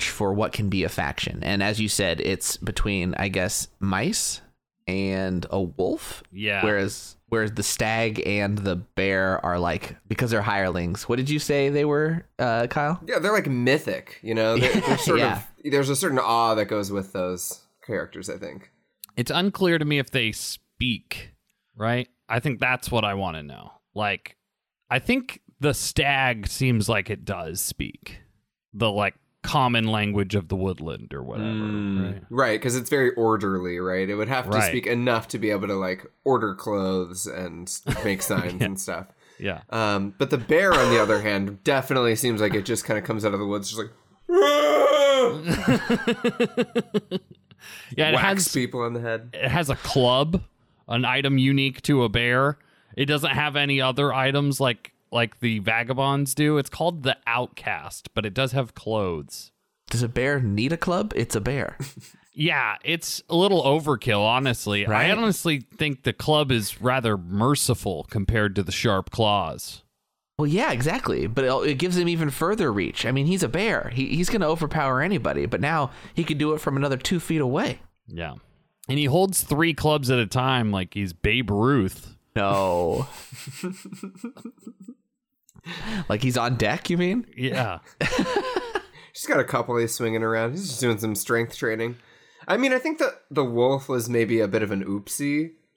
[0.00, 1.42] size range for what can be a faction.
[1.42, 4.40] And as you said, it's between, I guess, mice
[4.86, 6.22] and a wolf.
[6.32, 6.64] Yeah.
[6.64, 11.08] Whereas whereas the stag and the bear are like because they're hirelings.
[11.08, 13.00] What did you say they were, uh, Kyle?
[13.06, 14.58] Yeah, they're like mythic, you know.
[14.58, 15.36] They're, they're sort Yeah.
[15.38, 18.28] of there's a certain awe that goes with those characters.
[18.28, 18.70] I think.
[19.16, 21.32] It's unclear to me if they speak,
[21.76, 22.08] right?
[22.28, 23.72] I think that's what I want to know.
[23.94, 24.36] Like,
[24.88, 28.20] I think the stag seems like it does speak
[28.72, 31.50] the like common language of the woodland or whatever.
[31.50, 32.22] Right?
[32.30, 34.08] Right, because it's very orderly, right?
[34.08, 34.68] It would have to Right.
[34.68, 37.70] speak enough to be able to like order clothes and
[38.04, 39.06] make signs and stuff.
[39.38, 39.62] Yeah.
[39.70, 43.04] Um, but the bear, on the other hand, definitely seems like it just kind of
[43.04, 43.90] comes out of the woods, just like
[47.96, 49.30] Yeah, it whacks has people on the head.
[49.34, 50.42] it has a club,
[50.88, 52.58] an item unique to a bear.
[52.96, 56.58] It doesn't have any other items like like the vagabonds do.
[56.58, 59.52] It's called the outcast, but it does have clothes.
[59.88, 61.12] Does a bear need a club?
[61.16, 61.76] It's a bear.
[62.32, 64.86] Yeah, it's a little overkill, honestly.
[64.86, 69.82] I honestly think the club is rather merciful compared to the sharp claws.
[70.38, 71.26] well, yeah, exactly.
[71.26, 73.04] But it, it gives him even further reach.
[73.04, 73.90] I mean, he's a bear.
[73.92, 75.44] He, he's going to overpower anybody.
[75.46, 77.80] But now he can do it from another two feet away.
[78.06, 78.34] Yeah.
[78.88, 82.16] And he holds three clubs at a time like he's Babe Ruth.
[82.36, 83.08] No.
[86.08, 87.26] like he's on deck, you mean?
[87.36, 87.78] Yeah.
[89.12, 90.52] She's got a couple he's swinging around.
[90.52, 91.96] He's just doing some strength training.
[92.46, 95.52] I mean, I think that the wolf was maybe a bit of an oopsie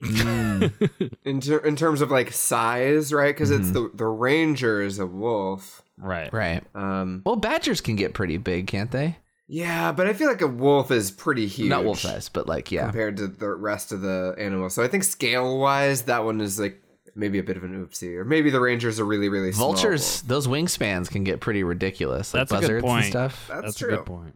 [1.24, 3.34] in ter- in terms of like size, right?
[3.34, 5.82] Because it's the the ranger is a wolf.
[5.98, 6.32] right.
[6.32, 6.62] Right.
[6.74, 9.18] Um, Well, badgers can get pretty big, can't they?
[9.46, 11.68] yeah, but I feel like a wolf is pretty huge.
[11.68, 12.84] Not wolf size, but like, yeah.
[12.84, 14.74] compared to the rest of the animals.
[14.74, 16.80] So I think scale wise, that one is like
[17.14, 20.22] maybe a bit of an oopsie, or maybe the rangers are really really small Vultures,
[20.22, 22.34] those wingspans can get pretty ridiculous.
[22.34, 23.04] Like That's a good buzzards point.
[23.04, 23.46] and stuff.
[23.48, 23.94] That's, That's true.
[23.94, 24.34] a good point.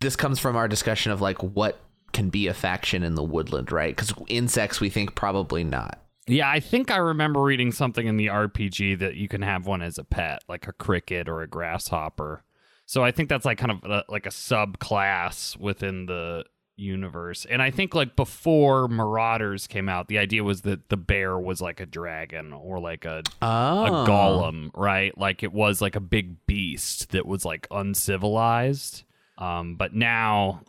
[0.00, 1.78] this comes from our discussion of like what
[2.12, 3.94] can be a faction in the woodland, right?
[3.94, 6.00] Because insects, we think probably not.
[6.26, 9.82] Yeah, I think I remember reading something in the RPG that you can have one
[9.82, 12.44] as a pet, like a cricket or a grasshopper.
[12.86, 16.44] So I think that's like kind of a, like a subclass within the
[16.76, 17.44] universe.
[17.48, 21.60] And I think like before Marauders came out, the idea was that the bear was
[21.60, 25.16] like a dragon or like a Oh, a golem, right?
[25.16, 29.04] Like it was like a big beast that was like uncivilized.
[29.38, 30.62] Um, but now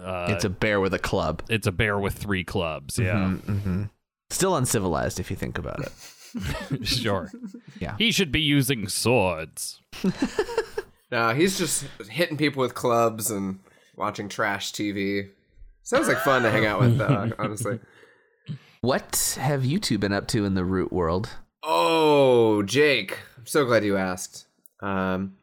[0.00, 1.42] uh, It's a bear with a club.
[1.48, 2.98] it's a bear with three clubs.
[2.98, 3.36] Yeah,
[4.30, 6.86] Still uncivilized if you think about it.
[6.86, 7.30] sure.
[7.78, 7.96] Yeah.
[7.98, 9.80] he should be using swords.
[11.10, 13.58] No, he's just hitting people with clubs and
[13.96, 15.30] watching trash TV.
[15.82, 17.80] Sounds like fun to hang out with, though, honestly.
[18.80, 21.30] What have you two been up to in the root world?
[21.62, 24.46] Oh, Jake, I'm so glad you asked.
[24.80, 25.36] Um,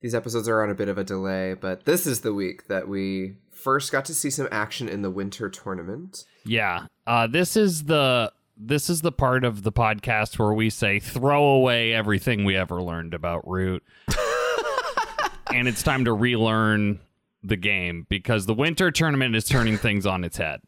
[0.00, 2.88] these episodes are on a bit of a delay, but this is the week that
[2.88, 6.24] we first got to see some action in the winter tournament.
[6.44, 11.00] Yeah, uh, this is the this is the part of the podcast where we say
[11.00, 13.84] throw away everything we ever learned about Root,
[15.54, 16.98] and it's time to relearn
[17.42, 20.60] the game because the winter tournament is turning things on its head.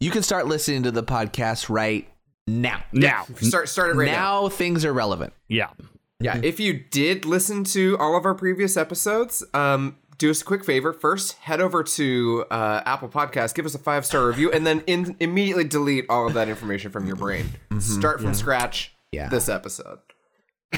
[0.00, 2.08] You can start listening to the podcast right
[2.46, 2.82] now.
[2.92, 4.42] Now, Start start it right now.
[4.42, 5.32] now things are relevant.
[5.48, 5.68] yeah,
[6.20, 10.44] Yeah, if you did listen to all of our previous episodes, um, do us a
[10.44, 10.92] quick favor.
[10.92, 14.82] First, head over to uh, Apple Podcast, give us a five star review, and then
[14.88, 17.50] in- immediately delete all of that information from your brain.
[17.78, 18.92] Start from scratch.
[19.12, 19.28] Yeah.
[19.28, 20.00] This episode.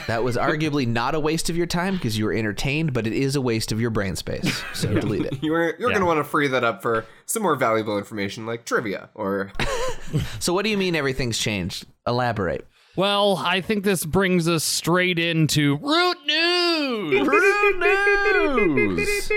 [0.06, 3.12] That was arguably not a waste of your time because you were entertained, but it
[3.12, 4.62] is a waste of your brain space.
[4.72, 5.38] So delete it.
[5.42, 5.94] You're you're Yeah.
[5.94, 9.52] gonna want to free that up for some more valuable information like trivia or
[10.38, 11.86] So what do you mean everything's changed?
[12.06, 12.66] Elaborate.
[12.96, 17.26] Well, I think this brings us straight into root news.
[17.26, 19.32] Root News.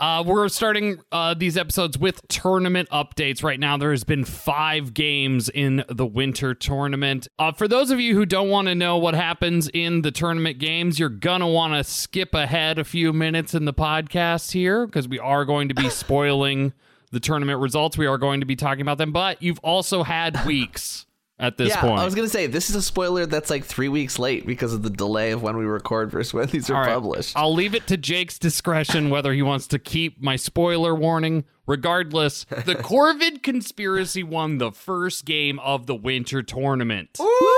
[0.00, 3.44] Uh, we're starting uh, these episodes with tournament updates.
[3.44, 7.28] Right now, there has been five games in the winter tournament.
[7.38, 10.58] Uh, for those of you who don't want to know what happens in the tournament
[10.58, 15.06] games, you're gonna want to skip ahead a few minutes in the podcast here because
[15.06, 16.72] we are going to be spoiling
[17.10, 17.98] the tournament results.
[17.98, 21.04] We are going to be talking about them, but you've also had weeks
[21.40, 21.98] at this yeah, point.
[21.98, 24.82] I was gonna say this is a spoiler that's like three weeks late because of
[24.82, 26.92] the delay of when we record versus when these are All right.
[26.92, 27.36] published.
[27.36, 31.44] I'll leave it to Jake's discretion whether he wants to keep my spoiler warning.
[31.66, 37.16] Regardless, the Corvid conspiracy won the first game of the winter tournament.
[37.20, 37.56] Oh.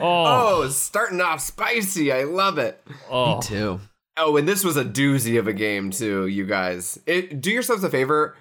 [0.00, 2.12] Oh, starting off spicy.
[2.12, 2.82] I love it.
[3.10, 3.80] Oh, Too.
[4.16, 6.98] Oh, and this was a doozy of a game too, you guys.
[7.06, 8.36] It, do yourselves a favor.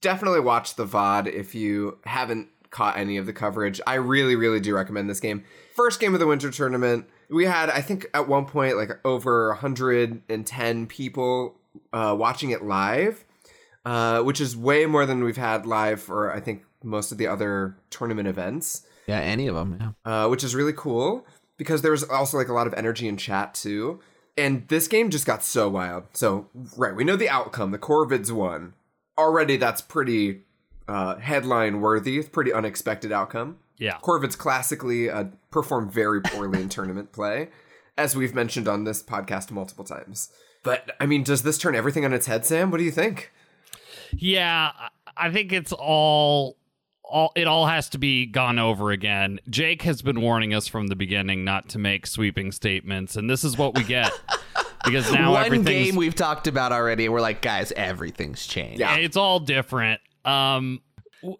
[0.00, 4.60] Definitely watch the VOD if you haven't caught any of the coverage, I really, really
[4.60, 5.44] do recommend this game.
[5.74, 7.06] First game of the winter tournament.
[7.28, 11.56] We had, I think, at one point, like over 110 people
[11.92, 13.24] uh, watching it live,
[13.84, 17.26] uh, which is way more than we've had live for, I think, most of the
[17.26, 19.94] other tournament events, Yeah, any of them.
[20.04, 20.24] Yeah.
[20.24, 23.16] uh, which is really cool because there was also like a lot of energy in
[23.16, 24.00] chat too.
[24.38, 26.04] And this game just got so wild.
[26.14, 27.72] So, right, we know the outcome.
[27.72, 28.72] The Corvids won.
[29.18, 30.42] Already, that's pretty
[30.88, 32.18] uh, headline worthy.
[32.18, 33.58] It's pretty unexpected outcome.
[33.78, 33.98] Yeah.
[34.02, 37.48] Corvids classically uh, perform very poorly in tournament play,
[37.96, 40.30] as we've mentioned on this podcast multiple times.
[40.62, 42.70] But I mean, does this turn everything on its head, Sam?
[42.70, 43.32] What do you think?
[44.12, 46.56] Yeah, I- I think it's all
[47.02, 49.38] all it all has to be gone over again.
[49.50, 53.44] Jake has been warning us from the beginning not to make sweeping statements, and this
[53.44, 54.10] is what we get.
[54.84, 57.08] because now One game we've talked about already.
[57.08, 58.80] We're like, guys, everything's changed.
[58.80, 58.96] Yeah.
[58.96, 60.00] it's all different.
[60.24, 60.80] Um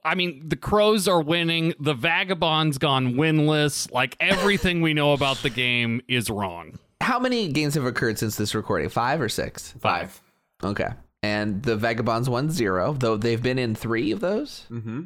[0.05, 1.73] I mean, the crows are winning.
[1.81, 3.91] The vagabond's gone winless.
[3.91, 6.79] Like everything we know about the game is wrong.
[7.01, 8.91] How many games have occurred since this recording?
[8.91, 9.75] Five or six?
[9.81, 10.21] Five.
[10.63, 10.89] Okay.
[11.23, 14.67] And the Vagabonds won zero, though they've been in three of those.
[14.71, 15.03] Mm-hmm.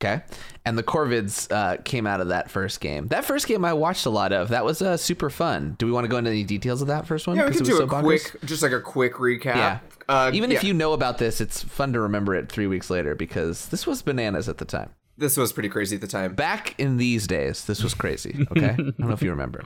[0.00, 0.22] Okay.
[0.64, 3.08] And the Corvids uh, came out of that first game.
[3.08, 4.48] That first game I watched a lot of.
[4.50, 5.74] That was uh, super fun.
[5.78, 7.36] Do we want to go into any details of that first one?
[7.36, 8.30] Yeah, we can it do was a bonkers?
[8.30, 9.56] quick, just like a quick recap.
[9.56, 9.78] Yeah.
[10.08, 13.14] Uh, Even if you know about this, it's fun to remember it three weeks later
[13.16, 14.90] because this was bananas at the time.
[15.16, 16.34] this was pretty crazy at the time.
[16.34, 18.46] Back in these days, this was crazy.
[18.52, 18.68] Okay.
[18.72, 19.64] I don't know if you remember.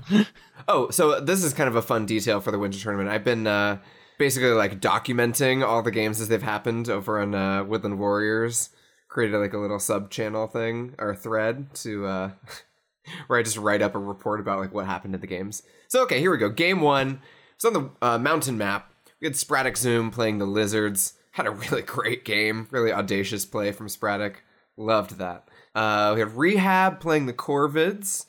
[0.67, 3.11] Oh, so this is kind of a fun detail for the winter tournament.
[3.11, 3.78] I've been uh,
[4.19, 8.70] basically like documenting all the games as they've happened over on uh, Woodland Warriors.
[9.12, 12.31] Created like a little sub channel thing or thread to uh,
[13.26, 15.62] where I just write up a report about like what happened at the games.
[15.88, 16.49] So okay, here we go.
[16.49, 17.20] Game one.
[17.56, 18.91] It's on the uh, mountain map.
[19.20, 21.12] We had Spratic Zoom playing the Lizards.
[21.32, 22.69] Had a really great game.
[22.70, 24.37] Really audacious play from Spratic.
[24.79, 25.47] Loved that.
[25.75, 28.25] Uh, we had Rehab playing the Corvids.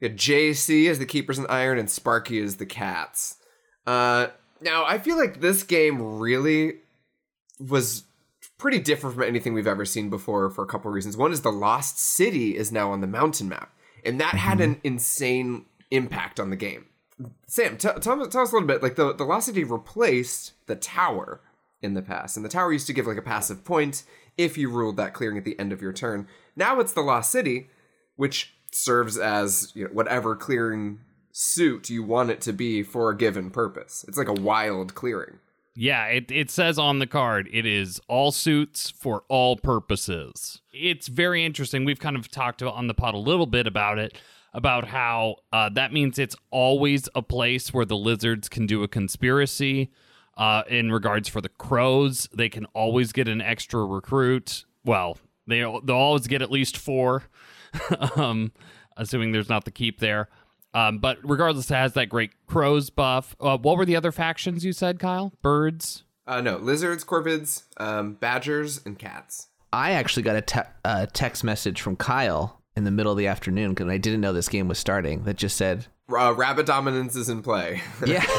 [0.00, 3.36] We had JC as the Keepers in Iron and Sparky as the Cats.
[3.86, 4.28] Uh,
[4.62, 6.78] now, I feel like this game really
[7.60, 8.04] was
[8.62, 11.16] pretty different from anything we've ever seen before for a couple of reasons.
[11.16, 13.74] One is the Lost City is now on the mountain map,
[14.04, 14.74] and that had mm-hmm.
[14.74, 16.86] an insane impact on the game.
[17.48, 18.80] Sam, tell, tell, tell us a little bit.
[18.80, 21.40] Like the, the Lost City replaced the tower
[21.82, 24.04] in the past, and the tower used to give like a passive point
[24.38, 26.28] if you ruled that clearing at the end of your turn.
[26.54, 27.68] Now it's the Lost City,
[28.14, 31.00] which serves as you know, whatever clearing
[31.32, 34.04] suit you want it to be for a given purpose.
[34.06, 35.40] It's like a wild clearing.
[35.74, 40.60] Yeah, it, it says on the card it is all suits for all purposes.
[40.72, 41.84] It's very interesting.
[41.84, 44.18] We've kind of talked on the pod a little bit about it,
[44.52, 48.88] about how uh, that means it's always a place where the lizards can do a
[48.88, 49.90] conspiracy.
[50.36, 54.64] Uh, in regards for the crows, they can always get an extra recruit.
[54.84, 57.24] Well, they they'll always get at least four,
[58.16, 58.52] um,
[58.96, 60.28] assuming there's not the keep there.
[60.74, 63.36] Um, but regardless, it has that great crows buff.
[63.40, 65.32] Uh, what were the other factions you said, Kyle?
[65.42, 66.04] Birds.
[66.26, 69.48] Uh, no, lizards, corvids, um, badgers, and cats.
[69.72, 73.26] I actually got a te- uh, text message from Kyle in the middle of the
[73.26, 77.16] afternoon because I didn't know this game was starting that just said, Uh, rabbit dominance
[77.16, 77.82] is in play.
[78.06, 78.24] yeah.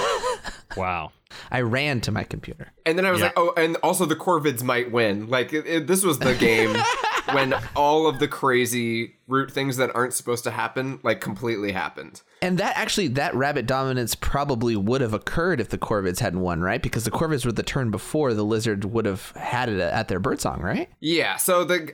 [0.76, 1.12] Wow.
[1.52, 2.72] I ran to my computer.
[2.84, 3.28] and then I was Yeah.
[3.28, 5.28] like, oh, and also the corvids might win.
[5.28, 6.76] Like, it, it- this was the game
[7.32, 12.22] when all of the crazy root things that aren't supposed to happen, like, completely happened.
[12.42, 16.62] And that actually, that rabbit dominance probably would have occurred if the Corvids hadn't won,
[16.62, 16.82] right?
[16.82, 20.20] Because the Corvids were the turn before the Lizard would have had it at their
[20.20, 20.90] birdsong, right?
[21.00, 21.94] Yeah, so the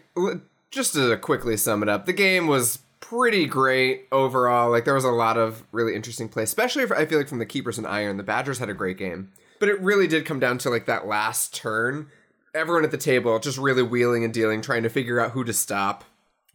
[0.71, 4.69] just to quickly sum it up, the game was pretty great overall.
[4.69, 7.39] Like there was a lot of really interesting play, especially for, I feel like from
[7.39, 8.17] the keepers and iron.
[8.17, 11.07] The Badgers had a great game, but it really did come down to like that
[11.07, 12.07] last turn.
[12.53, 15.53] Everyone at the table just really wheeling and dealing, trying to figure out who to
[15.53, 16.03] stop.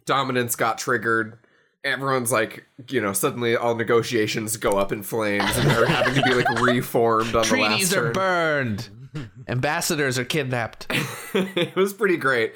[0.06, 1.38] Dominance got triggered.
[1.84, 6.22] Everyone's like, you know, suddenly all negotiations go up in flames and they're having to
[6.22, 8.06] be like reformed on the last Treaties turn.
[8.06, 8.88] are burned.
[9.46, 10.86] Ambassadors are kidnapped.
[11.34, 12.54] it was pretty great.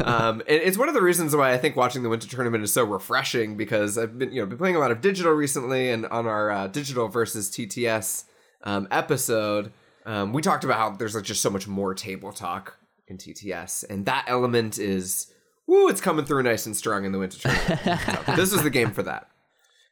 [0.00, 2.72] Um, and it's one of the reasons why I think watching the winter tournament is
[2.72, 6.04] so refreshing because I've been, you know, been playing a lot of digital recently, and
[6.06, 8.24] on our uh, digital versus TTS
[8.64, 9.72] um, episode,
[10.06, 12.76] um, we talked about how there's like just so much more table talk
[13.08, 15.32] in TTS, and that element is,
[15.66, 18.00] woo, it's coming through nice and strong in the winter tournament.
[18.26, 19.28] So this is the game for that.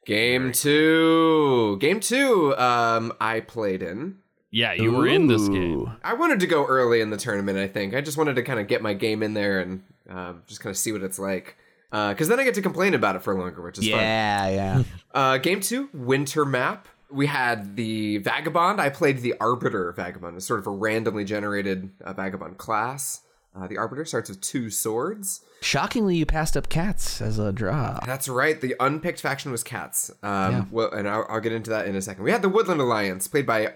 [0.04, 2.56] Game two, game two.
[2.56, 4.18] Um, I played in.
[4.50, 5.96] Yeah, you were in this game.
[6.04, 7.56] I wanted to go early in the tournament.
[7.58, 10.42] I think I just wanted to kind of get my game in there and um,
[10.46, 11.56] just kind of see what it's like.
[11.90, 14.00] Because then I get to complain about it for longer, which is fun.
[14.00, 14.82] Yeah, yeah.
[15.14, 16.88] Uh, game two, winter map.
[17.12, 18.80] We had the vagabond.
[18.80, 20.36] I played the arbiter vagabond.
[20.36, 23.20] It's sort of a randomly generated uh, vagabond class.
[23.54, 25.42] Uh, the Arbiter starts with two swords.
[25.60, 28.00] Shockingly, you passed up cats as a draw.
[28.06, 28.58] That's right.
[28.58, 30.10] The unpicked faction was cats.
[30.22, 30.64] Um, Yeah.
[30.70, 32.24] Well, and I'll, I'll get into that in a second.
[32.24, 33.74] We had the Woodland Alliance, played by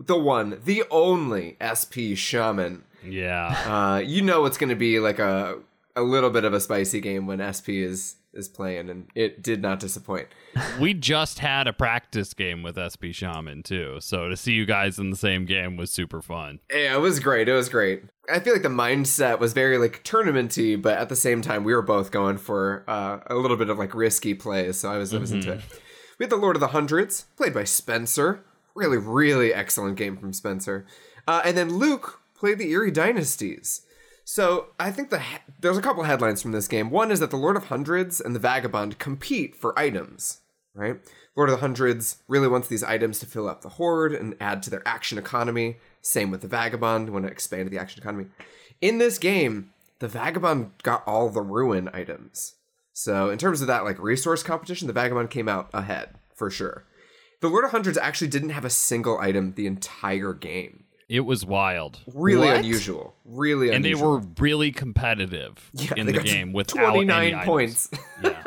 [0.00, 2.84] the one, the only SP Shaman.
[3.04, 3.48] Yeah.
[3.66, 5.58] Uh, you know it's going to be like a
[5.94, 9.62] a little bit of a spicy game when SP is is playing, and it did
[9.62, 10.28] not disappoint.
[10.80, 13.98] we just had a practice game with SP Shaman too.
[14.00, 16.60] So to see you guys in the same game was super fun.
[16.70, 17.48] Yeah, it was great.
[17.48, 18.04] It was great.
[18.30, 21.74] I feel like the mindset was very like tournamenty, but at the same time, we
[21.74, 24.78] were both going for uh, a little bit of like risky plays.
[24.78, 25.60] So I was, I was into it.
[26.18, 28.44] We had the Lord of the Hundreds, played by Spencer.
[28.74, 30.84] Really, really excellent game from Spencer.
[31.26, 33.82] Uh, and then Luke played the Eyrie Dynasties.
[34.30, 36.90] So I think the he- there's a couple headlines from this game.
[36.90, 40.40] One is that the Lord of Hundreds and the Vagabond compete for items,
[40.74, 41.00] right?
[41.34, 44.62] Lord of the Hundreds really wants these items to fill up the hoard and add
[44.64, 45.78] to their action economy.
[46.02, 48.26] Same with the Vagabond, want to expand the action economy.
[48.82, 52.56] In this game, the Vagabond got all the ruin items.
[52.92, 56.84] So in terms of that like resource competition, the Vagabond came out ahead for sure.
[57.40, 60.84] The Lord of Hundreds actually didn't have a single item the entire game.
[61.08, 62.00] It was wild.
[62.14, 62.56] Really What?
[62.58, 63.14] unusual.
[63.24, 67.46] Really And they were really competitive Yeah, in the game without 29 any items.
[67.46, 67.90] points.
[68.22, 68.42] Yeah.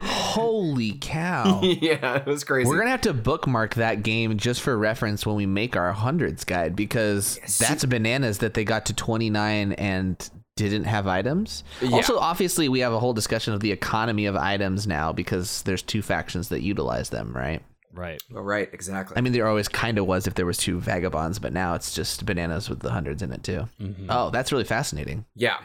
[0.00, 1.60] Holy cow.
[1.62, 2.68] yeah, it was crazy.
[2.68, 6.44] We're gonna have to bookmark that game just for reference when we make our hundreds
[6.44, 11.62] guide because that's bananas that they got to 29 and didn't have items.
[11.82, 11.90] Yeah.
[11.96, 15.82] Also, obviously, we have a whole discussion of the economy of items now because there's
[15.82, 17.62] two factions that utilize them, right?
[17.98, 18.22] Right.
[18.34, 19.16] Oh, right, exactly.
[19.16, 21.92] I mean, there always kind of was if there was two vagabonds, but now it's
[21.92, 23.68] just bananas with the hundreds in it too.
[24.08, 25.24] Oh, that's really fascinating.
[25.34, 25.58] Yeah.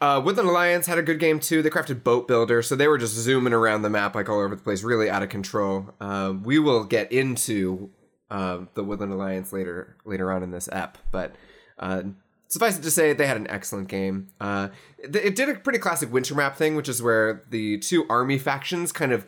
[0.00, 1.62] Uh, Woodland Alliance had a good game too.
[1.62, 4.56] They crafted Boat Builder, so they were just zooming around the map like all over
[4.56, 5.90] the place, really out of control.
[6.00, 7.90] Uh, we will get into
[8.30, 11.36] uh, the Woodland Alliance later later on in this app, but
[11.78, 12.02] uh,
[12.48, 14.28] suffice it to say, they had an excellent game.
[14.40, 14.68] Uh,
[15.00, 18.38] th- it did a pretty classic winter map thing, which is where the two army
[18.38, 19.26] factions kind of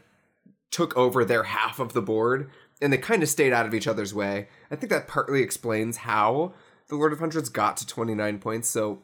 [0.77, 2.51] took over their half of the board,
[2.83, 4.47] and they kind of stayed out of each other's way.
[4.71, 6.53] I think that partly explains how
[6.89, 8.99] the Lord of Hundreds got to 29 points so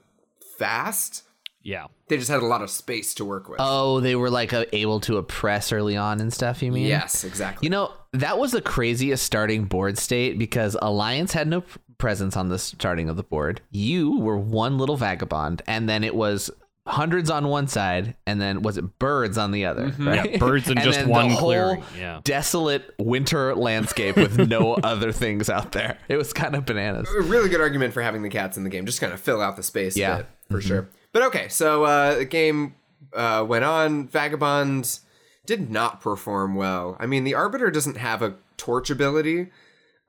[0.59, 1.23] fast.
[1.63, 1.87] Yeah.
[2.09, 3.57] They just had a lot of space to work with.
[3.59, 6.63] Oh, they were like uh, able to oppress early on and stuff.
[6.63, 6.87] You mean?
[6.87, 7.65] yes, exactly.
[7.65, 11.65] You know, that was the craziest starting board state because Alliance had no
[11.97, 13.63] presence on the starting of the board.
[13.71, 16.51] You were one little vagabond, and then it was
[16.87, 19.95] hundreds on one side, and then was it birds on the other?
[19.99, 20.33] Right?
[20.33, 22.21] Yeah, birds in And just then the one whole clearing, yeah.
[22.25, 25.99] Desolate winter landscape with no other things out there.
[26.09, 27.09] It was kind of bananas.
[27.17, 29.41] a really good argument for having the cats in the game, just kind of fill
[29.41, 30.15] out the space Yeah.
[30.15, 30.89] a bit, for sure.
[31.13, 32.75] But okay, so uh, the game
[33.13, 34.09] uh, went on.
[34.09, 34.99] Vagabond
[35.47, 36.97] did not perform well.
[36.99, 39.51] I mean, the Arbiter doesn't have a torch ability,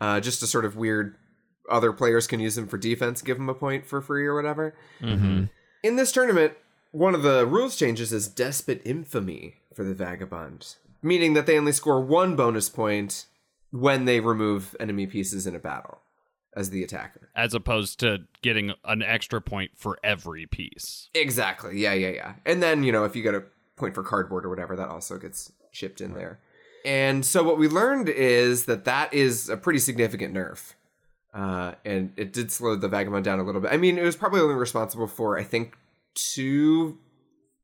[0.01, 1.15] uh, just a sort of weird.
[1.69, 4.75] Other players can use them for defense, give them a point for free or whatever.
[5.01, 5.49] In
[5.97, 6.53] this tournament,
[6.93, 11.71] one of the rules changes is Despot Infamy for the Vagabond, meaning that they only
[11.71, 13.25] score one bonus point
[13.71, 16.01] when they remove enemy pieces in a battle
[16.55, 17.29] as the attacker.
[17.35, 21.09] As opposed to getting an extra point for every piece.
[21.15, 21.79] Exactly.
[21.79, 22.33] Yeah, yeah, yeah.
[22.45, 23.43] And then, you know, if you get a
[23.75, 26.39] point for cardboard or whatever, that also gets shipped in there.
[26.85, 30.73] And so what we learned is that that is a pretty significant nerf.
[31.33, 33.73] Uh, and it did slow the Vagabond down a little bit.
[33.73, 35.75] I mean, it was probably only responsible for, I think,
[36.15, 36.97] two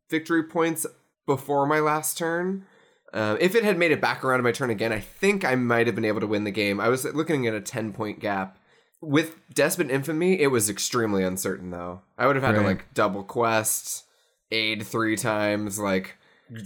[0.09, 0.85] victory points
[1.25, 2.65] before my last turn.
[3.13, 5.55] Uh, if it had made it back around to my turn again, I think I
[5.55, 6.79] might have been able to win the game.
[6.79, 8.57] I was looking at a 10 point gap.
[9.01, 12.01] With Despot Infamy, it was extremely uncertain, though.
[12.17, 14.03] I would have had to, like, double quest,
[14.51, 16.17] aid three times, like,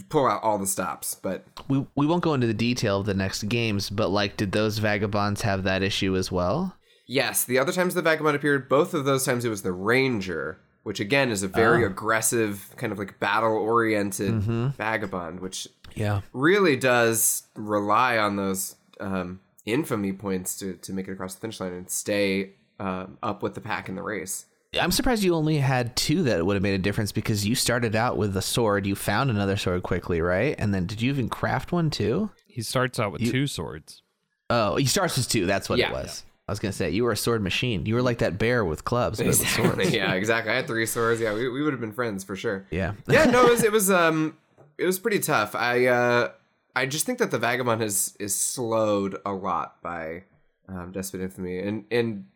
[0.08, 1.14] pull out all the stops.
[1.14, 4.50] But We we won't go into the detail of the next games, but like, did
[4.50, 6.76] those vagabonds have that issue as well?
[7.06, 10.58] yes, the other times the Vagabond appeared, both of those times it was the Ranger,
[10.84, 14.34] which, again, is a very aggressive, kind of like battle oriented
[14.76, 16.20] Vagabond, which Yeah.
[16.32, 21.58] really does rely on those um, infamy points to, to make it across the finish
[21.60, 24.46] line and stay um, up with the pack in the race.
[24.80, 27.94] I'm surprised you only had two that would have made a difference because you started
[27.94, 28.86] out with a sword.
[28.86, 30.56] You found another sword quickly, right?
[30.58, 32.30] And then did you even craft one too?
[32.46, 34.02] He starts out with two swords.
[34.50, 35.46] Oh, he starts with two.
[35.46, 35.90] That's what Yeah.
[35.90, 36.24] it was.
[36.46, 37.86] I was gonna say you were a sword machine.
[37.86, 39.90] You were like that bear with clubs, but with swords.
[39.92, 40.52] yeah, exactly.
[40.52, 41.20] I had three swords.
[41.20, 42.66] Yeah, we, we would have been friends for sure.
[42.70, 42.92] Yeah.
[43.08, 44.36] yeah, no, it was, it was um
[44.76, 45.54] it was pretty tough.
[45.54, 46.32] I uh
[46.76, 50.24] I just think that the Vagabond has is slowed a lot by
[50.68, 52.26] um Despot Infamy and and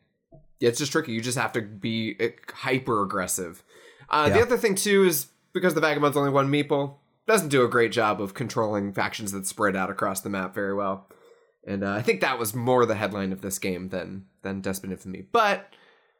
[0.61, 1.12] yeah, it's just tricky.
[1.12, 2.17] You just have to be
[2.53, 3.62] hyper aggressive.
[4.09, 6.95] Uh the other thing too is because the Vagabond's only one meeple,
[7.27, 10.75] doesn't do a great job of controlling factions that spread out across the map very
[10.75, 11.07] well.
[11.68, 14.90] And uh, I think that was more the headline of this game than than Despot
[14.90, 15.20] Infamy.
[15.20, 15.72] But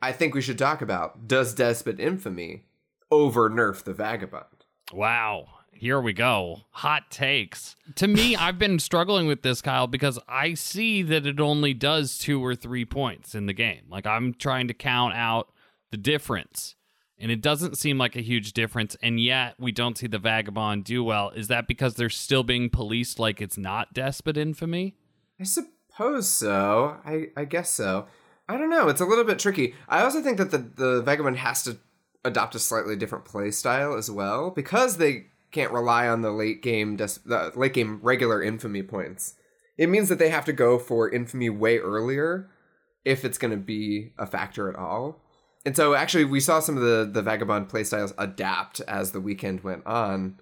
[0.03, 2.67] I think we should talk about does Despot Infamy
[3.11, 4.67] over nerf the Vagabond.
[4.93, 5.47] Wow.
[5.73, 6.63] Here we go.
[6.71, 7.77] Hot takes.
[7.95, 12.19] To me, I've been struggling with this, Kyle, because I see that it only does
[12.19, 13.85] two or three points in the game.
[13.89, 15.49] Like I'm trying to count out
[15.91, 16.75] the difference.
[17.21, 18.97] And it doesn't seem like a huge difference.
[19.03, 21.31] And yet we don't see the Vagabond do well.
[21.31, 24.95] Is that because they're still being policed like it's not Despot Infamy?
[25.41, 26.99] I suppose so.
[27.05, 28.07] I, I guess so.
[28.49, 28.89] I don't know.
[28.89, 29.75] It's a little bit tricky.
[29.89, 31.79] I also think that the, the Vagabond has to
[32.25, 36.63] adopt a slightly different play style as well because they can't rely on the late
[36.63, 39.35] game des- the late game regular infamy points.
[39.77, 42.51] It means that they have to go for infamy way earlier
[43.05, 45.23] if it's going to be a factor at all.
[45.65, 49.63] And so actually we saw some of the the vagabond playstyles adapt as the weekend
[49.63, 50.41] went on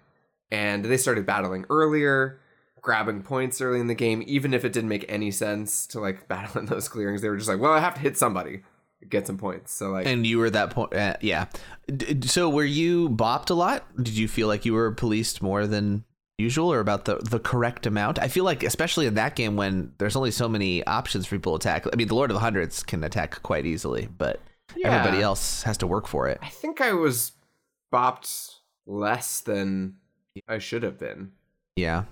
[0.51, 2.41] and they started battling earlier,
[2.87, 6.29] grabbing points early in the game even if it didn't make any sense to like
[6.29, 7.21] battle in those clearings.
[7.21, 8.63] They were just like, "Well, I have to hit somebody."
[9.09, 9.73] get some points.
[9.73, 11.47] So like, and you were that point, uh, yeah.
[11.95, 13.85] D- so were you bopped a lot?
[14.03, 16.03] Did you feel like you were policed more than
[16.39, 18.19] usual, or about the the correct amount?
[18.19, 21.59] I feel like, especially in that game, when there's only so many options for people
[21.59, 21.87] to attack.
[21.93, 24.41] I mean, the Lord of the Hundreds can attack quite easily, but
[24.75, 24.97] yeah.
[24.97, 26.39] everybody else has to work for it.
[26.43, 27.33] I think I was
[27.93, 29.97] bopped less than
[30.49, 31.33] I should have been.
[31.77, 32.05] Yeah.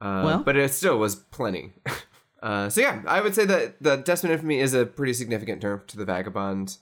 [0.00, 1.72] Uh, well, but it still was plenty.
[2.40, 5.86] Uh, so yeah, I would say that the Despot Infamy is a pretty significant nerf
[5.88, 6.76] to the Vagabond.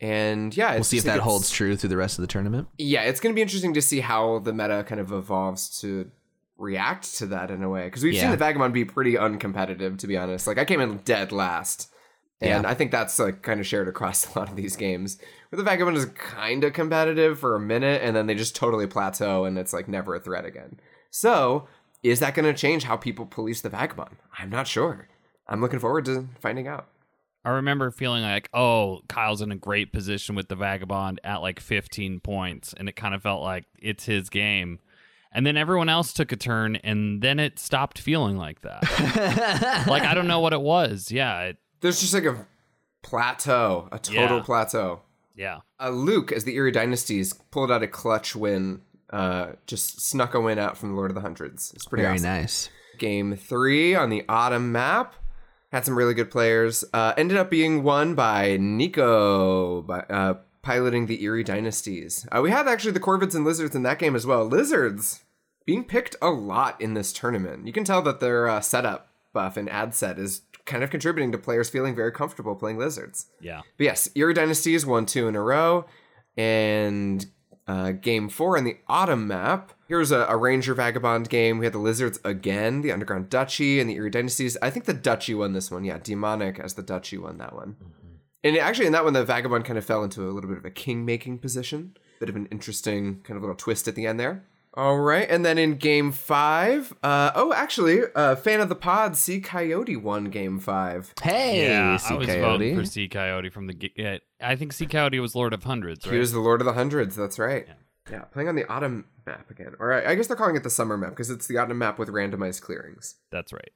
[0.00, 2.68] And yeah, we'll see if that holds true through the rest of the tournament.
[2.76, 6.10] Yeah, it's going to be interesting to see how the meta kind of evolves to
[6.58, 8.22] react to that in a way because we've yeah.
[8.22, 10.46] seen the Vagabond be pretty uncompetitive, to be honest.
[10.46, 11.92] Like I came in dead last,
[12.40, 12.70] and yeah.
[12.70, 15.18] I think that's like kind of shared across a lot of these games.
[15.50, 18.88] Where the Vagabond is kind of competitive for a minute, and then they just totally
[18.88, 20.80] plateau, and it's like never a threat again.
[21.10, 21.68] So
[22.02, 24.16] is that going to change how people police the vagabond?
[24.38, 25.08] I'm not sure.
[25.46, 26.88] I'm looking forward to finding out.
[27.44, 31.58] I remember feeling like, oh, Kyle's in a great position with the vagabond at like
[31.58, 34.78] 15 points, and it kind of felt like it's his game.
[35.32, 38.82] And then everyone else took a turn, and then it stopped feeling like that.
[39.88, 41.10] like I don't know what it was.
[41.10, 42.46] Yeah, it, there's just like a
[43.02, 44.42] plateau, a total yeah.
[44.44, 45.00] plateau.
[45.34, 45.60] Yeah.
[45.80, 50.40] Uh, Luke, as the Eyrie Dynasties, pulled out a clutch win uh, just snuck a
[50.40, 51.72] win out from the Lord of the Hundreds.
[51.74, 52.30] It's pretty very awesome.
[52.30, 52.70] nice.
[52.98, 55.14] Game three on the autumn map
[55.70, 56.84] had some really good players.
[56.92, 62.26] Uh, ended up being won by Nico by uh, piloting the Eyrie Dynasties.
[62.30, 64.44] Uh, we had actually the Corvids and Lizards in that game as well.
[64.44, 65.24] Lizards
[65.64, 67.66] being picked a lot in this tournament.
[67.66, 71.32] You can tell that their uh, setup buff and ad set is kind of contributing
[71.32, 73.26] to players feeling very comfortable playing Lizards.
[73.40, 73.62] Yeah.
[73.76, 75.86] But yes, Eyrie Dynasties won two in a row,
[76.36, 77.24] and
[77.66, 79.72] uh, game four on the autumn map.
[79.86, 81.58] Here's a, a, Ranger Vagabond game.
[81.58, 84.56] We had the Lizards again, the Underground Duchy, and the Eyrie Dynasties.
[84.60, 85.84] I think the Duchy won this one.
[85.84, 87.76] Yeah, Demonic as the Duchy won that one.
[87.82, 88.02] Mm-hmm.
[88.44, 90.64] And actually, in that one, the Vagabond kind of fell into a little bit of
[90.64, 91.96] a king making position.
[92.18, 94.44] Bit of an interesting kind of little twist at the end there.
[94.74, 99.18] All right, and then in game five, uh, oh, actually, uh, fan of the pod,
[99.18, 101.12] Sea Coyote won game five.
[101.22, 102.40] Hey, yeah, Sea I was Coyote.
[102.40, 103.92] voting for Sea Coyote from the.
[103.94, 106.06] Yeah, I think Sea Coyote was Lord of Hundreds.
[106.06, 106.14] Right?
[106.14, 107.14] He was the Lord of the Hundreds.
[107.14, 107.66] That's right.
[107.68, 107.74] Yeah.
[108.10, 109.74] yeah, playing on the autumn map again.
[109.78, 111.98] All right, I guess they're calling it the summer map because it's the autumn map
[111.98, 113.16] with randomized clearings.
[113.30, 113.72] That's right.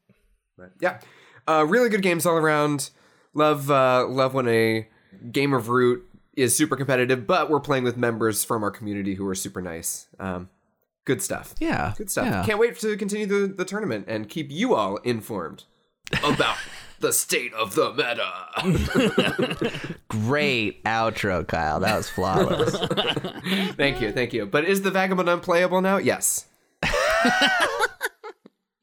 [0.57, 1.01] But yeah,
[1.47, 2.89] uh, really good games all around.
[3.35, 4.89] Love, uh, love when a
[5.31, 9.27] game of Root is super competitive, but we're playing with members from our community who
[9.29, 10.07] are super nice.
[10.19, 10.49] Um,
[11.07, 11.55] Good stuff.
[11.61, 11.95] Yeah.
[11.97, 12.27] Good stuff.
[12.27, 12.45] Yeah.
[12.45, 15.63] Can't wait to continue the, the tournament and keep you all informed
[16.25, 16.57] about
[17.01, 19.95] the state of the meta.
[20.09, 21.79] Great outro, Kyle.
[21.79, 22.77] That was flawless.
[23.77, 24.11] thank you.
[24.13, 24.47] Thank you.
[24.47, 25.99] But is the Vagabond unplayable now?
[25.99, 26.47] Yes.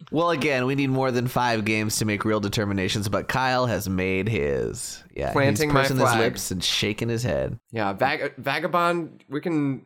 [0.09, 3.89] well, again, we need more than five games to make real determinations, but Kyle has
[3.89, 5.03] made his.
[5.13, 7.59] Yeah, planting he's pursing his lips and shaking his head.
[7.71, 9.25] Yeah, Vag- Vagabond.
[9.27, 9.85] We can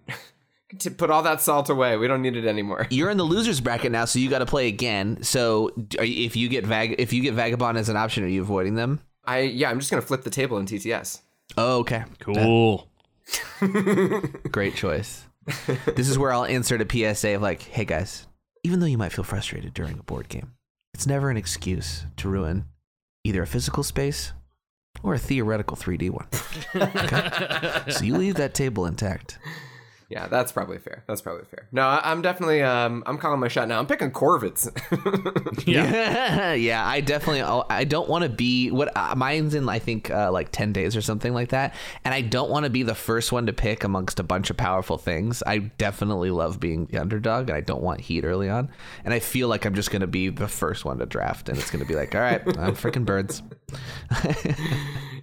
[0.80, 1.97] to put all that salt away.
[1.97, 2.88] We don't need it anymore.
[2.91, 5.23] You're in the losers bracket now, so you got to play again.
[5.23, 8.75] So if you get vag if you get vagabond as an option, are you avoiding
[8.75, 8.99] them?
[9.25, 11.21] I yeah, I'm just gonna flip the table in TTS.
[11.58, 12.89] Oh, okay, cool.
[14.51, 15.25] Great choice.
[15.95, 18.27] this is where I'll insert a PSA of like, hey guys,
[18.63, 20.53] even though you might feel frustrated during a board game,
[20.93, 22.65] it's never an excuse to ruin
[23.23, 24.34] either a physical space
[25.03, 26.27] or a theoretical 3D one.
[26.75, 27.91] Okay?
[27.91, 29.39] so you leave that table intact.
[30.10, 31.04] Yeah, that's probably fair.
[31.06, 31.67] That's probably fair.
[31.74, 33.78] No, I, am definitely um I'm calling my shot now.
[33.78, 34.70] I'm picking Corvids.
[35.67, 36.54] yeah.
[36.54, 40.32] yeah, I definitely I don't want to be what uh, mine's in I think uh,
[40.32, 41.76] like 10 days or something like that.
[42.06, 44.56] And I don't want to be the first one to pick amongst a bunch of
[44.56, 45.43] powerful things.
[45.46, 48.70] I definitely love being the underdog and I don't want heat early on.
[49.04, 51.58] And I feel like I'm just going to be the first one to draft and
[51.58, 53.43] it's going to be like, "All right, I'm freaking birds."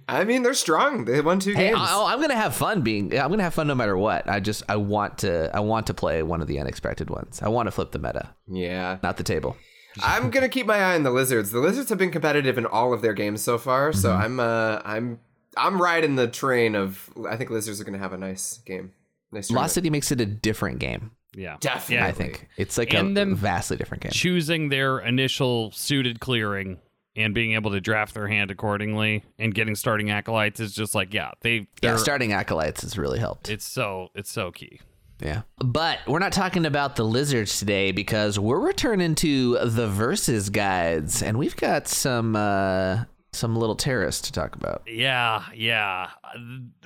[0.07, 1.05] I mean, they're strong.
[1.05, 1.79] They won two Hey, games.
[1.81, 3.17] I, I'm gonna have fun being.
[3.17, 4.29] I'm gonna have fun no matter what.
[4.29, 7.41] I just I want to I want to play one of the unexpected ones.
[7.41, 8.97] I want to flip the meta, yeah.
[9.03, 9.55] not the table.
[10.03, 11.51] I'm gonna keep my eye on the lizards.
[11.51, 14.21] The lizards have been competitive in all of their games so far, so Mm-hmm.
[14.21, 15.19] I'm uh I'm
[15.57, 18.91] I'm riding the train of I think lizards are gonna have a nice game.
[19.31, 19.73] Nice Lost.
[19.75, 21.11] City makes it a different game.
[21.33, 21.57] Yeah.
[21.59, 22.07] Definitely.
[22.07, 24.11] I think it's like And a them vastly different game.
[24.13, 26.79] choosing their initial suited clearing
[27.15, 31.13] and being able to draft their hand accordingly and getting starting acolytes is just like
[31.13, 33.49] yeah they Yeah, starting acolytes has really helped.
[33.49, 34.79] it's so it's so key
[35.21, 35.43] Yeah.
[35.59, 41.21] But we're not talking about the lizards today because we're returning to the versus guides
[41.23, 44.81] and we've got some uh some little terrorists to talk about.
[44.87, 46.09] yeah yeah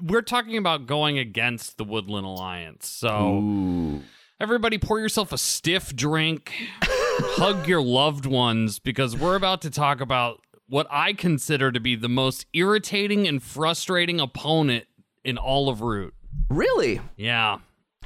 [0.02, 4.02] we're talking about going against the woodland alliance so Ooh.
[4.40, 6.52] everybody pour yourself a stiff drink
[7.22, 11.96] hug your loved ones because we're about to talk about what i consider to be
[11.96, 14.86] the most irritating and frustrating opponent
[15.24, 16.14] in all of root
[16.50, 17.02] Really?
[17.18, 17.58] yeah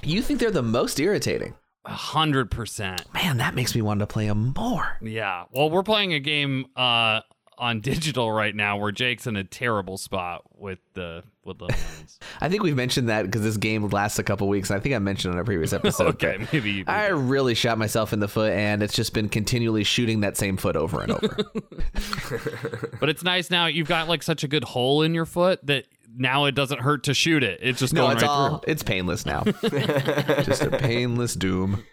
[0.02, 1.56] You think they're the most irritating?
[1.86, 4.98] a hundred percent Man, that makes me want to play them more.
[5.02, 5.44] Yeah.
[5.52, 7.20] Well, we're playing a game uh,
[7.58, 12.20] on digital right now where Jake's in a terrible spot with the with the lines.
[12.42, 14.72] I think we've mentioned that because this game lasts a couple weeks.
[14.72, 16.08] I think I mentioned it on a previous episode.
[16.16, 16.72] okay, maybe.
[16.72, 20.38] You I really shot myself in the foot, and it's just been continually shooting that
[20.38, 21.38] same foot over and over.
[23.00, 23.66] but it's nice now.
[23.66, 25.86] You've got like such a good hole in your foot that
[26.16, 27.60] now it doesn't hurt to shoot it.
[27.62, 28.72] It's just no, going it's right all through.
[28.72, 29.44] it's painless now.
[29.44, 31.84] just a painless doom.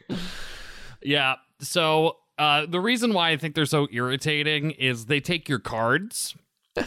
[1.03, 1.37] Yeah.
[1.61, 6.35] So uh, the reason why I think they're so irritating is they take your cards.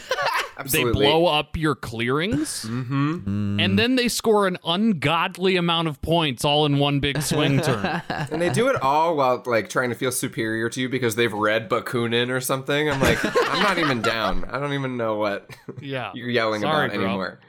[0.56, 0.92] Absolutely.
[1.04, 3.58] They blow up your clearings, Mm-hmm.
[3.58, 8.02] and then they score an ungodly amount of points all in one big swing turn.
[8.30, 11.32] And they do it all while like trying to feel superior to you because they've
[11.32, 12.88] read Bakunin or something.
[12.88, 14.44] I'm like, I'm not even down.
[14.44, 17.04] I don't even know what Yeah, you're yelling Sorry, about bro.
[17.04, 17.40] anymore.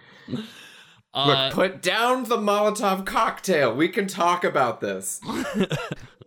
[1.13, 3.73] Uh, Look, put down the Molotov cocktail.
[3.75, 5.21] We can talk about this.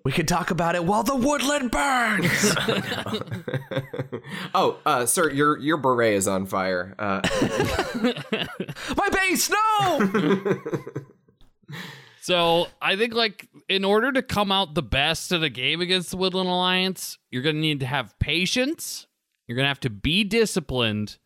[0.04, 2.54] We could talk about it while the woodland burns.
[4.54, 6.94] oh, uh, sir, your your beret is on fire.
[6.98, 7.20] Uh,
[8.96, 10.60] My base, no!
[12.20, 16.10] So I think like in order to come out the best at a game against
[16.10, 19.06] the Woodland Alliance, you're gonna need to have patience.
[19.46, 21.16] You're gonna have to be disciplined,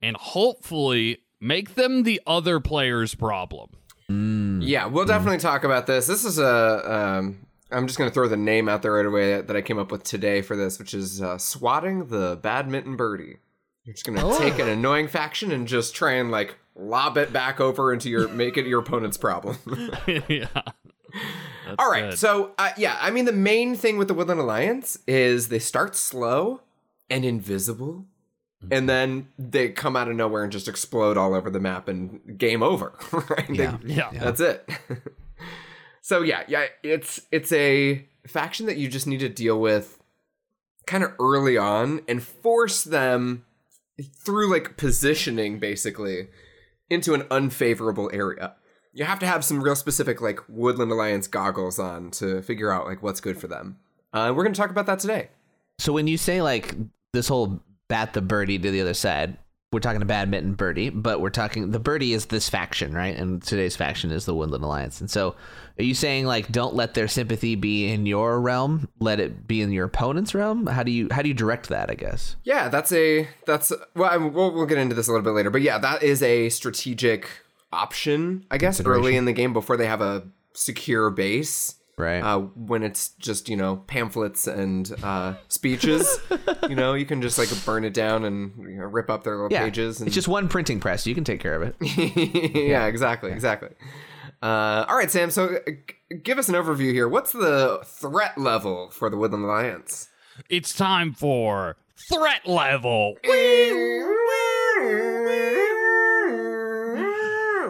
[0.00, 3.68] and hopefully make them the other player's problem.
[4.62, 6.06] yeah, we'll definitely talk about this.
[6.06, 6.90] This is a.
[6.90, 9.90] Um, I'm just gonna throw the name out there right away that I came up
[9.90, 13.38] with today for this, which is uh, swatting the badminton birdie.
[13.84, 17.60] You're just gonna take an annoying faction and just try and like lob it back
[17.60, 19.56] over into your make it your opponent's problem.
[20.28, 20.46] yeah.
[21.78, 22.10] All right.
[22.10, 22.18] good.
[22.18, 25.96] So, uh, yeah, I mean, the main thing with the Woodland Alliance is they start
[25.96, 26.60] slow
[27.10, 28.04] and invisible,
[28.70, 32.38] and then they come out of nowhere and just explode all over the map and
[32.38, 32.92] game over.
[33.12, 33.48] Right?
[33.48, 33.78] They- Yeah.
[33.84, 34.10] Yeah.
[34.12, 34.68] That's it.
[36.06, 39.98] So yeah, yeah, it's it's a faction that you just need to deal with
[40.86, 43.44] kind of early on and force them
[44.24, 46.28] through like positioning basically
[46.88, 48.54] into an unfavorable area.
[48.92, 52.86] You have to have some real specific like Woodland Alliance goggles on to figure out
[52.86, 53.80] like what's good for them.
[54.12, 55.30] Uh, we're going to talk about that today.
[55.80, 56.76] so when you say like
[57.14, 59.38] this whole bat the birdie to the other side,
[59.76, 63.14] we're talking to badminton birdie, but we're talking the birdie is this faction, right?
[63.14, 65.02] And today's faction is the Woodland Alliance.
[65.02, 65.36] And so
[65.78, 69.60] are you saying like don't let their sympathy be in your realm, let it be
[69.60, 70.66] in your opponent's realm?
[70.66, 72.36] How do you how do you direct that, I guess?
[72.42, 75.50] Yeah, that's a that's well, I, we'll we'll get into this a little bit later,
[75.50, 77.28] but yeah, that is a strategic
[77.70, 81.74] option, I guess, early in the game before they have a secure base.
[81.98, 82.20] Right.
[82.20, 86.20] Uh, when it's just you know pamphlets and uh, speeches,
[86.68, 89.34] you know you can just like burn it down and you know, rip up their
[89.36, 89.64] little yeah.
[89.64, 90.00] pages.
[90.00, 91.06] And It's just one printing press.
[91.06, 91.74] You can take care of it.
[92.54, 93.70] yeah, exactly, exactly.
[94.42, 95.30] Uh, all right, Sam.
[95.30, 95.70] So uh,
[96.10, 97.08] g- give us an overview here.
[97.08, 100.10] What's the threat level for the Woodland Alliance?
[100.50, 101.76] It's time for
[102.12, 103.16] threat level.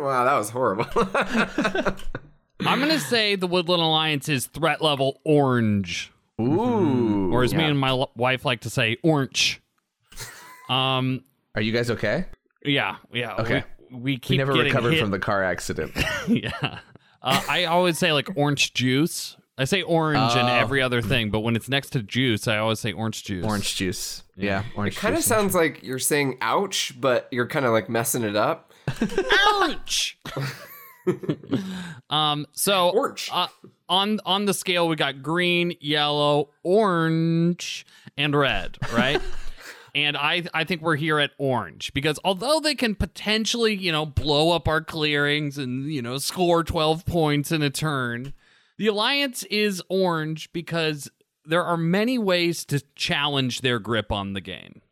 [0.02, 0.86] Wow, that was horrible.
[2.60, 7.30] I'm gonna say the Woodland Alliance is threat level orange, Ooh.
[7.32, 9.60] or as me and my l- wife like to say, orange.
[10.68, 11.22] Um.
[11.54, 12.26] Are you guys okay?
[12.64, 12.96] Yeah.
[13.12, 13.34] Yeah.
[13.36, 13.64] Okay.
[13.90, 15.00] We, we keep We never getting recovered hit.
[15.00, 15.92] from the car accident.
[16.28, 16.50] yeah.
[17.22, 19.36] Uh, I always say like orange juice.
[19.58, 20.52] I say orange and Oh.
[20.52, 23.42] every other thing, but when it's next to juice, I always say orange juice.
[23.44, 24.22] orange juice.
[24.36, 27.88] Yeah, orange it kind of sounds like you're saying ouch, but you're kind of like
[27.88, 28.72] messing it up.
[29.62, 30.18] Ouch.
[32.10, 32.46] um.
[32.52, 33.30] So Orange.
[33.32, 33.48] uh,
[33.88, 38.78] on on the scale, we got green, yellow, orange, and red.
[38.92, 39.20] Right.
[39.94, 44.04] and I I think we're here at orange because although they can potentially, you know,
[44.04, 48.34] blow up our clearings and, you know, score 12 points in a turn,
[48.78, 51.10] the alliance is orange because
[51.46, 54.82] there are many ways to challenge their grip on the game.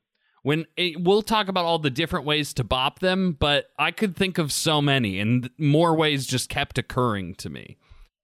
[0.44, 4.14] When it, we'll talk about all the different ways to bop them, but I could
[4.14, 7.78] think of so many and more ways just kept occurring to me.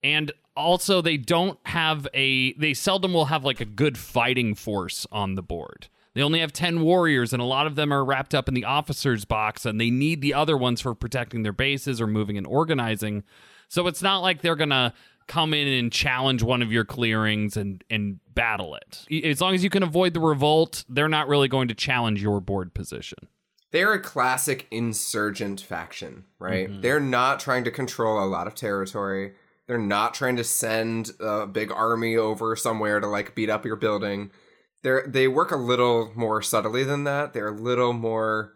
[0.05, 5.07] And also they don't have a they seldom will have like a good fighting force
[5.11, 5.89] on the board.
[6.13, 8.67] They only have 10 warriors and a lot of them are wrapped up in the
[8.67, 12.47] officers box and they need the other ones for protecting their bases or moving and
[12.47, 13.25] organizing.
[13.69, 14.93] So it's not like they're going to
[15.31, 19.25] come in and challenge one of your clearings and and battle it.
[19.25, 22.41] As long as you can avoid the revolt, they're not really going to challenge your
[22.41, 23.29] board position.
[23.71, 26.69] They're a classic insurgent faction, right?
[26.69, 26.81] Mm-hmm.
[26.81, 29.35] They're not trying to control a lot of territory.
[29.69, 33.77] They're not trying to send a big army over somewhere to like beat up your
[33.77, 34.33] building.
[34.83, 37.35] They're they work a little more subtly than that.
[37.35, 38.55] They're a little more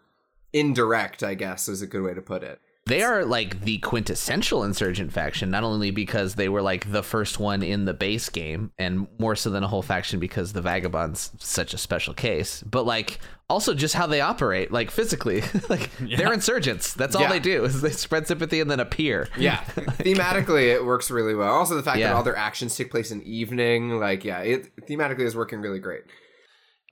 [0.51, 2.59] indirect, I guess, is a good way to put it.
[2.87, 7.39] They are like the quintessential insurgent faction, not only because they were like the first
[7.39, 11.31] one in the base game, and more so than a whole faction because the Vagabond's
[11.39, 13.19] such a special case, but like
[13.49, 15.41] also just how they operate, like physically.
[15.69, 16.17] like yeah.
[16.17, 16.93] they're insurgents.
[16.93, 17.29] That's all yeah.
[17.29, 19.29] they do is they spread sympathy and then appear.
[19.35, 19.63] Yeah.
[19.63, 21.55] thematically it works really well.
[21.55, 22.09] Also the fact yeah.
[22.09, 25.79] that all their actions take place in evening, like yeah, it thematically is working really
[25.79, 26.03] great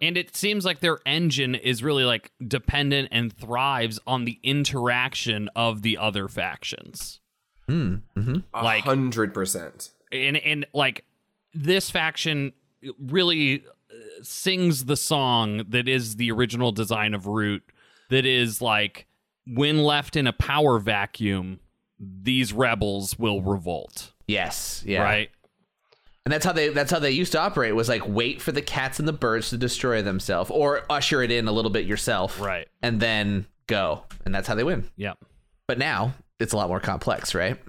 [0.04, 5.50] and it seems like their engine is really like dependent and thrives on the interaction
[5.56, 7.22] of the other factions.
[7.70, 8.38] Mm, mm-hmm.
[8.54, 9.92] Like hundred percent.
[10.12, 11.06] And and like
[11.54, 12.52] this faction
[13.00, 17.64] really uh, sings the song that is the original design of Root.
[18.10, 19.08] That is like
[19.48, 21.62] when left in a power vacuum,
[21.98, 24.12] these rebels will revolt.
[24.28, 24.84] Yes.
[24.86, 25.02] Yeah.
[25.02, 25.30] Right.
[26.26, 28.62] And that's how they that's how they used to operate was like wait for the
[28.62, 32.40] cats and the birds to destroy themselves or usher it in a little bit yourself.
[32.40, 32.68] Right.
[32.82, 34.04] And then go.
[34.26, 34.90] And that's how they win.
[34.96, 35.18] Yep.
[35.68, 37.60] But now it's a lot more complex, right?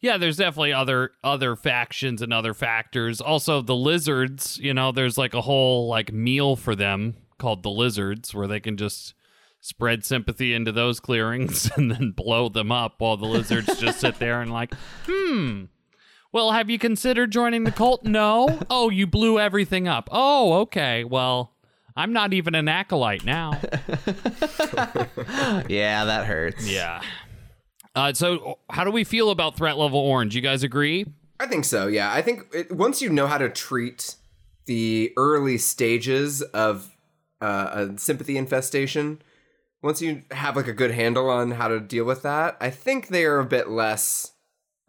[0.00, 3.20] Yeah, there's definitely other other factions and other factors.
[3.20, 7.70] Also the lizards, you know, there's like a whole like meal for them called the
[7.70, 9.14] lizards where they can just
[9.60, 14.18] spread sympathy into those clearings and then blow them up while the lizards just sit
[14.18, 14.74] there and like,
[15.06, 15.64] hmm,
[16.32, 18.04] well, have you considered joining the cult?
[18.04, 18.58] No.
[18.70, 20.08] Oh, you blew everything up.
[20.10, 21.04] Oh, okay.
[21.04, 21.52] Well,
[21.94, 23.52] I'm not even an acolyte now.
[25.68, 26.66] yeah, that hurts.
[26.66, 27.02] Yeah.
[27.94, 30.34] Uh, so, how do we feel about threat level orange?
[30.34, 31.04] You guys agree?
[31.38, 31.86] I think so.
[31.86, 34.16] Yeah, I think it, once you know how to treat
[34.66, 36.96] the early stages of
[37.42, 39.20] uh, a sympathy infestation,
[39.82, 43.08] once you have like a good handle on how to deal with that, I think
[43.08, 44.32] they are a bit less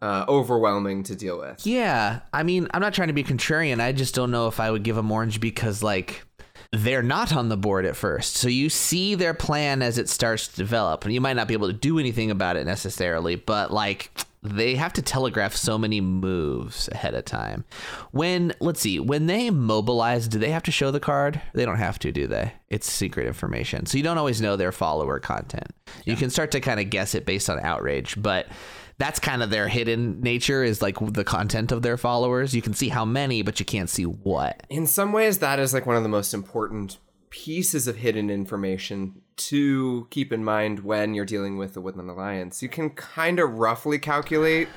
[0.04, 1.66] uh, overwhelming to deal with.
[1.66, 3.80] Yeah, I mean, I'm not trying to be contrarian.
[3.80, 6.26] I just don't know if I would give them orange because like
[6.72, 8.36] they're not on the board at first.
[8.36, 11.54] So you see their plan as it starts to develop, and you might not be
[11.54, 14.10] able to do anything about it necessarily, but like
[14.42, 17.64] they have to telegraph so many moves ahead of time.
[18.10, 21.40] When let's see, when they mobilize, do they have to show the card?
[21.54, 22.52] They don't have to, do they?
[22.68, 23.86] It's secret information.
[23.86, 25.74] So you don't always know their follower content.
[25.86, 26.12] Yeah.
[26.12, 28.48] You can start to kind of guess it based on outrage, but
[28.98, 32.54] that's kind of their hidden nature is like the content of their followers.
[32.54, 34.64] You can see how many, but you can't see what.
[34.70, 36.98] In some ways, that is like one of the most important
[37.30, 42.62] pieces of hidden information to keep in mind when you're dealing with the Woodland Alliance.
[42.62, 44.68] You can kind of roughly calculate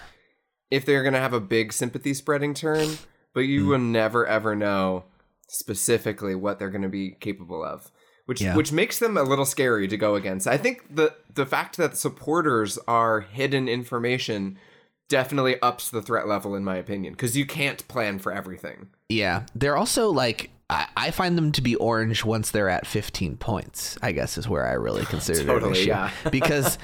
[0.71, 2.97] if they're going to have a big sympathy spreading turn,
[3.34, 3.67] but you mm.
[3.69, 5.06] will never ever know
[5.47, 7.91] specifically what they're going to be capable of
[8.27, 8.55] which yeah.
[8.55, 10.47] which makes them a little scary to go against.
[10.47, 14.59] I think the the fact that supporters are hidden information
[15.07, 18.89] definitely ups the threat level in my opinion because you can't plan for everything.
[19.07, 23.37] Yeah, they're also like I, I find them to be orange once they're at 15
[23.37, 23.97] points.
[24.01, 26.11] I guess is where I really consider totally, issue yeah.
[26.31, 26.77] because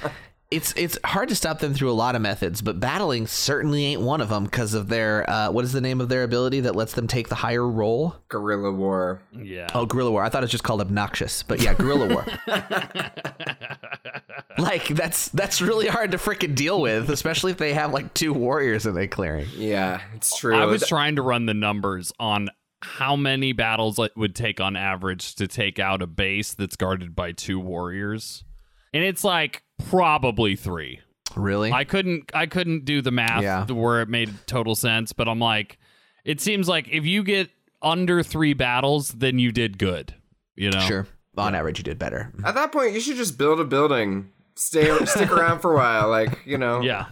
[0.54, 4.00] it's it's hard to stop them through a lot of methods, but battling certainly ain't
[4.00, 6.76] one of them because of their uh, what is the name of their ability that
[6.76, 8.14] lets them take the higher roll?
[8.28, 9.20] Guerrilla War.
[9.32, 9.66] Yeah.
[9.74, 10.22] Oh, Guerrilla War.
[10.22, 12.24] I thought it was just called obnoxious, but yeah, Guerrilla War.
[14.58, 18.32] like that's that's really hard to freaking deal with, especially if they have like two
[18.32, 19.48] warriors in a clearing.
[19.56, 20.56] Yeah, it's true.
[20.56, 22.48] I was trying to run the numbers on
[22.80, 27.16] how many battles it would take on average to take out a base that's guarded
[27.16, 28.44] by two warriors.
[28.92, 31.00] And it's like probably three.
[31.36, 31.72] Really?
[31.72, 33.64] I couldn't I couldn't do the math yeah.
[33.66, 35.78] where it made total sense, but I'm like,
[36.24, 37.50] it seems like if you get
[37.82, 40.14] under three battles, then you did good.
[40.54, 40.80] You know?
[40.80, 41.06] Sure.
[41.36, 41.58] On yeah.
[41.58, 42.32] average you did better.
[42.44, 44.30] At that point you should just build a building.
[44.54, 46.08] Stay stick around for a while.
[46.08, 46.80] Like, you know.
[46.80, 47.06] Yeah.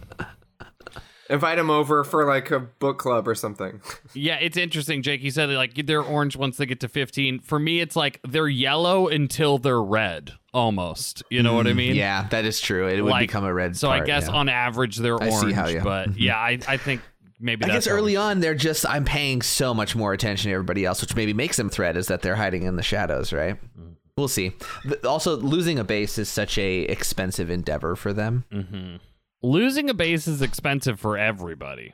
[1.29, 3.81] Invite them over for like a book club or something.
[4.13, 5.23] Yeah, it's interesting, Jake.
[5.23, 7.39] You said like they're orange once they get to 15.
[7.39, 11.23] For me, it's like they're yellow until they're red, almost.
[11.31, 11.93] You know what I mean?
[11.93, 12.87] Mm, Yeah, that is true.
[12.87, 13.75] It would Like, become a red.
[13.75, 14.33] So I guess yeah.
[14.33, 17.01] on average they're I orange, see how you- but yeah, I, I think
[17.39, 20.53] maybe I guess early we- on they're just I'm paying so much more attention to
[20.53, 23.55] everybody else, which maybe makes them threat is that they're hiding in the shadows, right?
[23.79, 23.95] Mm.
[24.15, 24.51] We'll see.
[24.83, 28.43] Th- Also, losing a base is such a expensive endeavor for them.
[28.53, 28.99] Mm.
[29.43, 31.93] Losing a base is expensive for everybody.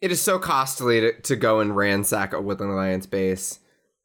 [0.00, 3.58] It is so costly to, to go and ransack a Woodland Alliance base.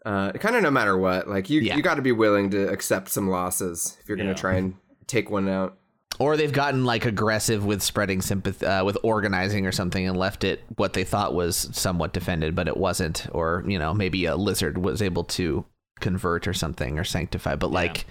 [0.05, 1.27] Uh, kind of no matter what.
[1.27, 1.75] Like you, Yeah.
[1.75, 4.37] you got to be willing to accept some losses if you're going to Yeah.
[4.41, 4.75] try and
[5.07, 5.77] take one out.
[6.19, 10.43] Or they've gotten like aggressive with spreading sympathy, uh, with organizing or something, and left
[10.45, 13.27] it what they thought was somewhat defended, but it wasn't.
[13.33, 15.65] Or you know, maybe a lizard was able to
[15.99, 17.55] convert or something or sanctify.
[17.55, 18.05] But like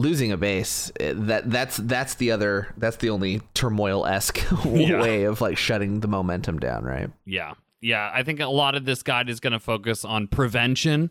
[0.00, 5.00] losing a base, eh, that that's that's the other that's the only turmoil esque Yeah.
[5.00, 7.10] way of like shutting the momentum down, right?
[7.24, 7.54] Yeah.
[7.80, 8.10] Yeah.
[8.12, 11.10] I think a lot of this guide is going to focus on prevention,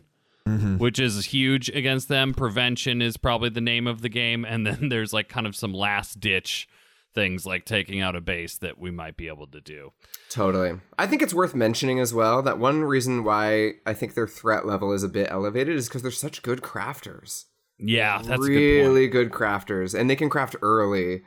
[0.78, 2.34] which is huge against them.
[2.34, 4.44] Prevention is probably the name of the game.
[4.44, 6.68] And then there's like kind of some last ditch
[7.12, 9.92] things like taking out a base that we might be able to do.
[10.28, 10.78] Totally.
[10.96, 14.64] I think it's worth mentioning as well that one reason why I think their threat
[14.64, 17.46] level is a bit elevated is because they're such good crafters.
[17.82, 18.18] Yeah.
[18.22, 21.22] That's a good really good crafters, and they can craft early,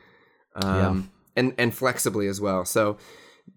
[0.55, 2.65] um, and and flexibly as well.
[2.65, 2.97] So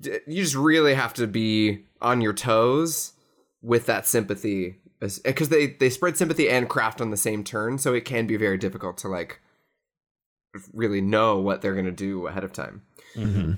[0.00, 3.12] d- you just really have to be on your toes
[3.62, 7.94] with that sympathy, because they they spread sympathy and craft on the same turn, so
[7.94, 9.40] it can be very difficult to like
[10.72, 12.82] really know what they're gonna do ahead of time.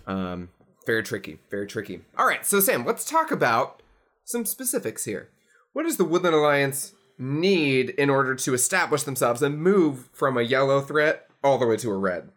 [0.06, 0.48] Um,
[0.86, 2.00] very tricky, very tricky.
[2.16, 3.82] All right, so Sam, let's talk about
[4.24, 5.28] some specifics here.
[5.72, 10.42] What is the Woodland Alliance need in order to establish themselves and move from a
[10.42, 12.30] yellow threat all the way to a red?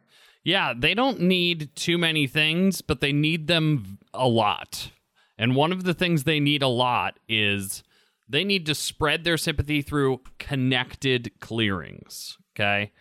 [0.43, 4.91] Yeah, they don't need too many things, but they need them a lot.
[5.37, 7.83] And one of the things they need a lot is
[8.27, 12.37] they need to spread their sympathy through connected clearings.
[12.55, 12.91] Okay.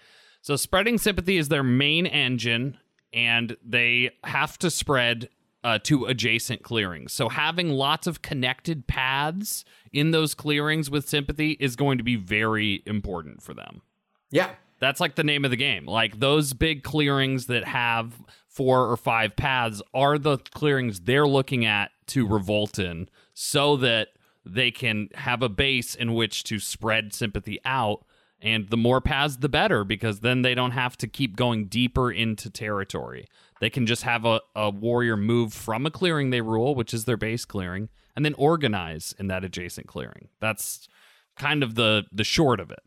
[0.43, 2.79] So spreading sympathy is their main engine,
[3.13, 5.29] and they have to spread
[5.63, 7.13] uh, to adjacent clearings.
[7.13, 12.17] So having lots of connected paths in those clearings with sympathy is going to be
[12.17, 13.83] very important for them.
[14.31, 15.85] Yeah, That's like the name of the game.
[15.87, 18.15] Like those big clearings that have
[18.49, 24.09] four or five paths are the clearings they're looking at to revolt in so that
[24.45, 28.05] they can have a base in which to spread sympathy out.
[28.41, 32.11] And the more paths, the better, because then they don't have to keep going deeper
[32.11, 33.29] into territory.
[33.61, 37.05] They can just have a, a warrior move from a clearing they rule, which is
[37.05, 40.29] their base clearing, and then organize in that adjacent clearing.
[40.41, 40.89] That's
[41.37, 42.81] kind of the the short of it.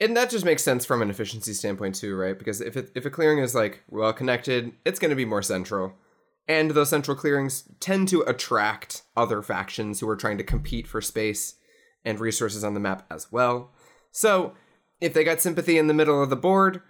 [0.00, 2.38] and that just makes sense from an efficiency standpoint too, right?
[2.38, 5.42] Because if it, if a clearing is like well connected, it's going to be more
[5.42, 5.94] central,
[6.48, 11.00] and those central clearings tend to attract other factions who are trying to compete for
[11.00, 11.54] space
[12.04, 13.72] and resources on the map as well.
[14.10, 14.54] So
[15.00, 16.80] if they got sympathy in the middle of the board,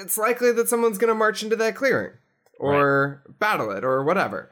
[0.00, 2.12] it's likely that someone's going to march into that clearing
[2.58, 4.50] or battle it or whatever.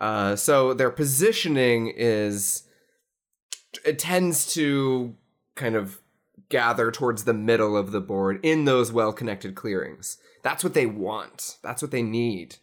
[0.00, 2.64] Uh, so their positioning is
[3.84, 5.14] it tends to
[5.54, 6.00] kind of
[6.48, 10.18] gather towards the middle of the board in those well-connected clearings.
[10.42, 11.58] That's what they want.
[11.62, 12.56] That's what they need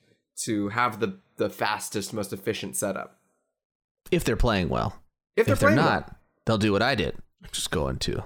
[0.44, 3.20] to have the the fastest, most efficient setup.
[4.12, 5.02] If they're playing well.
[5.36, 6.18] If they're, If they're not, well.
[6.46, 7.18] they'll do what I did.
[7.52, 8.24] Just go into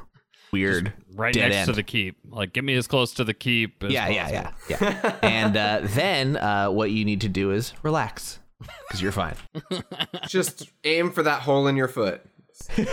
[0.56, 1.68] weird right dead next end.
[1.68, 2.18] to the keep.
[2.30, 3.84] Like, get me as close to the keep.
[3.84, 5.16] As yeah, yeah, yeah, yeah.
[5.24, 8.40] and uh, then uh, what you need to do is relax
[8.88, 9.36] because you're fine.
[10.28, 12.22] just aim for that hole in your foot.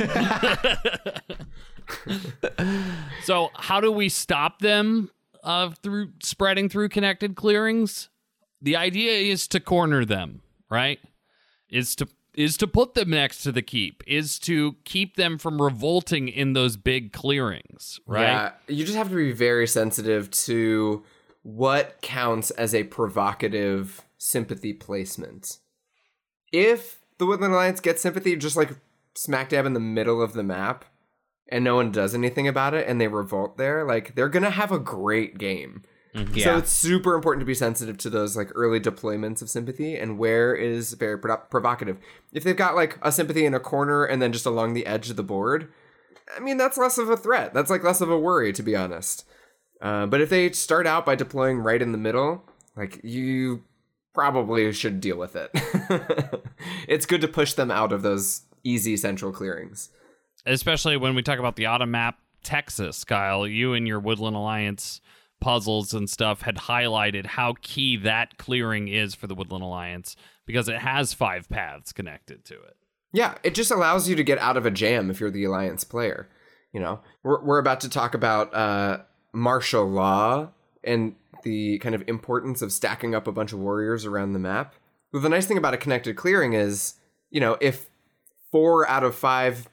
[3.24, 5.10] So, how do we stop them
[5.42, 8.08] uh, through spreading through connected clearings?
[8.60, 10.98] The idea is to corner them, right?
[11.68, 14.02] Is to is to put them next to the keep.
[14.06, 18.22] Is to keep them from revolting in those big clearings, right?
[18.22, 21.04] Yeah, you just have to be very sensitive to
[21.42, 25.58] what counts as a provocative sympathy placement.
[26.52, 28.76] If the Woodland Alliance gets sympathy just like
[29.14, 30.84] smack dab in the middle of the map
[31.48, 34.50] and no one does anything about it and they revolt there, like they're going to
[34.50, 35.82] have a great game.
[36.14, 36.58] So Yeah.
[36.58, 40.54] it's super important to be sensitive to those like early deployments of sympathy and where
[40.54, 41.98] is very pro- provocative.
[42.32, 45.08] If they've got like a sympathy in a corner and then just along the edge
[45.08, 45.68] of the board,
[46.36, 47.54] I mean that's less of a threat.
[47.54, 49.24] That's like less of a worry to be honest.
[49.80, 52.44] Uh, but if they start out by deploying right in the middle,
[52.76, 53.64] like you
[54.14, 55.50] probably should deal with it.
[56.88, 59.88] it's good to push them out of those easy central clearings.
[60.44, 63.46] Especially when we talk about the auto map Texas, Kyle.
[63.46, 65.00] You and your Woodland Alliance
[65.42, 70.14] puzzles and stuff had highlighted how key that clearing is for the Woodland Alliance
[70.46, 72.76] because it has five paths connected to it.
[73.12, 75.82] Yeah, it just allows you to get out of a jam if you're the Alliance
[75.82, 76.28] player.
[76.72, 78.98] You know, we're, we're about to talk about uh,
[79.32, 80.50] martial law
[80.84, 84.74] and the kind of importance of stacking up a bunch of warriors around the map.
[85.12, 86.94] Well, the nice thing about a connected clearing is,
[87.30, 87.90] you know, if
[88.52, 89.68] four out of five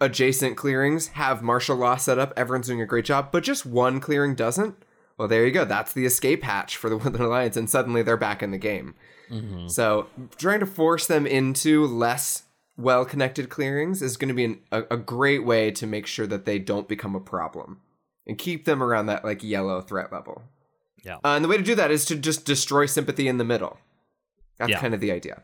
[0.00, 4.00] adjacent clearings have martial law set up, everyone's doing a great job, but just one
[4.00, 4.74] clearing doesn't,
[5.18, 5.64] well, there you go.
[5.64, 8.94] That's the escape hatch for the Woodland Alliance, and suddenly they're back in the game.
[9.30, 9.68] Mm-hmm.
[9.68, 12.44] So trying to force them into less
[12.76, 16.26] well connected clearings is going to be an, a, a great way to make sure
[16.26, 17.80] that they don't become a problem
[18.26, 20.42] and keep them around that like yellow threat level.
[21.04, 21.16] Yeah.
[21.16, 23.78] Uh, and the way to do that is to just destroy sympathy in the middle.
[24.58, 24.80] That's yeah.
[24.80, 25.42] kind of the idea.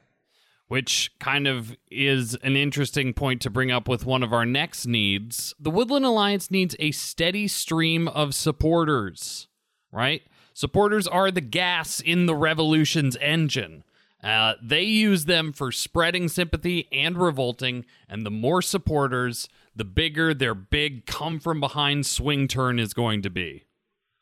[0.68, 4.86] Which kind of is an interesting point to bring up with one of our next
[4.86, 5.54] needs.
[5.58, 9.47] The Woodland Alliance needs a steady stream of supporters,
[9.92, 10.22] right?
[10.54, 13.84] Supporters are the gas in the revolution's engine.
[14.22, 20.34] Uh, they use them for spreading sympathy and revolting, and the more supporters, the bigger
[20.34, 23.64] their big come from behind swing turn is going to be.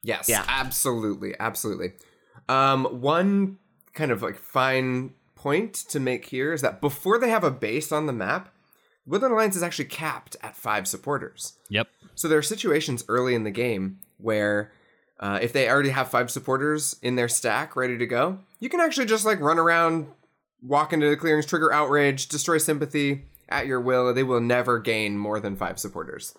[0.03, 0.45] Yes, yeah.
[0.47, 1.93] absolutely, absolutely.
[2.49, 3.59] Um, one
[3.95, 7.91] kind of like fine point to make here is that before they have a base
[7.91, 8.53] on the map,
[9.07, 11.55] Woodland Alliance is actually capped at five supporters.
[11.71, 11.89] Yep.
[12.14, 14.73] So there are situations early in the game where
[15.19, 18.81] uh, if they already have five supporters in their stack ready to go, you can
[18.81, 20.07] actually just like run around,
[20.62, 24.12] walk into the clearings, trigger outrage, destroy sympathy at your will.
[24.12, 26.37] They will never gain more than five supporters.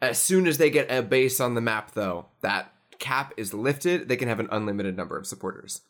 [0.00, 4.08] As soon as they get a base on the map, though, that cap is lifted.
[4.08, 5.82] They can have an unlimited number of supporters.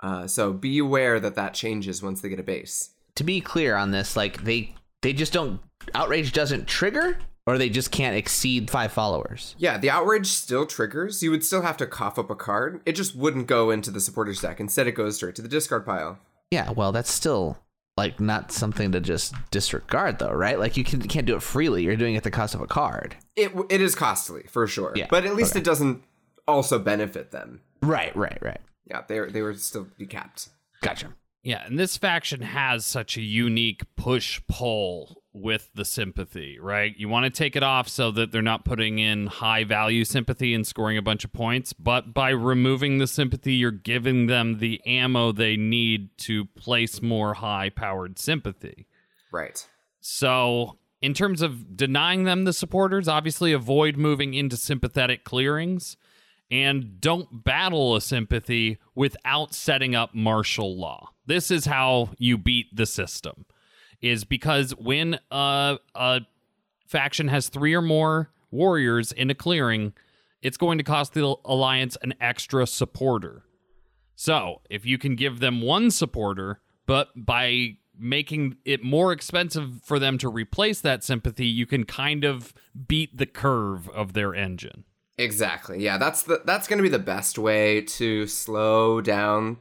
[0.00, 2.90] Uh, so be aware that that changes once they get a base.
[3.16, 5.60] To be clear on this, like they they just don't
[5.94, 7.18] outrage doesn't trigger
[7.48, 9.54] or they just can't exceed five followers.
[9.56, 11.22] Yeah, the outrage still triggers.
[11.22, 12.82] You would still have to cough up a card.
[12.84, 14.60] It just wouldn't go into the supporters deck.
[14.60, 16.18] Instead, it goes straight to the discard pile.
[16.50, 17.56] Yeah, well, that's still
[17.96, 20.58] like not something to just disregard, though, right?
[20.58, 21.84] Like you can, can't do it freely.
[21.84, 23.16] You're doing it at the cost of a card.
[23.34, 24.92] It it is costly for sure.
[24.94, 25.60] Yeah, but at least okay.
[25.60, 26.04] it doesn't
[26.46, 27.62] also benefit them.
[27.80, 28.60] Right, right, right.
[28.84, 30.50] Yeah, they they were still be capped.
[30.82, 31.14] Gotcha.
[31.42, 36.94] Yeah, and this faction has such a unique push pull with the sympathy, right?
[36.96, 40.54] You want to take it off so that they're not putting in high value sympathy
[40.54, 44.80] and scoring a bunch of points, but by removing the sympathy, you're giving them the
[44.86, 48.86] ammo they need to place more high powered sympathy.
[49.32, 49.66] Right.
[50.00, 55.96] So, in terms of denying them the supporters, obviously avoid moving into sympathetic clearings
[56.50, 61.10] and don't battle a sympathy without setting up martial law.
[61.26, 63.44] This is how you beat the system.
[64.00, 66.20] Is because when a, a
[66.86, 69.92] faction has three or more warriors in a clearing,
[70.40, 73.44] it's going to cost the alliance an extra supporter.
[74.14, 79.98] So, if you can give them one supporter, but by making it more expensive for
[79.98, 82.54] them to replace that sympathy, you can kind of
[82.86, 84.84] beat the curve of their engine.
[85.16, 85.82] Exactly.
[85.82, 89.58] Yeah, that's the that's going to be the best way to slow down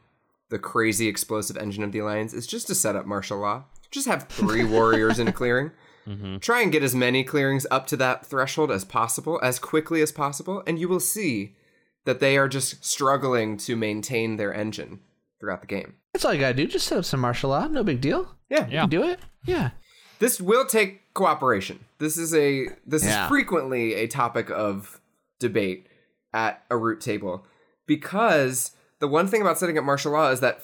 [0.50, 3.66] the crazy explosive engine of the alliance is just to set up martial law.
[3.92, 5.72] Just have three warriors in a clearing.
[6.08, 6.38] Mm-hmm.
[6.38, 10.10] Try and get as many clearings up to that threshold as possible, as quickly as
[10.10, 11.58] possible, and you will see
[12.06, 15.02] that they are just struggling to maintain their engine
[15.40, 15.96] throughout the game.
[16.14, 16.66] That's all you gotta do.
[16.66, 17.68] Just set up some martial law.
[17.68, 18.38] No big deal.
[18.50, 18.86] Yeah, yeah.
[18.88, 19.20] do it.
[19.44, 19.72] Yeah.
[20.20, 21.86] This will take cooperation.
[22.00, 23.24] This is a this yeah.
[23.24, 25.02] is frequently a topic of
[25.40, 25.88] debate
[26.34, 27.46] at a root table
[27.86, 30.62] because the one thing about setting up martial law is that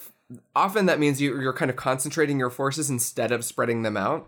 [0.56, 4.28] often that means you, you're kind of concentrating your forces instead of spreading them out.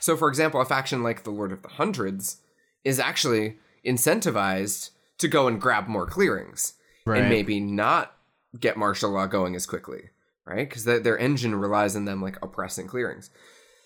[0.00, 2.38] So, for example, a faction like the Lord of the Hundreds
[2.84, 6.74] is actually incentivized to go and grab more clearings
[7.04, 7.20] right.
[7.20, 8.14] and maybe not
[8.58, 10.10] get martial law going as quickly,
[10.44, 10.68] right?
[10.68, 13.30] Because their engine relies on them like oppressing clearings.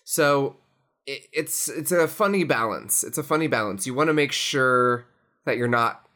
[0.05, 0.57] So
[1.07, 3.03] it, it's it's a funny balance.
[3.05, 3.86] It's a funny balance.
[3.86, 5.07] You want to make sure
[5.45, 6.07] that you're not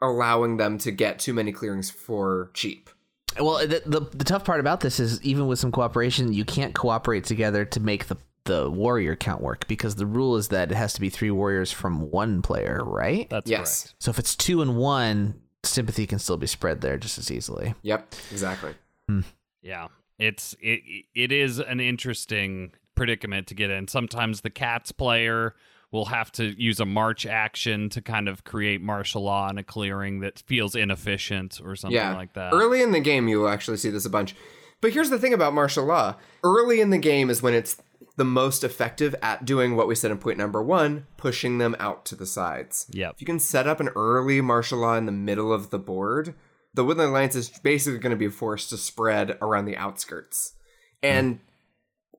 [0.00, 2.90] allowing them to get too many clearings for cheap.
[3.38, 6.74] Well, the, the, the tough part about this is even with some cooperation, you can't
[6.74, 10.74] cooperate together to make the the warrior count work because the rule is that it
[10.74, 13.30] has to be three warriors from one player, right?
[13.30, 13.82] That's yes.
[13.82, 13.94] Correct.
[14.00, 17.74] So if it's two and one, sympathy can still be spread there just as easily.
[17.82, 18.74] Yep, exactly.
[19.08, 19.20] Hmm.
[19.62, 20.80] Yeah, it's it
[21.14, 23.88] it is an interesting predicament to get in.
[23.88, 25.54] Sometimes the cats player
[25.92, 29.62] will have to use a march action to kind of create martial law in a
[29.62, 32.16] clearing that feels inefficient or something yeah.
[32.16, 32.52] like that.
[32.52, 34.34] Early in the game, you will actually see this a bunch.
[34.80, 37.76] But here's the thing about martial law early in the game is when it's
[38.16, 42.04] the most effective at doing what we said in point number one, pushing them out
[42.06, 42.86] to the sides.
[42.90, 43.12] Yep.
[43.14, 46.34] If you can set up an early martial law in the middle of the board,
[46.74, 50.54] the Woodland Alliance is basically going to be forced to spread around the outskirts.
[51.02, 51.40] And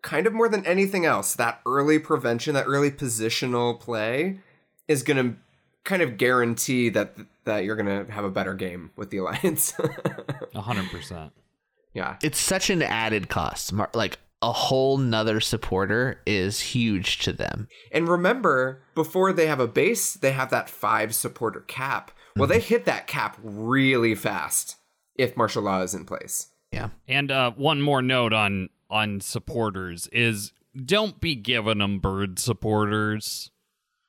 [0.04, 4.39] kind of more than anything else, that early prevention, that early positional play
[4.88, 5.36] is going to
[5.84, 9.74] kind of guarantee that that you're going to have a better game with the alliance.
[10.56, 11.32] Hundred percent.
[11.93, 12.18] yeah.
[12.22, 13.74] It's such an added cost.
[13.93, 17.68] Like a whole nother supporter is huge to them.
[17.91, 22.12] And remember, before they have a base, they have that five supporter cap.
[22.36, 24.78] Well, they hit that cap really fast
[25.16, 26.47] if martial law is in place.
[26.72, 26.89] Yeah.
[27.08, 30.54] And uh, one more note on on supporters is
[30.86, 33.50] don't be giving them bird supporters.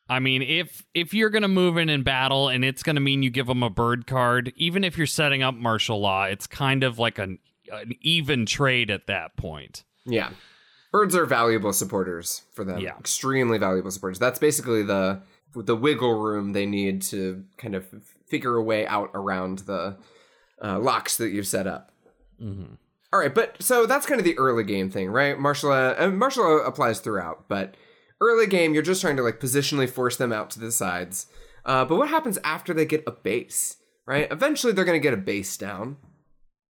[0.09, 3.30] I mean, if if you're gonna move in in battle and it's gonna mean you
[3.30, 6.99] give them a bird card, even if you're setting up martial law, it's kind of
[6.99, 7.39] like an
[7.72, 9.85] an even trade at that point.
[10.05, 10.30] Yeah.
[10.93, 12.78] Birds are valuable supporters for them.
[12.78, 12.97] Yeah.
[12.99, 14.18] Extremely valuable supporters.
[14.18, 15.22] That's basically the
[15.55, 17.87] the wiggle room they need to kind of
[18.26, 19.97] figure a way out around the
[20.62, 21.93] uh, locks that you've set up.
[22.43, 22.74] Mm-hmm.
[23.14, 25.38] All right, but so that's kind of the early game thing, right?
[25.38, 27.76] Martial and martial applies throughout, but
[28.20, 31.28] early game you're just trying to like positionally force them out to the sides.
[31.64, 34.26] Uh, but what happens after they get a base, right?
[34.32, 35.96] Eventually they're going to get a base down.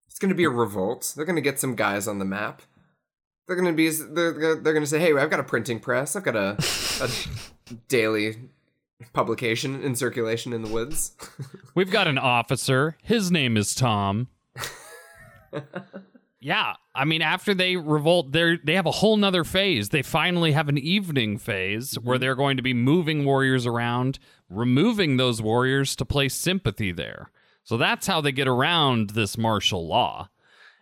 [0.07, 1.14] It's going to be a revolt.
[1.16, 2.61] They're going to get some guys on the map.
[3.47, 6.14] They're going to be they're they're going to say, "Hey, I've got a printing press.
[6.14, 6.59] I've got a,
[7.01, 7.09] a
[7.88, 8.51] daily
[9.14, 11.16] publication in circulation in the woods."
[11.74, 12.99] We've got an officer.
[13.03, 14.28] His name is Tom.
[16.45, 19.88] yeah, I mean, after they revolt, they they have a whole nother phase.
[19.88, 22.07] They finally have an evening phase mm-hmm.
[22.07, 24.18] where they're going to be moving warriors around,
[24.51, 27.30] removing those warriors to place sympathy there.
[27.62, 30.28] So that's how they get around this martial law.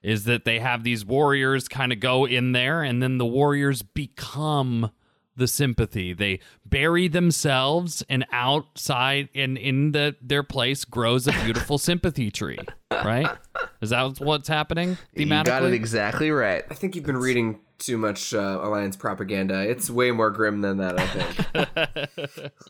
[0.02, 3.82] Is that they have these warriors kind of go in there, and then the warriors
[3.82, 4.90] become
[5.36, 6.12] the sympathy.
[6.12, 12.58] They bury themselves, and outside and in the their place grows a beautiful sympathy tree.
[12.90, 13.28] Right?
[13.80, 16.64] Is that what's happening You got it exactly right.
[16.70, 19.68] I think you've been reading too much uh, alliance propaganda.
[19.68, 22.52] It's way more grim than that, I think.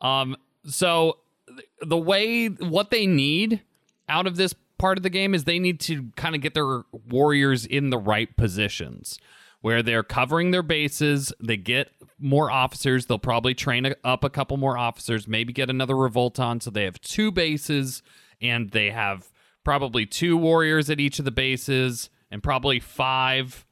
[0.00, 1.18] Um, so
[1.48, 3.62] th- the way what they need
[4.06, 6.82] out of this part of the game is they need to kind of get their
[7.08, 9.18] warriors in the right positions
[9.64, 11.32] where they're covering their bases.
[11.42, 13.06] They get more officers.
[13.06, 16.60] They'll probably train a, up a couple more officers, maybe get another revolt on.
[16.60, 18.02] So they have two bases
[18.42, 19.32] and they have
[19.64, 23.64] probably two warriors at each of the bases and probably five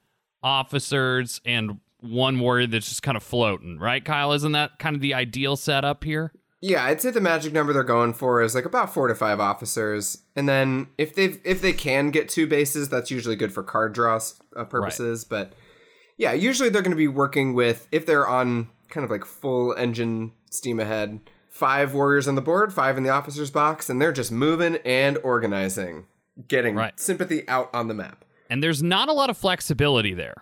[0.43, 4.33] officers and one warrior that's just kind of floating, right, Kyle?
[4.33, 6.33] Isn't that kind of the ideal setup here?
[6.63, 9.41] yeah, I'd say the magic number they're going for is like about four to five
[9.41, 13.65] officers, and then if they if they can get two bases, that's usually good for
[13.65, 14.21] card draw
[14.57, 15.25] uh, purposes.
[15.25, 15.55] But
[16.17, 19.75] yeah, usually they're going to be working with if they're on kind of like full
[19.75, 24.13] engine steam ahead, five warriors on the board, five in the officers box, and they're
[24.13, 26.07] just moving and organizing,
[26.49, 26.99] getting Right.
[27.01, 28.25] sympathy out on the map.
[28.51, 30.35] And there's not a lot of flexibility there.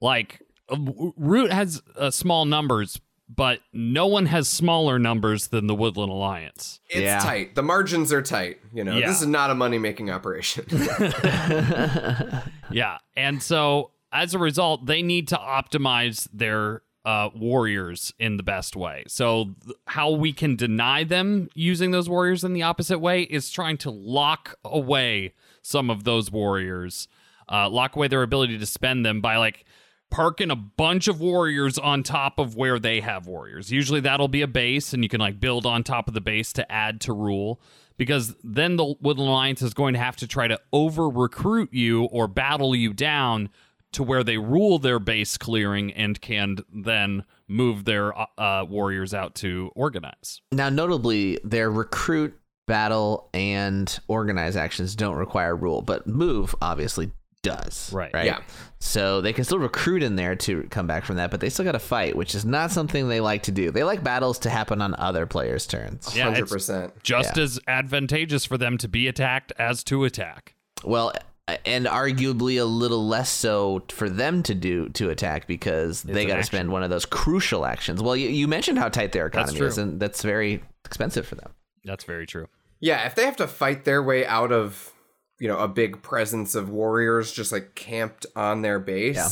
[0.00, 0.40] Like,
[0.70, 0.76] uh,
[1.16, 2.98] Root has uh, small numbers,
[3.28, 6.80] but no one has smaller numbers than the Woodland Alliance.
[6.88, 7.18] It's Yeah.
[7.20, 7.54] tight.
[7.54, 8.58] The margins are tight.
[8.72, 9.08] You know, Yeah.
[9.08, 10.64] this is not a money making operation.
[12.72, 12.98] Yeah.
[13.16, 18.76] And so as a result, they need to optimize their uh, warriors in the best
[18.76, 19.04] way.
[19.06, 23.50] So, th- how we can deny them using those warriors in the opposite way is
[23.50, 27.08] trying to lock away some of those warriors,
[27.50, 29.64] uh, lock away their ability to spend them by like
[30.10, 33.70] parking a bunch of warriors on top of where they have warriors.
[33.72, 36.52] Usually that'll be a base, and you can like build on top of the base
[36.54, 37.60] to add to rule.
[37.96, 42.04] Because then the Woodland Alliance is going to have to try to over recruit you
[42.04, 43.50] or battle you down
[43.92, 49.12] to where they rule their base clearing and can then move their uh, uh, warriors
[49.14, 50.40] out to organize.
[50.52, 57.10] Now, notably, their recruit, battle, and organize actions don't require rule, but move obviously
[57.42, 57.90] does.
[57.92, 58.12] Right.
[58.12, 58.26] Right.
[58.26, 58.40] Yeah.
[58.80, 61.64] So they can still recruit in there to come back from that, but they still
[61.64, 63.70] got to fight, which is not something they like to do.
[63.70, 66.14] They like battles to happen on other players' turns.
[66.14, 67.02] Yeah, Hundred it's percent.
[67.02, 67.42] just Yeah.
[67.42, 70.54] as advantageous for them to be attacked as to attack.
[70.84, 71.12] Well,
[71.64, 76.36] and arguably a little less so for them to do to attack because they got
[76.36, 78.02] to spend one of those crucial actions.
[78.02, 81.52] Well, you, you mentioned how tight their economy is, and that's very expensive for them.
[81.84, 82.46] That's very true.
[82.80, 84.92] Yeah, if they have to fight their way out of,
[85.38, 89.28] you know, a big presence of warriors just like camped on their base, Yeah.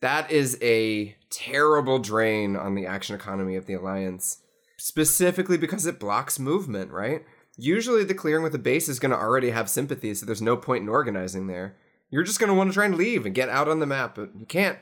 [0.00, 4.38] that is a terrible drain on the action economy of the alliance.
[4.78, 7.24] Specifically because it blocks movement, right?
[7.56, 10.56] Usually the clearing with the base is going to already have sympathy, so there's no
[10.56, 11.76] point in organizing there.
[12.10, 14.14] You're just going to want to try and leave and get out on the map,
[14.14, 14.78] but you can't.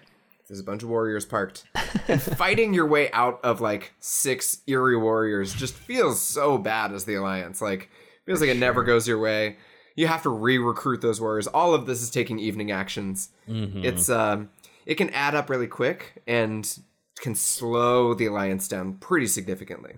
[0.48, 1.64] There's a bunch of warriors parked.
[2.08, 7.04] and fighting your way out of like six Eyrie warriors just feels so bad as
[7.04, 7.62] the alliance.
[7.62, 7.88] Like
[8.26, 9.56] feels like it never goes your way.
[9.96, 11.46] You have to re-recruit those warriors.
[11.46, 13.30] All of this is taking evening actions.
[13.48, 13.84] Mm-hmm.
[13.84, 14.50] It's um
[14.84, 16.78] it can add up really quick and
[17.20, 19.94] can slow the alliance down pretty significantly.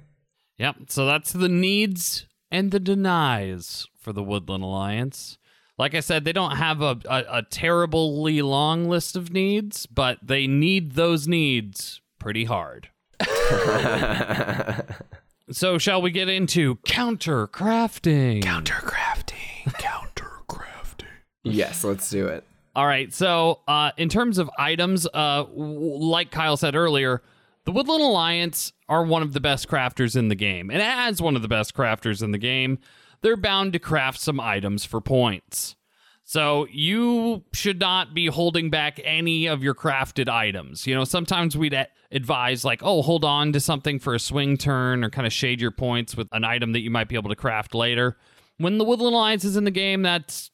[0.59, 0.77] Yep.
[0.89, 5.39] So that's the needs and the denies for the Woodland Alliance.
[5.79, 10.19] Like I said, they don't have a, a, a terribly long list of needs, but
[10.23, 12.89] they need those needs pretty hard.
[15.51, 18.43] so, shall we get into counter crafting?
[18.43, 19.73] Counter crafting.
[19.75, 21.07] Counter crafting.
[21.45, 22.45] Yes, let's do it.
[22.75, 23.13] All right.
[23.13, 27.23] So, uh, in terms of items, uh, w- like Kyle said earlier,
[27.67, 30.71] the Woodland Alliance are one of the best crafters in the game.
[30.71, 32.79] And as one of the best crafters in the game,
[33.21, 35.75] they're bound to craft some items for points.
[36.29, 40.85] So, you should not be holding back any of your crafted items.
[40.85, 41.77] You know, sometimes we'd
[42.11, 45.61] advise, like, oh, hold on to something for a swing turn or kind of shade
[45.61, 48.17] your points with an item that you might be able to craft later.
[48.59, 50.51] When the Woodland Alliance is in the game, that's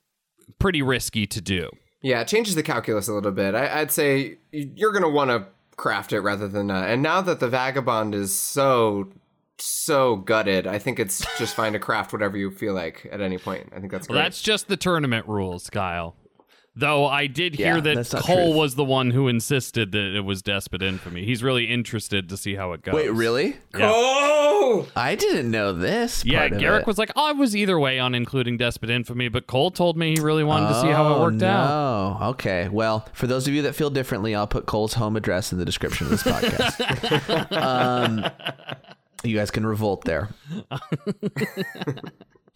[0.58, 1.70] pretty risky to do.
[2.02, 3.54] Yeah, it changes the calculus a little bit.
[3.54, 5.46] I, I'd say you're going to want to
[5.82, 6.70] craft it rather than.
[6.70, 9.08] Uh, and now that the vagabond is so
[9.58, 13.36] so gutted, I think it's just fine to craft whatever you feel like at any
[13.38, 13.68] point.
[13.74, 14.22] I think that's Well, great.
[14.24, 16.14] that's just the tournament rules, Kyle.
[16.74, 18.56] Though I did hear Yeah, that Cole truth.
[18.56, 21.22] was the one who insisted that it was Despot Infamy.
[21.26, 22.94] He's really interested to see how it goes.
[22.94, 23.58] Wait, really?
[23.74, 26.24] oh, I didn't know this.
[26.24, 26.86] Yeah, part of Garrick it.
[26.86, 30.14] was like, oh, I was either way on including Despot Infamy, but Cole told me
[30.16, 32.18] he really wanted to see how it Oh, worked out.
[32.20, 32.26] No.
[32.30, 32.68] Okay.
[32.70, 35.66] Well, for those of you that feel differently, I'll put Cole's home address in the
[35.66, 37.52] description of this podcast.
[37.62, 38.24] um,
[39.24, 40.30] you guys can revolt there.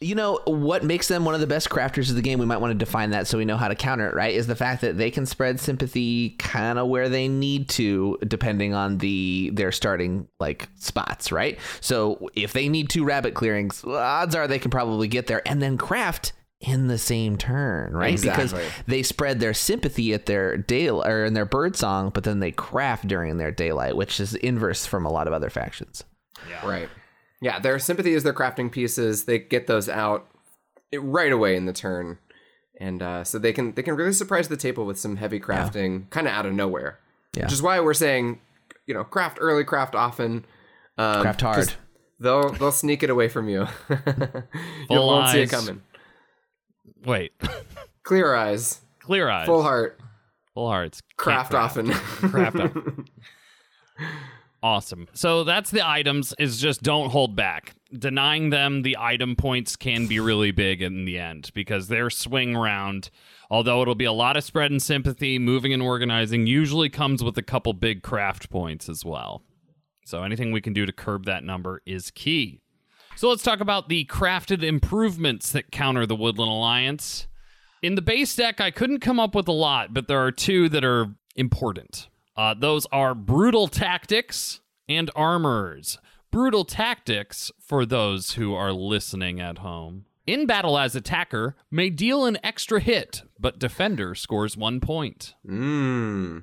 [0.01, 2.39] you know what makes them one of the best crafters of the game?
[2.39, 4.15] We might want to define that so we know how to counter it.
[4.15, 4.35] Right?
[4.35, 8.75] Is the fact that they can spread sympathy kind of where they need to, depending
[8.75, 11.33] on the their starting like spots.
[11.33, 11.59] Right?
[11.81, 15.63] So if they need two rabbit clearings, odds are they can probably get there and
[15.63, 18.13] then craft in the same turn, right?
[18.13, 18.45] Exactly.
[18.45, 22.41] Because they spread their sympathy at their day or in their bird song, but then
[22.41, 26.05] they craft during their daylight, which is inverse from a lot of other factions.
[26.65, 26.89] right.
[27.41, 29.25] Yeah, their sympathy is their crafting pieces.
[29.25, 30.27] They get those out
[30.95, 32.19] right away in the turn,
[32.81, 36.09] and uh, so they can they can really surprise the table with some heavy crafting,
[36.11, 36.99] kind of out of nowhere.
[37.37, 37.45] Yeah.
[37.45, 38.41] Which is why we're saying,
[38.87, 40.47] you know, craft early, craft often.
[40.97, 41.75] Um, Craft hard.
[42.19, 43.67] They'll they'll sneak it away from you.
[43.91, 43.97] you
[44.89, 45.83] won't see it coming.
[47.05, 47.33] Wait,
[48.03, 50.01] Clear eyes, clear eyes, full heart,
[50.55, 51.91] full hearts, Can't craft, often.
[51.93, 52.73] craft up.
[54.67, 55.07] Awesome.
[55.13, 57.77] So that's the items is just don't hold back.
[57.97, 62.57] Denying them the item points can be really big in the end because their swing
[62.57, 63.11] round,
[63.49, 67.39] although it'll be a lot of spread and sympathy, moving and organizing, usually comes with
[67.39, 69.45] a couple big craft points as well.
[70.05, 72.61] So anything we can do to curb that number is key.
[73.15, 77.29] So let's talk about the crafted improvements that counter the Woodland Alliance.
[77.83, 80.69] In the base deck, I couldn't come up with a lot, but there are two
[80.71, 82.09] that are important.
[82.37, 85.99] Uh, those are brutal tactics and armors.
[86.31, 90.05] Brutal tactics, for those who are listening at home.
[90.27, 95.35] In battle as attacker, may deal an extra hit, but defender scores one point.
[95.47, 96.43] Mm.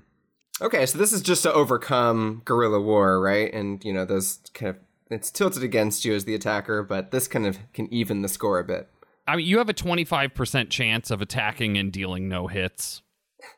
[0.61, 3.53] Okay, so this is just to overcome guerrilla war, right?
[3.53, 4.77] And you know, those kind of
[5.09, 8.57] it's tilted against you as the attacker, but this kind of can even the score
[8.59, 8.89] a bit.
[9.27, 13.01] I mean, you have a 25% chance of attacking and dealing no hits.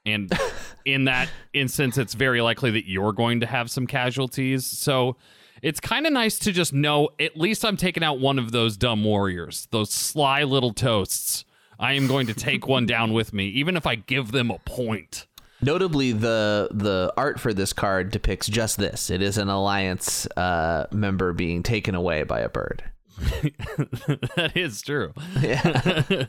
[0.05, 0.31] And
[0.85, 4.65] in that instance, it's very likely that you're going to have some casualties.
[4.65, 5.17] So
[5.61, 8.77] it's kind of nice to just know at least I'm taking out one of those
[8.77, 11.45] dumb warriors, those sly little toasts.
[11.79, 14.59] I am going to take one down with me, even if I give them a
[14.59, 15.27] point.
[15.61, 19.09] Notably, the the art for this card depicts just this.
[19.09, 22.83] It is an alliance uh, member being taken away by a bird.
[23.17, 25.13] that is true.
[25.41, 26.25] Yeah.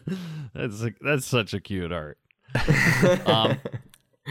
[0.55, 2.19] that's a, that's such a cute art.
[3.27, 3.59] um,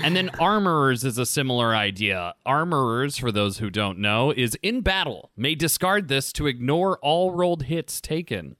[0.03, 2.33] and then armorers is a similar idea.
[2.45, 7.31] Armorers, for those who don't know, is in battle may discard this to ignore all
[7.31, 8.55] rolled hits taken.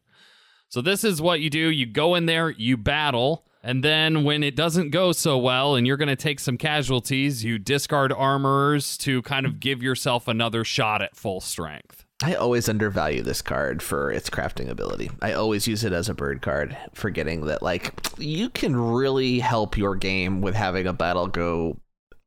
[0.70, 3.45] So this is what you do: you go in there, you battle.
[3.64, 7.43] And then when it doesn't go so well and you're going to take some casualties,
[7.43, 12.05] you discard armorers to kind of give yourself another shot at full strength.
[12.24, 15.11] I always undervalue this card for its crafting ability.
[15.22, 19.78] I always use it as a bird card, forgetting that like you can really help
[19.78, 21.78] your game with having a battle go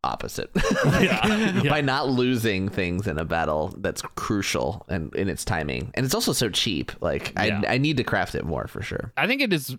[0.05, 0.51] opposite
[1.01, 1.27] Yeah,
[1.63, 1.71] yeah.
[1.71, 5.91] by not losing things in a battle that's crucial and in its timing.
[5.95, 6.93] And it's also so cheap.
[7.01, 7.63] Like Yeah.
[7.67, 9.13] I I need to craft it more for sure.
[9.17, 9.77] I think it is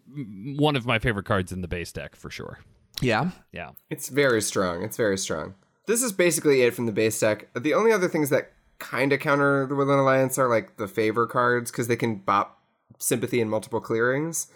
[0.57, 2.60] one of my favorite cards in the base deck for sure.
[2.99, 3.30] Yeah.
[3.53, 3.72] Yeah.
[3.89, 4.84] It's very strong.
[4.84, 5.53] It's very strong.
[5.88, 7.47] this is basically it from the base deck.
[7.55, 11.27] The only other things that kind of counter the Woodland Alliance are like the favor
[11.27, 12.61] cards because they can bop
[12.97, 14.47] sympathy in multiple clearings.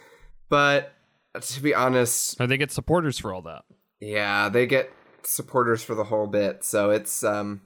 [0.49, 0.93] But
[1.39, 3.63] to be honest, or they get supporters for all that.
[3.99, 4.91] Yeah, they get
[5.23, 7.61] supporters for the whole bit, so it's um,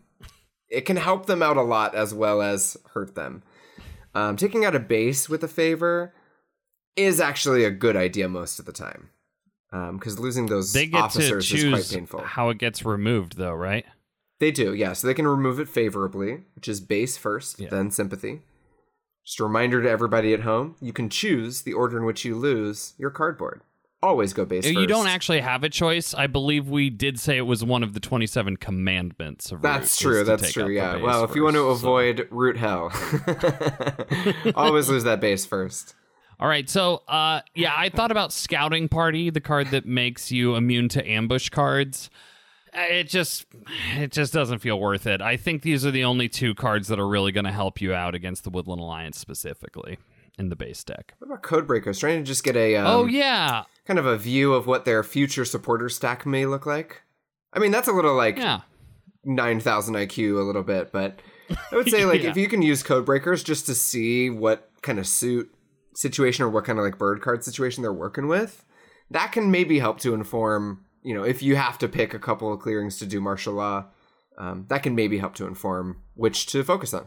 [0.70, 3.44] it can help them out a lot as well as hurt them.
[4.14, 6.14] Um, taking out a base with a favor
[6.96, 9.10] is actually a good idea most of the time
[9.70, 12.22] because um, losing those they get officers to choose is quite painful.
[12.22, 13.86] How it gets removed, though, right?
[14.40, 14.94] They do, yeah.
[14.94, 17.70] So they can remove it favorably, which is base first, Yeah.
[17.70, 18.42] then sympathy.
[19.26, 22.36] Just a reminder to everybody at home: you can choose the order in which you
[22.36, 23.62] lose your cardboard.
[24.04, 24.90] Always go base You first.
[24.90, 26.14] don't actually have a choice.
[26.14, 29.94] I believe we did say it was one of the 27 commandments of Root That's
[29.96, 30.24] is true.
[30.24, 30.68] That's true.
[30.70, 30.98] Yeah.
[30.98, 32.92] Well, if you want to first, so- avoid root hell,
[34.56, 35.96] always lose that base first.
[36.40, 40.56] All right, so uh, yeah, I thought about Scouting Party, the card that makes you
[40.56, 42.12] immune to ambush cards.
[42.78, 43.46] It just,
[43.96, 45.22] it just doesn't feel worth it.
[45.22, 47.94] I think these are the only two cards that are really going to help you
[47.94, 49.98] out against the Woodland Alliance specifically
[50.38, 51.16] in the base deck.
[51.18, 52.00] What about Codebreakers?
[52.00, 55.02] Trying to just get a um, oh yeah, kind of a view of what their
[55.04, 57.02] future supporter stack may look like.
[57.54, 58.62] I mean, that's a little like yeah.
[59.24, 61.20] nine thousand IQ, a little bit, but
[61.50, 62.30] I would say like Yeah.
[62.30, 65.52] if you can use Codebreakers just to see what kind of suit
[65.96, 68.64] situation or what kind of like bird card situation they're working with,
[69.10, 70.84] that can maybe help to inform.
[71.08, 73.86] You know, if you have to pick a couple of clearings to do martial law,
[74.38, 77.06] um, that can maybe help to inform which to focus on.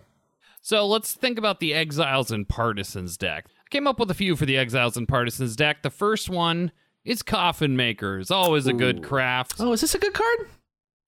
[0.62, 3.46] So let's think about the Exiles and Partisans deck.
[3.48, 5.82] I came up with a few for the Exiles and Partisans deck.
[5.82, 6.72] The first one
[7.04, 9.54] is Coffin Makers, always a good craft.
[9.58, 10.48] Oh, is this a good card?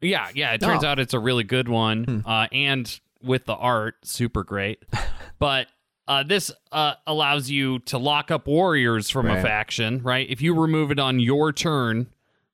[0.01, 0.53] Yeah, yeah.
[0.53, 0.89] It turns Oh.
[0.89, 2.19] out it's a really good one, Hmm.
[2.29, 4.83] uh, and with the art, super great.
[5.39, 5.69] but
[6.09, 10.27] uh, this uh, allows you to lock up warriors from a faction, right?
[10.29, 12.09] If you remove it on your turn,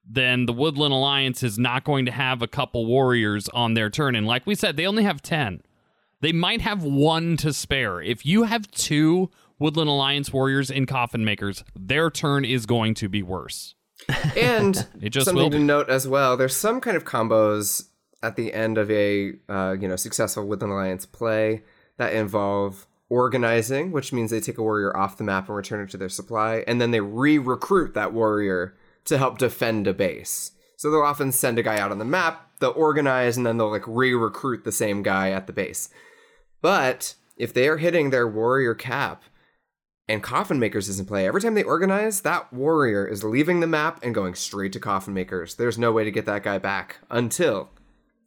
[0.08, 4.14] then the Woodland Alliance is not going to have a couple warriors on their turn.
[4.14, 5.62] And like we said, they only have ten.
[6.20, 8.00] They might have one to spare.
[8.00, 13.08] If you have two Woodland Alliance warriors in Coffin Makers, their turn is going to
[13.08, 13.74] be worse.
[14.36, 16.36] And It just something will to note as well.
[16.36, 17.88] There's some kind of combos
[18.22, 21.62] at the end of a uh, you know successful Woodland Alliance play
[21.98, 25.90] that involve organizing, which means they take a warrior off the map and return it
[25.90, 28.74] to their supply, and then they re-recruit that warrior
[29.08, 30.52] to help defend a base.
[30.76, 33.70] So they'll often send a guy out on the map, they'll organize, and then they'll
[33.70, 35.88] like re-recruit the same guy at the base.
[36.62, 39.24] But if they are hitting their warrior cap
[40.08, 43.66] and Coffin Makers is in play, every time they organize, that warrior is leaving the
[43.66, 45.56] map and going straight to Coffin Makers.
[45.56, 47.70] There's no way to get that guy back until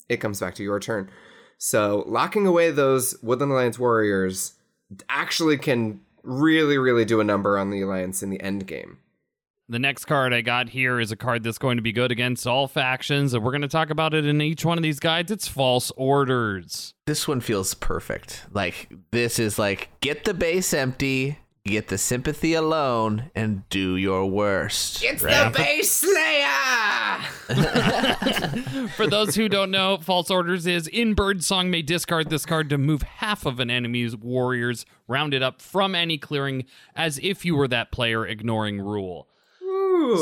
[0.10, 1.10] it comes back to your turn.
[1.58, 4.54] So locking away those Woodland Alliance warriors
[5.08, 8.98] actually can really, really do a number on the Alliance in the end game.
[9.72, 12.46] The next card I got here is a card that's going to be good against
[12.46, 15.32] all factions, and we're going to talk about it in each one of these guides.
[15.32, 16.94] It's False Orders.
[17.06, 18.48] This one feels perfect.
[18.52, 24.26] Like this is like get the base empty, get the sympathy alone, and do your
[24.26, 25.02] worst.
[25.06, 25.54] It's right?
[25.54, 27.22] the Base Slayer!
[28.98, 32.78] For those who don't know, False Orders is in Birdsong may discard this card to
[32.78, 37.70] move half of an enemy's warriors rounded up from any clearing as if you were
[37.70, 39.30] that player ignoring rule.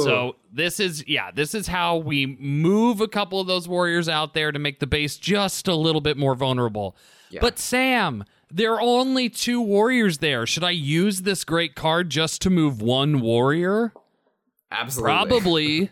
[0.03, 4.33] So this is yeah, this is how we move a couple of those warriors out
[4.33, 6.95] there to make the base just a little bit more vulnerable.
[7.41, 10.45] But Sam, there are only two warriors there.
[10.45, 13.93] Should I use this great card just to move one warrior?
[14.71, 15.87] Absolutely.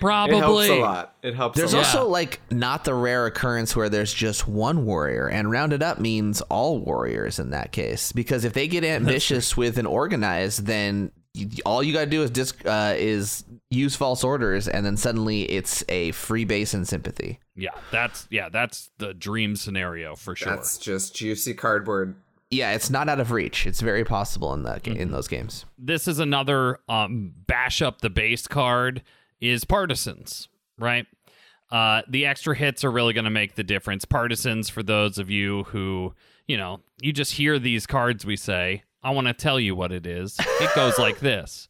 [0.00, 0.36] Probably.
[0.36, 1.16] It helps a lot.
[1.22, 1.86] It helps There's a lot.
[1.86, 6.40] also like not the rare occurrence where there's just one warrior, and rounded up means
[6.42, 8.12] all warriors in that case.
[8.12, 11.15] Because if they get ambitious with an organized, then you,
[11.64, 15.84] all you gotta do is disc, uh, is use false orders, and then suddenly it's
[15.88, 17.38] a free base and sympathy.
[17.54, 20.54] Yeah, that's yeah, that's the dream scenario for sure.
[20.54, 22.16] That's just juicy cardboard.
[22.50, 23.66] Yeah, it's not out of reach.
[23.66, 25.64] It's very possible in that ga- in those games.
[25.78, 29.02] this is another um, bash up the base card
[29.40, 31.06] is partisans right
[31.70, 35.28] uh, the extra hits are really going to make the difference partisans for those of
[35.28, 36.14] you who
[36.46, 39.92] you know you just hear these cards we say i want to tell you what
[39.92, 40.36] it is.
[40.60, 41.68] It goes like this.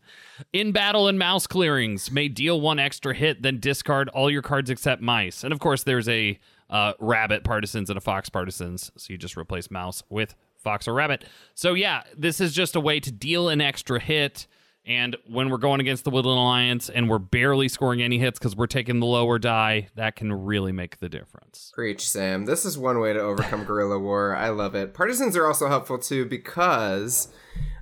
[0.55, 4.71] In battle and mouse clearings may deal one extra hit then discard all your cards
[4.71, 5.45] except mice.
[5.45, 6.39] And of course there's a
[6.71, 8.91] uh, rabbit partisans and a fox partisans.
[8.97, 11.25] So you just replace mouse with fox or rabbit.
[11.55, 14.47] So yeah this is just a way to deal an extra hit
[14.87, 18.55] and when we're going against the Woodland Alliance and we're barely scoring any hits because
[18.55, 21.73] we're taking the lower die, that can really make the difference.
[21.75, 22.45] Preach, Sam.
[22.45, 24.37] This is one way to overcome guerrilla war.
[24.37, 24.95] I love it.
[24.95, 27.29] Partisans are also helpful too because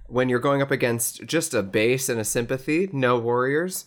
[0.06, 3.84] when you're going up against just a base and a sympathy, no warriors,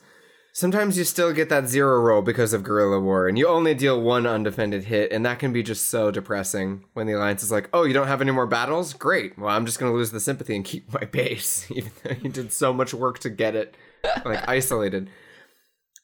[0.57, 4.01] Sometimes you still get that zero roll because of Guerrilla War, and you only deal
[4.01, 7.69] one undefended hit, and that can be just so depressing when the Alliance is like,
[7.73, 8.95] oh, you don't have any more battles?
[8.95, 9.37] Great.
[9.37, 12.31] Well, I'm just going to lose the sympathy and keep my base, even though you
[12.31, 13.77] did so much work to get it
[14.25, 15.11] like isolated.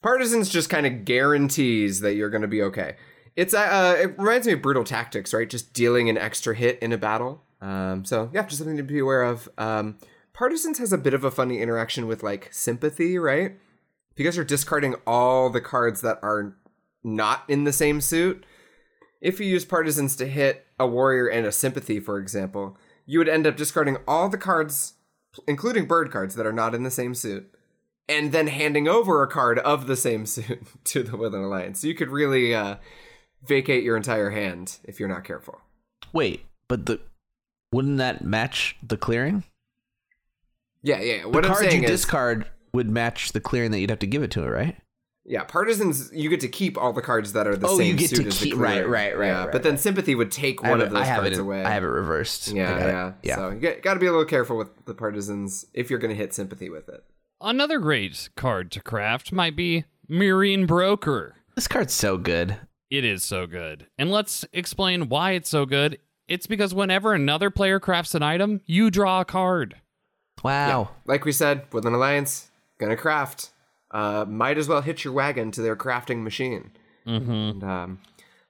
[0.03, 2.97] Partisans just kind of guarantees that you're going to be okay.
[3.35, 5.49] It's uh, it reminds me of brutal tactics, right?
[5.49, 7.41] Just dealing an extra hit in a battle.
[7.59, 9.49] Um, so yeah, just something to be aware of.
[9.57, 9.97] Um,
[10.31, 13.57] Partisans has a bit of a funny interaction with like sympathy, right?
[14.16, 16.55] Because you're discarding all the cards that are
[17.03, 18.45] not in the same suit.
[19.22, 23.30] If you use Partisans to hit a warrior and a sympathy, for example, you would
[23.30, 24.93] end up discarding all the cards,
[25.47, 27.53] including bird cards, that are not in the same suit,
[28.07, 31.80] and then handing over a card of the same suit to the Woodland Alliance.
[31.80, 32.76] So you could really uh,
[33.45, 35.61] vacate your entire hand if you're not careful.
[36.11, 36.99] Wait, but the
[37.72, 39.43] wouldn't that match the clearing?
[40.84, 41.22] Yeah, yeah.
[41.24, 44.07] The What I'm card you is, discard would match the clearing that you'd have to
[44.07, 44.76] give it to it, right?
[45.26, 47.93] yeah, partisans, you get to keep all the cards that are the Oh, same you
[47.97, 48.89] get suit to as the keep- right, clearer.
[48.89, 51.45] right, right, Yeah, right, but then sympathy would take one have of those cards in-
[51.45, 51.63] away.
[51.63, 52.49] I have it reversed.
[52.49, 52.91] I Yeah, got it.
[52.91, 53.36] yeah, yeah.
[53.38, 56.17] So you got to be a little careful with the partisans if you're going to
[56.17, 57.05] hit sympathy with it.
[57.39, 61.36] Another great card to craft might be Murine Broker.
[61.55, 62.57] This card's so good.
[62.89, 63.88] It is so good.
[63.97, 65.99] And let's explain why it's so good.
[66.28, 69.78] It's because whenever another player crafts an item, you draw a card.
[70.43, 70.89] Wow.
[71.05, 72.49] Like we said, Woodland Alliance
[72.84, 73.49] gonna craft.
[73.91, 76.71] Uh, might as well hitch your wagon to their crafting machine
[77.07, 77.31] Mm-hmm.
[77.31, 77.99] and um,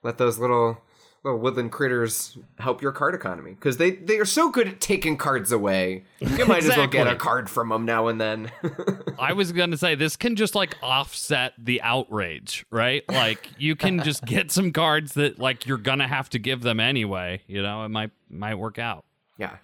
[0.04, 0.80] let those little
[1.24, 5.18] little woodland critters help your card economy because they they are so good at taking
[5.18, 6.04] cards away.
[6.20, 8.52] You might as well get a card from them now and then.
[9.20, 13.04] I was going to say this can just like offset the outrage, right?
[13.10, 16.62] Like you can just get some cards that like you're going to have to give
[16.62, 19.04] them anyway, you know, it might might work out.
[19.38, 19.58] yeah,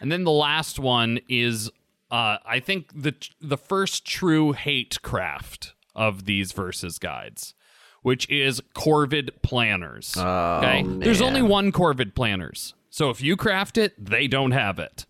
[0.00, 1.70] And then the last one is
[2.10, 7.54] uh I think the the first true hate craft of these versus guides,
[8.02, 10.14] which is Corvid planners.
[10.16, 10.84] Oh, okay?
[10.86, 12.74] There's only one Corvid planners.
[12.90, 15.06] So if you craft it, they don't have it.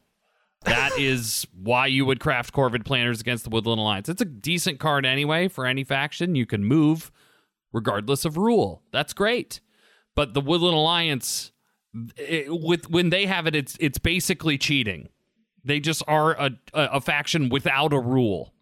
[0.65, 4.09] That is why you would craft Corvid planners against the Woodland Alliance.
[4.09, 6.35] It's a decent card anyway for any faction.
[6.35, 7.11] You can move
[7.73, 8.83] regardless of rule.
[8.93, 9.61] That's great.
[10.15, 11.53] But the Woodland Alliance
[12.17, 15.09] it, with when they have it it's it's basically cheating.
[15.69, 18.53] They just are a, a, a faction without a rule.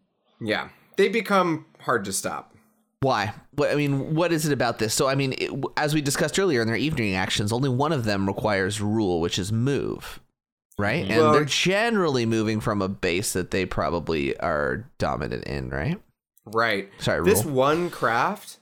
[0.41, 2.53] yeah, they become hard to stop.
[3.01, 3.33] Why?
[3.55, 4.93] What, I mean, what is it about this?
[4.95, 8.05] So, I mean, it, as we discussed earlier in their evening actions, only one of
[8.05, 10.21] them requires rule, which is move,
[10.79, 11.03] right?
[11.05, 11.13] Mm-hmm.
[11.13, 16.01] And Well- they're generally moving from a base that they probably are dominant in, right?
[16.47, 16.89] Right.
[16.99, 17.55] Sorry, This rule.
[17.55, 18.59] one craft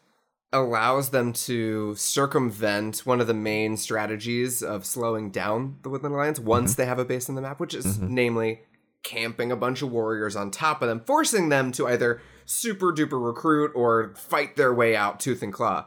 [0.54, 6.38] allows them to circumvent one of the main strategies of slowing down the Woodland Alliance
[6.38, 6.80] once Mm-hmm.
[6.82, 8.62] they have a base on the map, which is namely
[9.02, 13.22] camping a bunch of warriors on top of them, forcing them to either super duper
[13.22, 15.86] recruit or fight their way out tooth and claw.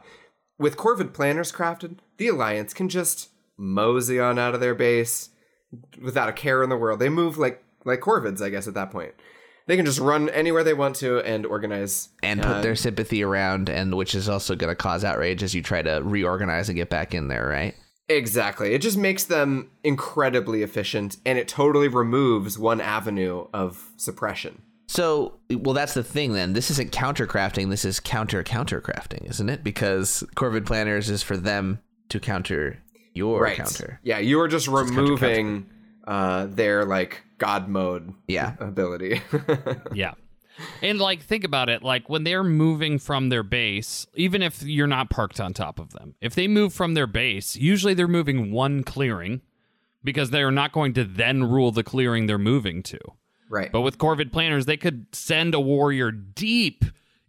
[0.58, 5.30] With Corvid planners crafted, the Alliance can just mosey on out of their base
[6.00, 7.00] without a care in the world.
[7.00, 9.14] They move like like Corvids, I guess, at that point.
[9.68, 13.22] They can just run anywhere they want to and organize And put uh, their sympathy
[13.22, 16.76] around, and which is also going to cause outrage as you try to reorganize and
[16.76, 17.74] get back in there, right?
[18.08, 18.72] Exactly.
[18.72, 24.62] It just makes them incredibly efficient and it totally removes one avenue of suppression.
[24.86, 26.54] So, well, that's the thing then.
[26.54, 27.68] This isn't countercrafting.
[27.68, 29.62] This is counter countercrafting, isn't it?
[29.62, 33.58] Because Corvid Planners is for them to counter your right.
[33.58, 34.00] counter.
[34.02, 35.68] Yeah, you are just removing
[36.06, 38.54] uh, their like god mode Yeah.
[38.60, 39.22] ability.
[39.94, 40.14] Yeah.
[40.82, 44.88] And like think about it, like when they're moving from their base, even if you're
[44.88, 46.16] not parked on top of them.
[46.20, 49.40] If they move from their base, usually they're moving one clearing
[50.02, 52.98] because they're not going to then rule the clearing they're moving to.
[53.48, 53.70] right.
[53.70, 56.84] But with Corvid planners, they could send a warrior deep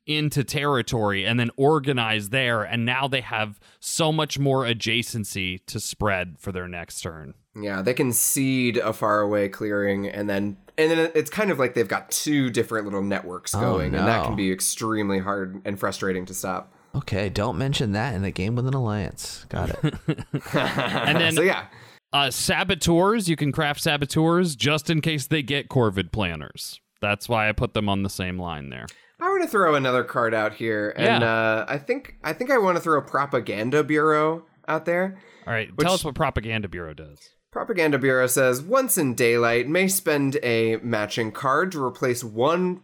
[0.08, 5.80] into territory and then organize there and now they have so much more adjacency to
[5.80, 7.36] spread for their next turn.
[7.64, 11.74] Yeah, they can seed a faraway clearing and then and then it's kind of like
[11.74, 16.26] they've got two different little networks going and that can be extremely hard and frustrating
[16.28, 16.74] to stop.
[16.96, 19.46] Okay, don't mention that in a game with an alliance.
[19.50, 19.94] Got it.
[20.54, 21.66] And then So yeah,
[22.14, 26.80] Uh, saboteurs, you can craft saboteurs just in case they get Corvid planners.
[27.02, 28.88] That's why I put them on the same line there.
[29.22, 31.30] I want to throw another card out here, and Yeah.
[31.30, 35.18] uh, I think I think I want to throw a Propaganda Bureau out there.
[35.46, 37.20] All right, Which- tell us what Propaganda Bureau does.
[37.52, 42.82] Propaganda Bureau says once in daylight may spend a matching card to replace one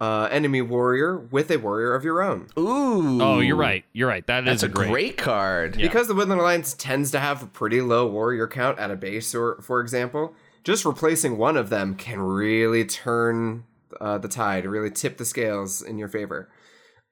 [0.00, 2.46] uh, enemy warrior with a warrior of your own.
[2.56, 3.20] Ooh.
[3.20, 3.84] Oh, you're right.
[3.92, 4.26] You're right.
[4.26, 5.76] That That's is a great, card.
[5.76, 9.34] Because the Woodland Alliance tends to have a pretty low warrior count at a base,
[9.34, 10.34] or for example,
[10.64, 13.64] just replacing one of them can really turn
[14.00, 16.48] uh, the tide, really tip the scales in your favor.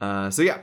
[0.00, 0.60] Uh, so yeah,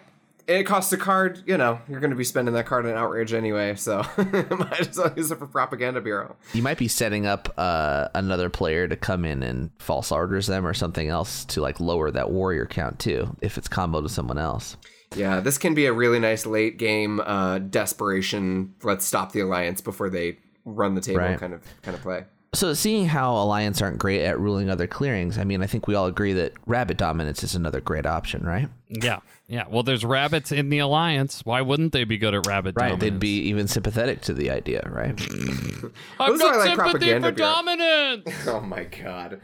[0.48, 1.42] it costs a card.
[1.46, 4.98] You know, you're going to be spending that card in outrage anyway, so might as
[4.98, 6.36] well use it for propaganda bureau.
[6.54, 10.66] You might be setting up uh, another player to come in and false orders them
[10.66, 14.38] or something else to like lower that warrior count too, if it's comboed to someone
[14.38, 14.78] else.
[15.16, 18.74] Yeah, this can be a really nice late game uh, desperation.
[18.84, 21.38] Let's stop the alliance before they run the table Right.
[21.40, 22.26] kind of kind of play.
[22.54, 25.96] So, seeing how Alliance aren't great at ruling other clearings, I mean, I think we
[25.96, 28.70] all agree that Rabbit Dominance is another great option, right?
[28.90, 29.66] Yeah, yeah.
[29.68, 31.42] Well, there's rabbits in the alliance.
[31.46, 32.76] Why wouldn't they be good at rabbit?
[32.78, 33.00] Right.
[33.00, 35.20] They'd be even sympathetic to the idea, right?
[36.20, 37.32] I've got like sympathy for bureau.
[37.32, 38.30] dominance.
[38.48, 39.42] Oh my god.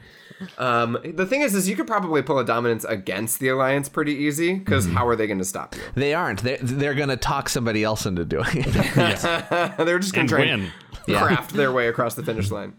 [0.57, 4.13] Um, the thing is, is you could probably pull a dominance against the alliance pretty
[4.13, 5.81] easy because how are they going to stop you?
[5.95, 6.43] they aren't.
[6.43, 8.73] They're, they're going to talk somebody else into doing it.
[9.77, 10.71] They're just going to try win.
[11.07, 12.73] and craft their way across the finish line.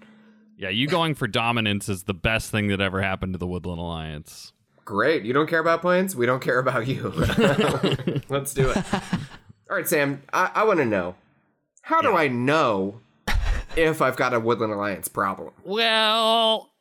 [0.61, 3.81] Yeah, you going for dominance is the best thing that ever happened to the Woodland
[3.81, 4.53] Alliance.
[4.85, 5.25] Great.
[5.25, 6.15] You don't care about points?
[6.15, 7.09] We don't care about you.
[8.29, 8.77] Let's do it.
[9.71, 11.15] All right, Sam, I, I want to know
[11.81, 13.01] how do I know
[13.75, 15.55] if I've got a Woodland Alliance problem?
[15.65, 16.73] Well,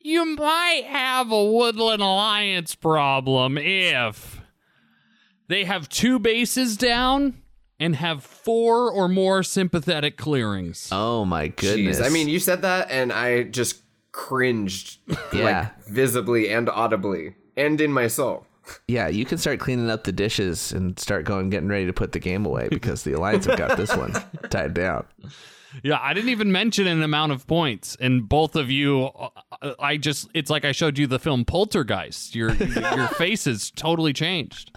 [0.00, 4.40] you might have a Woodland Alliance problem if
[5.46, 7.40] they have two bases down
[7.78, 10.88] and have four or more sympathetic clearings.
[10.92, 12.00] oh, my goodness.
[12.00, 12.04] Jeez.
[12.04, 14.98] I mean, you said that, and I just cringed,
[15.32, 15.44] Yeah.
[15.44, 18.46] like visibly and audibly, and in my soul.
[18.88, 22.12] yeah, you can start cleaning up the dishes and start going, getting ready to put
[22.12, 24.12] the game away because the Alliance have got this one
[24.50, 25.04] tied down.
[25.82, 29.28] Yeah, I didn't even mention an amount of points, and both of you, uh,
[29.78, 32.34] I just—it's like I showed you the film Poltergeist.
[32.34, 34.70] Your your face has totally changed.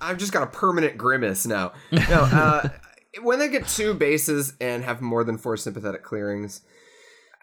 [0.00, 1.72] I've just got a permanent grimace now.
[1.92, 2.68] No, uh,
[3.22, 6.60] when they get two bases and have more than four sympathetic clearings,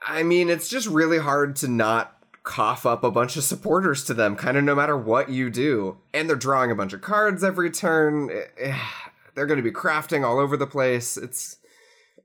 [0.06, 4.14] I mean, it's just really hard to not cough up a bunch of supporters to
[4.14, 5.98] them, kind of no matter what you do.
[6.14, 8.30] And they're drawing a bunch of cards every turn.
[8.32, 8.80] Eh, eh,
[9.36, 11.18] They're going to be crafting all over the place.
[11.18, 11.58] It's,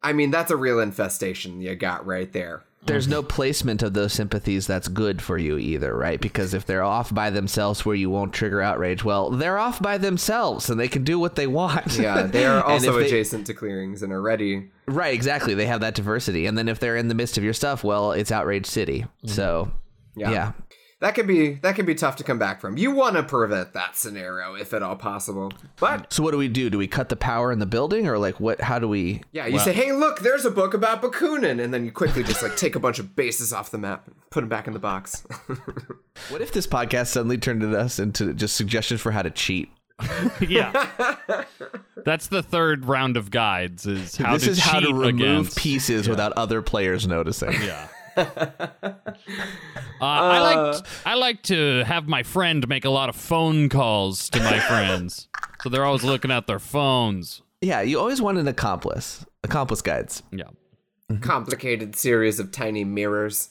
[0.02, 2.64] I mean, that's a real infestation you got right there.
[2.86, 6.20] There's no placement of those sympathies that's good for you either, right?
[6.20, 9.98] Because if they're off by themselves where you won't trigger outrage, well, they're off by
[9.98, 11.98] themselves and they can do what they want.
[11.98, 14.70] Yeah, they are also they- adjacent to clearings and are ready.
[14.86, 15.54] Right, exactly.
[15.54, 16.46] They have that diversity.
[16.46, 19.04] And then if they're in the midst of your stuff, well, it's Outrage City.
[19.24, 19.72] So,
[20.14, 20.30] Yeah.
[20.30, 20.52] yeah.
[21.00, 22.78] That could be that could be tough to come back from.
[22.78, 25.52] You want to prevent that scenario if at all possible.
[25.78, 26.70] But So what do we do?
[26.70, 29.46] Do we cut the power in the building or like what how do we yeah,
[29.46, 32.56] you say, "Hey, look, there's a book about Bakunin," and then you quickly just like
[32.56, 35.26] take a bunch of bases off the map and put them back in the box.
[36.30, 39.68] What if this podcast suddenly turned us into just suggestions for how to cheat?
[40.40, 41.14] Yeah,
[42.04, 43.86] that's the third round of guides.
[43.86, 47.52] Is how this to is how to remove against- pieces without other players noticing.
[47.52, 47.88] Yeah.
[48.16, 48.94] Uh,
[50.00, 54.40] I like I like to have my friend make a lot of phone calls to
[54.40, 55.28] my friends,
[55.62, 57.42] so they're always looking at their phones.
[57.60, 59.24] Yeah, you always want an accomplice.
[59.42, 60.22] Accomplice guides.
[60.30, 60.50] Yeah.
[61.20, 63.50] Complicated series of tiny mirrors.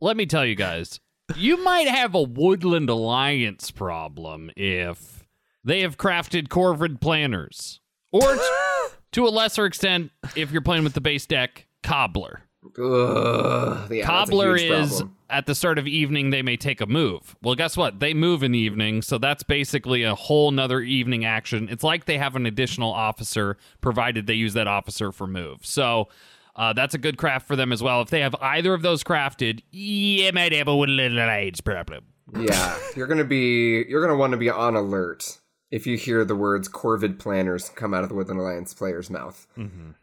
[0.00, 0.98] Let me tell you guys,
[1.36, 5.26] you might have a Woodland Alliance problem if
[5.62, 7.80] they have crafted Corvid planners,
[8.10, 8.40] or t-
[9.12, 12.42] to a lesser extent, if you're playing with the base deck, Cobbler.
[12.78, 15.16] Ugh, yeah, Cobbler that's a huge is problem.
[15.30, 17.34] at the start of evening they may take a move.
[17.42, 18.00] Well, guess what?
[18.00, 21.68] They move in the evening, so that's basically a whole nother evening action.
[21.70, 25.64] It's like they have an additional officer, provided they use that officer for move.
[25.64, 26.08] So
[26.54, 28.02] uh, that's a good craft for them as well.
[28.02, 32.04] If they have either of those crafted, you might have a Woodland Alliance problem.
[32.38, 35.38] Yeah, you're gonna be you're gonna want to be on alert
[35.70, 39.46] if you hear the words Corvid planners come out of the Woodland Alliance player's mouth.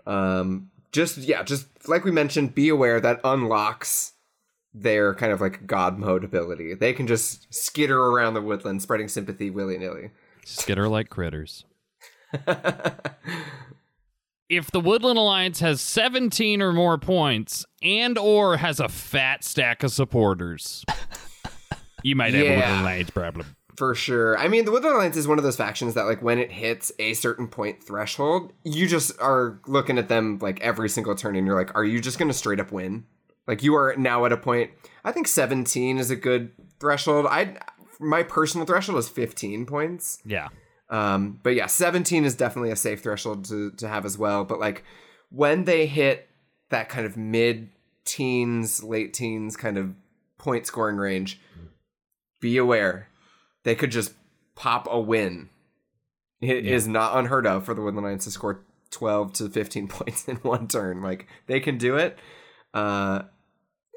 [0.06, 4.14] Um, just yeah, just like we mentioned, be aware that unlocks
[4.74, 6.74] their kind of like god mode ability.
[6.74, 10.10] They can just skitter around the woodland, spreading sympathy willy nilly.
[10.44, 11.66] Skitter like critters.
[14.50, 19.84] if the Woodland Alliance has 17 or more points and or has a fat stack
[19.84, 20.84] of supporters,
[22.04, 22.56] you might have a Yeah.
[22.56, 23.57] Woodland Alliance problem.
[23.78, 24.36] For sure.
[24.40, 26.92] I mean, the Woodland Alliance is one of those factions that, like, when it hits
[26.98, 31.46] a certain point threshold, you just are looking at them like every single turn, and
[31.46, 33.06] you're like, are you just going to straight up win?
[33.46, 34.72] Like, you are now at a point.
[35.06, 37.28] I think 17 is a good threshold.
[37.30, 37.60] I
[38.00, 40.20] my personal threshold is 15 points.
[40.26, 40.50] Yeah.
[40.90, 44.44] Um, but yeah, 17 is definitely a safe threshold to to have as well.
[44.44, 44.84] But like,
[45.30, 46.28] when they hit
[46.70, 47.70] that kind of mid
[48.06, 49.94] teens, late teens kind of
[50.40, 51.40] point scoring range,
[52.42, 53.10] be aware
[53.68, 54.14] they could just
[54.56, 55.50] pop a win.
[56.40, 60.26] It is not unheard of for the Woodland Knights to score 12 to 15 points
[60.30, 61.02] in one turn.
[61.02, 62.18] Like they can do it.
[62.74, 63.24] Uh,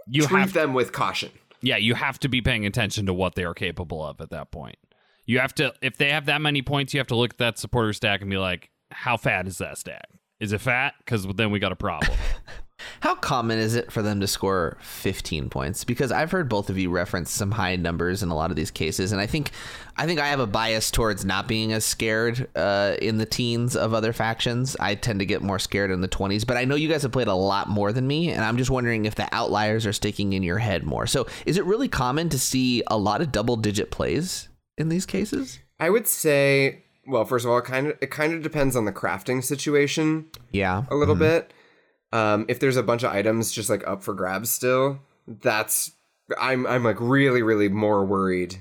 [0.08, 1.30] you treat have them with caution.
[1.60, 4.50] yeah, you have to be paying attention to what they are capable of at that
[4.50, 4.76] point.
[5.24, 7.56] You have to if they have that many points, you have to look at that
[7.56, 10.08] supporter stack and be like, how fat is that stack?
[10.40, 10.94] Is it fat?
[10.98, 12.18] Because then we got a problem.
[13.00, 15.84] How common is it for them to score 15 points?
[15.84, 18.70] Because I've heard both of you reference some high numbers in a lot of these
[18.70, 19.52] cases, and I think,
[19.96, 23.74] I think I have a bias towards not being as scared uh, in the teens
[23.74, 24.76] of other factions.
[24.78, 27.12] I tend to get more scared in the 20s, but I know you guys have
[27.12, 30.34] played a lot more than me, and I'm just wondering if the outliers are sticking
[30.34, 31.06] in your head more.
[31.06, 35.58] So, is it really common to see a lot of double-digit plays in these cases?
[35.78, 38.84] I would say, well, first of all, it kind of it kind of depends on
[38.84, 41.54] the crafting situation Yeah, a little bit.
[42.12, 45.92] Um, if there's a bunch of items just like up for grabs still, that's
[46.40, 48.56] I'm I'm like really really more worried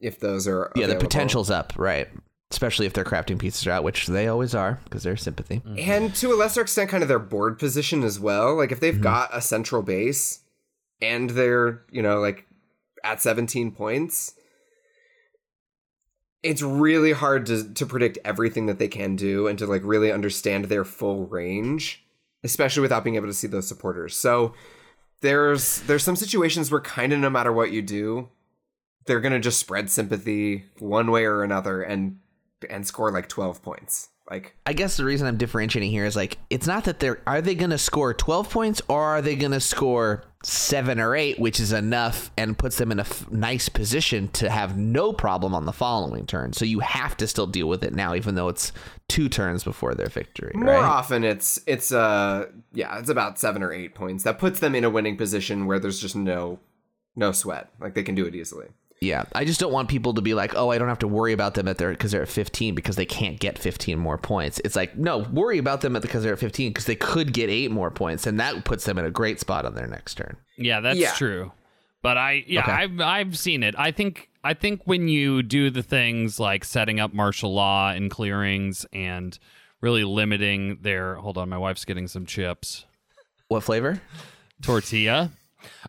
[0.00, 0.86] if those are yeah.
[0.86, 2.08] The potential's up, right?
[2.50, 5.62] Especially if their crafting pieces are out, which they always are because they're sympathy.
[5.78, 8.54] and to a lesser extent kind of their board position as well.
[8.56, 9.02] Like if they've Mm-hmm.
[9.02, 10.40] got a central base
[11.00, 12.46] and they're you know like
[13.02, 14.34] at 17 points.
[16.42, 20.10] It's really hard to, to predict everything that they can do and to like really
[20.10, 22.04] understand their full range,
[22.44, 24.16] especially without being able to see those supporters.
[24.16, 24.54] So
[25.20, 28.28] there's there's some situations where kind of no matter what you do,
[29.06, 32.18] they're gonna just spread sympathy one way or another and
[32.70, 34.08] and score like 12 points.
[34.30, 37.42] Like I guess the reason I'm differentiating here is like it's not that they're are
[37.42, 41.38] they going to score 12 points or are they going to score 7 or 8
[41.38, 45.54] which is enough and puts them in a f- nice position to have no problem
[45.54, 46.52] on the following turn.
[46.52, 48.72] So you have to still deal with it now even though it's
[49.08, 50.82] two turns before their victory, more right?
[50.84, 54.24] often it's it's uh yeah, it's about 7 or 8 points.
[54.24, 56.58] That puts them in a winning position where there's just no
[57.14, 57.70] no sweat.
[57.80, 58.68] Like they can do it easily.
[59.02, 61.32] Yeah, I just don't want people to be like, "Oh, I don't have to worry
[61.32, 64.60] about them at their because they're at 15 because they can't get 15 more points."
[64.64, 67.50] It's like, no, worry about them at because they're at 15 because they could get
[67.50, 70.36] eight more points, and that puts them in a great spot on their next turn.
[70.56, 71.12] Yeah, that's Yeah.
[71.14, 71.50] true.
[72.00, 72.72] But I yeah, Okay.
[72.72, 73.74] I've I've seen it.
[73.76, 78.08] I think I think when you do the things like setting up martial law and
[78.10, 79.36] clearings and
[79.80, 82.84] really limiting their hold on, my wife's getting some chips.
[83.48, 84.00] What flavor?
[84.62, 85.30] Tortilla.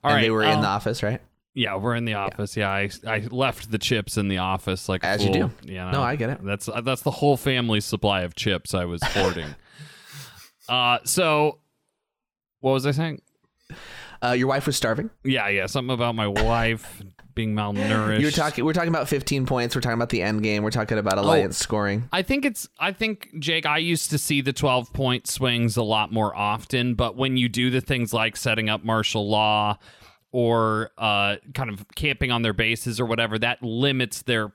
[0.04, 1.22] All and right, they were in um, the office, right?
[1.56, 2.58] Yeah, we're in the office.
[2.58, 5.52] Yeah, I I left the chips in the office like As you do.
[5.64, 5.92] You know?
[5.92, 6.44] No, I get it.
[6.44, 9.54] That's that's the whole family's supply of chips I was hoarding.
[10.70, 11.60] uh, so
[12.60, 13.22] what was I saying?
[14.24, 15.10] Uh, your wife was starving.
[15.24, 17.04] Yeah, yeah, something about my wife
[17.36, 18.20] being malnourished.
[18.20, 18.66] You were talking.
[18.66, 19.76] We're talking about 15 points.
[19.76, 20.64] We're talking about the end game.
[20.64, 22.10] We're talking about alliance scoring.
[22.12, 25.84] I think it's I think Jake I used to see the 12 point swings a
[25.84, 29.78] lot more often but when you do the things like setting up martial law
[30.34, 34.52] or uh kind of camping on their bases or whatever that limits their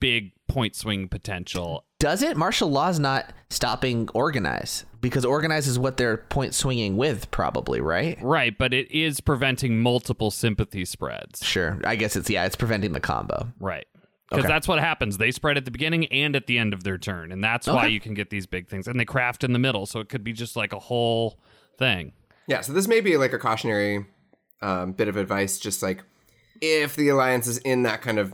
[0.00, 1.84] big point swing potential.
[1.98, 2.36] Does it?
[2.36, 8.18] Martial law's not stopping organize because organize is what they're point swinging with, probably, right?
[8.20, 11.44] Right, but it is preventing multiple sympathy spreads.
[11.44, 11.80] Sure.
[11.84, 12.44] I guess it's yeah.
[12.44, 13.52] It's preventing the combo.
[13.60, 13.86] Right.
[14.28, 14.52] Because Okay.
[14.52, 15.18] that's what happens.
[15.18, 17.30] They spread at the beginning and at the end of their turn.
[17.30, 18.88] And that's why you can get these big things.
[18.88, 19.84] And they craft in the middle.
[19.86, 21.38] So it could be just like a whole
[21.78, 22.12] thing.
[22.48, 24.06] Yeah, so this may be like a cautionary
[24.62, 26.02] um, bit of advice, just like
[26.60, 28.32] if the alliance is in that kind of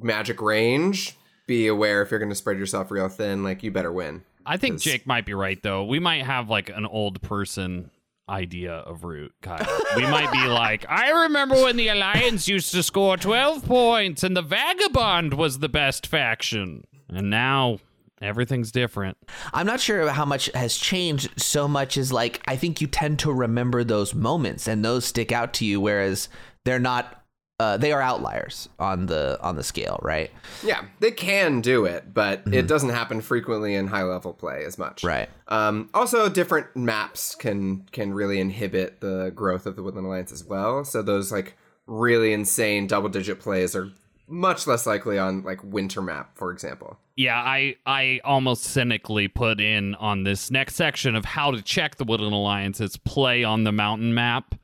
[0.00, 3.92] magic range, be aware if you're going to spread yourself real thin, like you better
[3.92, 4.22] win.
[4.46, 5.84] I think 'Cause- Jake might be right though.
[5.84, 7.90] We might have like an old person
[8.28, 9.66] idea of root, Kyle.
[9.96, 14.36] we might be like, I remember when the Alliance used to score 12 points and
[14.36, 16.84] the Vagabond was the best faction.
[17.08, 17.80] And now
[18.20, 19.16] everything's different.
[19.52, 23.18] I'm not sure how much has changed so much as like I think you tend
[23.20, 26.28] to remember those moments and those stick out to you, whereas
[26.64, 27.16] they're not.
[27.58, 30.30] Uh, they are outliers on the on the scale, right?
[30.64, 34.78] Yeah, they can do it, but it doesn't happen frequently in high level play as
[34.78, 35.04] much.
[35.04, 35.28] Right.
[35.48, 40.42] Um, also, different maps can can really inhibit the growth of the Woodland Alliance as
[40.42, 40.86] well.
[40.86, 41.54] So those like
[41.86, 43.90] really insane double digit plays are
[44.26, 46.98] much less likely on like winter map, for example.
[47.20, 51.96] Yeah, I I almost cynically put in on this next section of how to check
[51.96, 52.80] the Woodland Alliance.
[52.80, 54.54] It's play on the mountain map,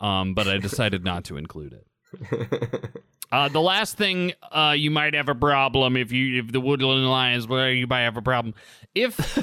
[0.00, 2.90] um, but I decided not to include it.
[3.32, 7.04] Uh, the last thing uh, you might have a problem if you if the Woodland
[7.04, 8.54] Alliance, where you might have a problem
[8.92, 9.38] if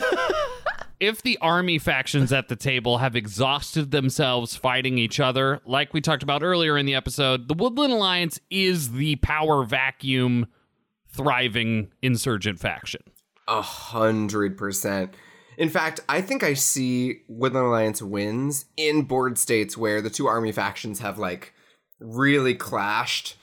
[1.00, 6.02] if the army factions at the table have exhausted themselves fighting each other, like we
[6.02, 7.48] talked about earlier in the episode.
[7.48, 10.48] The Woodland Alliance is the power vacuum
[11.18, 13.02] thriving insurgent faction.
[13.48, 15.14] A hundred percent.
[15.58, 20.28] In fact, I think I see Woodland Alliance wins in board states where the two
[20.28, 21.54] army factions have like
[22.00, 23.36] really clashed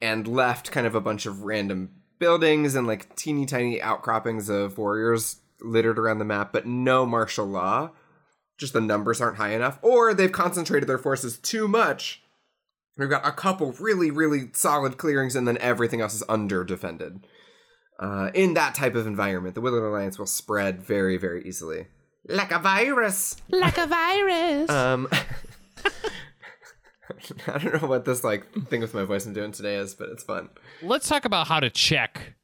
[0.00, 4.78] and left kind of a bunch of random buildings and like teeny tiny outcroppings of
[4.78, 7.90] warriors littered around the map, but no martial law.
[8.58, 12.22] Just the numbers aren't high enough, or they've concentrated their forces too much
[12.96, 17.26] We've got a couple really, really solid clearings, and then everything else is under defended.
[17.98, 21.86] Uh, in that type of environment, the Woodland Alliance will spread very, very easily.
[22.28, 23.36] Like a virus.
[23.48, 24.70] Like a virus.
[24.70, 25.08] Um,
[27.46, 30.08] I don't know what this like thing with my voice I'm doing today is, but
[30.08, 30.48] it's fun.
[30.82, 32.34] Let's talk about how to check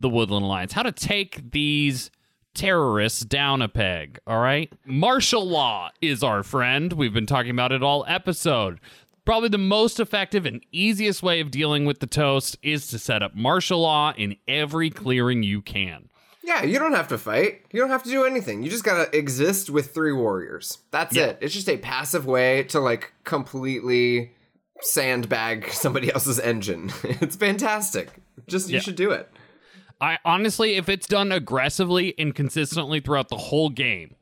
[0.00, 2.10] the Woodland Alliance, how to take these
[2.54, 4.72] terrorists down a peg, all right?
[4.84, 6.92] Martial law is our friend.
[6.92, 8.80] We've been talking about it all episode.
[9.24, 13.22] Probably the most effective and easiest way of dealing with the toast is to set
[13.22, 16.10] up martial law in every clearing you can.
[16.42, 17.62] Yeah, you don't have to fight.
[17.72, 18.62] You don't have to do anything.
[18.62, 20.78] You just gotta exist with three warriors.
[20.90, 21.28] That's Yeah.
[21.28, 21.38] it.
[21.40, 24.32] It's just a passive way to like completely
[24.82, 26.90] sandbag somebody else's engine.
[27.04, 28.10] It's fantastic.
[28.46, 28.80] Just you Yeah.
[28.80, 29.30] should do it.
[30.02, 34.16] I honestly, if it's done aggressively and consistently throughout the whole game,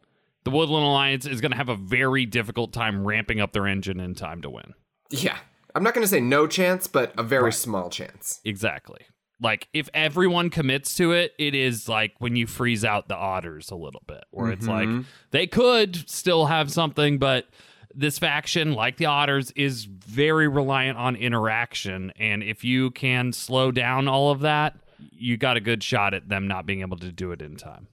[0.44, 3.98] the Woodland Alliance is going to have a very difficult time ramping up their engine
[3.98, 4.74] in time to win.
[5.12, 5.38] Yeah.
[5.74, 8.40] I'm not gonna say no chance, but a very small chance.
[8.44, 9.00] Exactly.
[9.40, 13.70] Like if everyone commits to it, it is like when you freeze out the otters
[13.70, 15.02] a little bit, where it's like mm-hmm.
[15.30, 17.48] they could still have something, but
[17.94, 22.12] this faction, like the otters, is very reliant on interaction.
[22.18, 26.28] And if you can slow down all of that, you got a good shot at
[26.28, 27.88] them not being able to do it in time.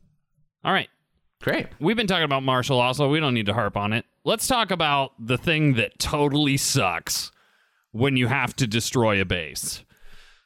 [0.63, 0.89] All right.
[1.41, 1.67] Great.
[1.79, 4.05] We've been talking about martial law, so we don't need to harp on it.
[4.25, 7.31] Let's talk about the thing that totally sucks
[7.91, 9.83] when you have to destroy a base.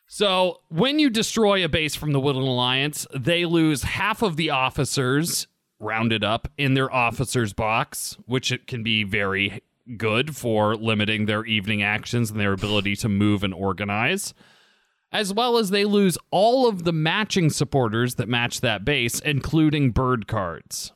[0.05, 4.51] So, when you destroy a base from the Woodland Alliance, they lose half of the
[4.51, 5.47] officers
[5.79, 9.63] rounded up in their officers box, which it can be very
[9.97, 14.35] good for limiting their evening actions and their ability to move and organize.
[15.13, 19.91] As well as they lose all of the matching supporters that match that base, including
[19.91, 20.91] bird cards.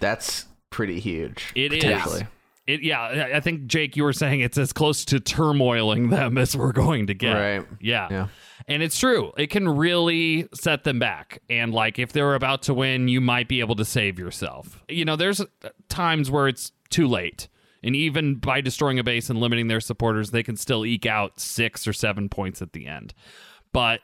[0.00, 1.52] That's pretty huge.
[1.54, 2.22] It is.
[2.66, 6.56] It yeah, I- think Jake, you were saying it's as close to turmoiling them as
[6.56, 7.32] we're going to get.
[7.32, 7.66] Right.
[7.80, 8.08] Yeah.
[8.10, 8.28] Yeah.
[8.68, 9.32] And it's true.
[9.36, 11.42] It can really set them back.
[11.48, 14.82] And like if they're about to win, you might be able to save yourself.
[14.88, 15.46] You know, there's uh,
[15.88, 17.48] times where it's too late.
[17.82, 21.40] And even by destroying a base and limiting their supporters, they can still eke out
[21.40, 23.14] 6 or 7 points at the end.
[23.72, 24.00] But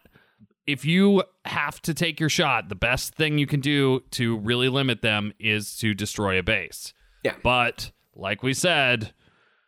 [0.67, 4.69] if you have to take your shot, the best thing you can do to really
[4.69, 6.93] limit them is to destroy a base.
[7.25, 7.35] Yeah.
[7.43, 9.13] But like we said,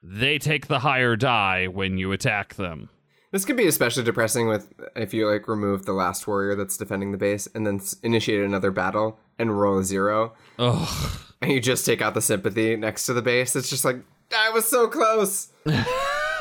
[0.03, 2.89] they take the higher die when you attack them.
[3.31, 7.13] This could be especially depressing with if you like remove the last warrior that's defending
[7.13, 11.21] the base and then s- initiate another battle and roll a zero Ugh.
[11.43, 13.55] and you just take out the sympathy next to the base.
[13.55, 13.99] It's just like
[14.35, 15.49] I was so close.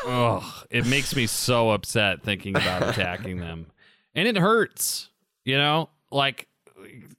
[0.08, 0.44] Ugh.
[0.70, 3.68] It makes me so upset thinking about attacking them.
[4.16, 5.10] And it hurts.
[5.46, 5.90] You know?
[6.12, 6.48] Like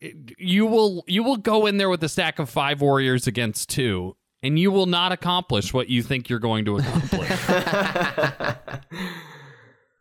[0.00, 3.68] it- you will you will go in there with a stack of 5 warriors against
[3.70, 7.28] 2 and you will not accomplish what you think you're going to accomplish.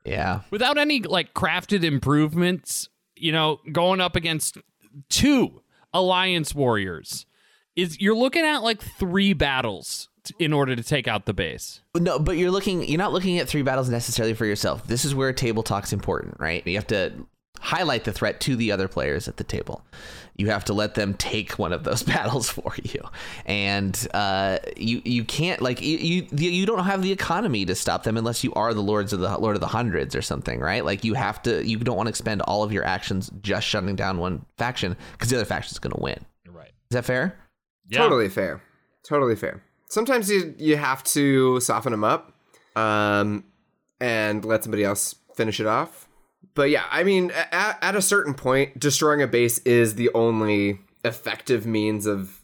[0.05, 0.41] Yeah.
[0.51, 2.87] without any like crafted improvements,
[3.17, 4.57] you know, going up against
[5.09, 5.61] two
[5.93, 7.25] alliance warriors
[7.75, 11.81] is you're looking at like three battles t- in order to take out the base.
[11.95, 12.87] No, but you're looking.
[12.87, 14.85] You're not looking at three battles necessarily for yourself.
[14.87, 16.65] This is where table talk's important, right?
[16.65, 17.13] You have to
[17.59, 19.83] highlight the threat to the other players at the table.
[20.35, 23.01] You have to let them take one of those battles for you,
[23.45, 28.03] and uh, you you can't like you, you you don't have the economy to stop
[28.03, 30.85] them unless you are the lords of the Lord of the Hundreds or something, right?
[30.85, 31.65] Like you have to.
[31.65, 35.29] You don't want to expend all of your actions just shutting down one faction because
[35.29, 36.23] the other faction is going to win.
[36.47, 36.69] Right.
[36.69, 37.37] Is that fair?
[37.89, 37.99] Yeah.
[37.99, 38.61] Totally fair.
[39.03, 39.63] Totally fair.
[39.89, 42.33] Sometimes you you have to soften them up,
[42.75, 43.43] um,
[43.99, 46.07] and let somebody else finish it off.
[46.53, 50.79] But yeah, I mean, at, at a certain point, destroying a base is the only
[51.05, 52.41] effective means of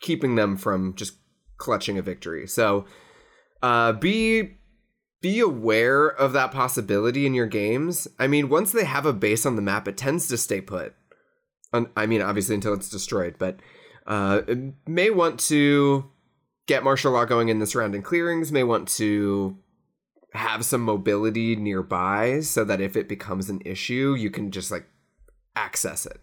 [0.00, 1.14] keeping them from just
[1.58, 2.46] clutching a victory.
[2.46, 2.86] So,
[3.62, 4.58] uh, be
[5.20, 8.08] be aware of that possibility in your games.
[8.18, 10.94] I mean, once they have a base on the map, it tends to stay put.
[11.96, 13.60] I mean, obviously until it's destroyed, but
[14.06, 14.42] uh,
[14.86, 16.10] may want to
[16.66, 18.52] get martial law going in the surrounding clearings.
[18.52, 19.56] May want to
[20.32, 24.86] have some mobility nearby so that if it becomes an issue, you can just like
[25.54, 26.20] access it.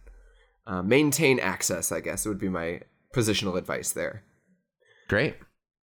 [0.65, 2.81] Uh, maintain access, I guess, would be my
[3.15, 4.23] positional advice there.
[5.07, 5.35] Great.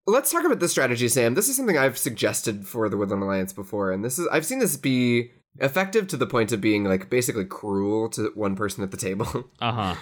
[0.07, 1.33] Let's talk about this strategy, Sam.
[1.33, 4.59] This is something I've suggested for the Woodland Alliance before, and this is I've seen
[4.59, 8.91] this be effective to the point of being like basically cruel to one person at
[8.91, 9.49] the table.
[9.59, 9.95] Uh-huh.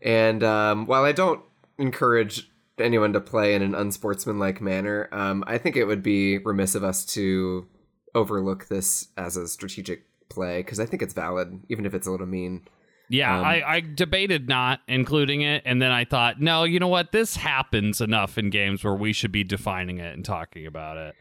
[0.00, 1.42] And um, while I don't
[1.76, 2.48] encourage
[2.80, 6.84] anyone to play in an unsportsmanlike manner, um, I think it would be remiss of
[6.84, 7.66] us to
[8.14, 12.10] overlook this as a strategic play because I think it's valid, even if it's a
[12.10, 12.62] little mean.
[13.10, 16.88] Yeah, Um, I, I debated not including it, and then I thought, no, you know
[16.88, 17.12] what?
[17.12, 21.14] This happens enough in games where we should be defining it and talking about it.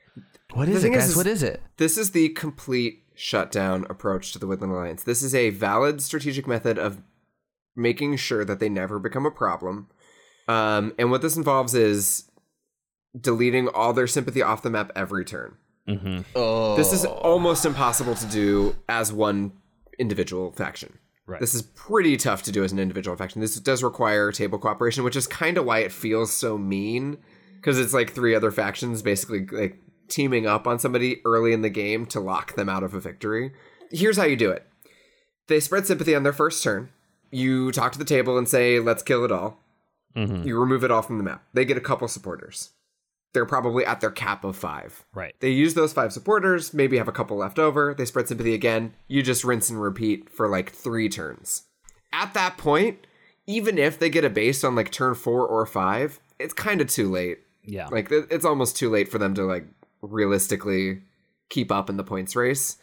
[0.54, 1.10] What is it, guys?
[1.10, 1.62] Is, what is it?
[1.78, 5.04] This is the complete shutdown approach to the Woodland Alliance.
[5.04, 7.02] This is a valid strategic method of
[7.76, 9.88] making sure that they never become a problem.
[10.48, 12.30] Um, and what this involves is
[13.20, 15.58] deleting all their sympathy off the map every turn.
[15.88, 16.22] Mm-hmm.
[16.36, 16.76] Oh.
[16.76, 19.54] This is almost impossible to do as one
[19.98, 21.00] individual faction.
[21.26, 21.42] Right.
[21.42, 23.42] This is pretty tough to do as an individual faction.
[23.42, 27.18] This does require table cooperation, which is kind of why it feels so mean
[27.56, 31.70] because it's like three other factions basically like teaming up on somebody early in the
[31.70, 33.52] game to lock them out of a victory.
[33.92, 34.66] Here's how you do it.
[35.48, 36.90] They spread sympathy on their first turn.
[37.30, 39.62] You talk to the table and say, "Let's kill it all."
[40.18, 40.48] Mm-hmm.
[40.48, 41.44] You remove it all from the map.
[41.54, 42.72] They get a couple supporters.
[43.34, 45.06] They're probably at their cap of five.
[45.14, 45.36] Right.
[45.40, 47.94] They use those five supporters, maybe have a couple left over.
[47.94, 48.94] They spread sympathy again.
[49.08, 51.64] You just rinse and repeat for like three turns.
[52.12, 53.06] At that point,
[53.46, 56.90] even if they get a base on like turn four or five, it's kind of
[56.90, 57.40] too late.
[57.64, 57.88] Yeah.
[57.88, 59.68] Like it's almost too late for them to like
[60.02, 61.02] realistically
[61.50, 62.78] keep up in the points race.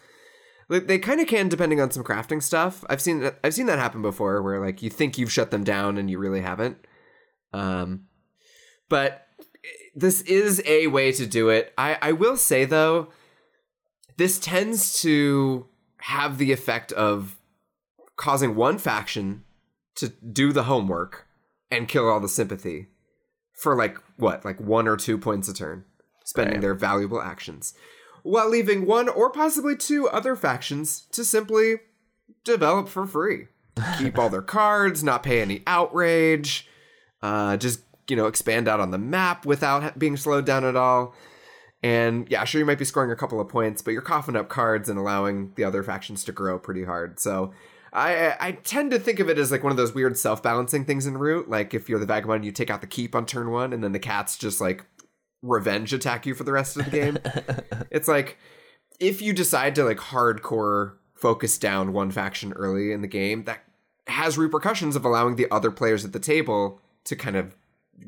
[0.68, 2.84] They kind of can depending on some crafting stuff.
[2.88, 5.98] I've seen I've seen that happen before where like you think you've shut them down
[5.98, 6.78] and you really haven't.
[7.54, 8.06] Um
[8.88, 9.26] but
[9.94, 11.72] this is a way to do it.
[11.78, 13.08] I I will say though
[14.16, 15.66] this tends to
[15.98, 17.36] have the effect of
[18.16, 19.44] causing one faction
[19.96, 21.26] to do the homework
[21.70, 22.88] and kill all the sympathy
[23.54, 25.84] for like what, like one or two points a turn,
[26.24, 26.60] spending right.
[26.60, 27.74] their valuable actions,
[28.22, 31.76] while leaving one or possibly two other factions to simply
[32.44, 33.46] develop for free.
[33.98, 36.68] Keep all their cards, not pay any outrage,
[37.24, 41.14] uh, just you know expand out on the map without being slowed down at all.
[41.82, 44.48] And yeah, sure you might be scoring a couple of points, but you're coughing up
[44.48, 47.18] cards and allowing the other factions to grow pretty hard.
[47.18, 47.52] So
[47.94, 50.84] I I tend to think of it as like one of those weird self balancing
[50.84, 51.48] things in Root.
[51.48, 53.92] Like if you're the vagabond, you take out the keep on turn one, and then
[53.92, 54.84] the cats just like
[55.40, 57.18] revenge attack you for the rest of the game.
[57.90, 58.36] it's like
[59.00, 63.60] if you decide to like hardcore focus down one faction early in the game, that
[64.08, 67.56] has repercussions of allowing the other players at the table to kind of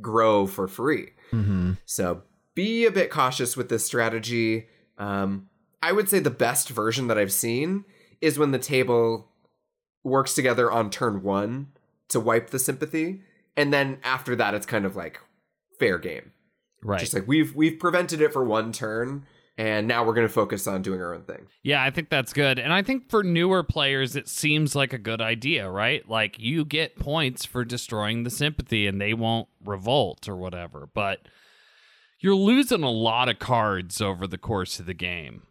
[0.00, 1.10] grow for free.
[1.32, 1.72] Mm-hmm.
[1.84, 2.22] So
[2.54, 4.66] be a bit cautious with this strategy.
[4.98, 5.48] Um,
[5.82, 7.84] I would say the best version that I've seen
[8.20, 9.28] is when the table
[10.02, 11.68] works together on turn one
[12.08, 13.22] to wipe the sympathy,
[13.56, 15.20] and then after that, it's kind of like
[15.78, 16.32] fair game.
[16.82, 17.00] Right.
[17.00, 19.26] Just like we've we've prevented it for one turn,
[19.58, 21.46] and now we're going to focus on doing our own thing.
[21.62, 22.58] Yeah, I think that's good.
[22.58, 26.06] And I think for newer players, it seems like a good idea, right?
[26.08, 30.88] Like you get points for destroying the sympathy and they won't revolt or whatever.
[30.92, 31.20] But
[32.20, 35.42] you're losing a lot of cards over the course of the game.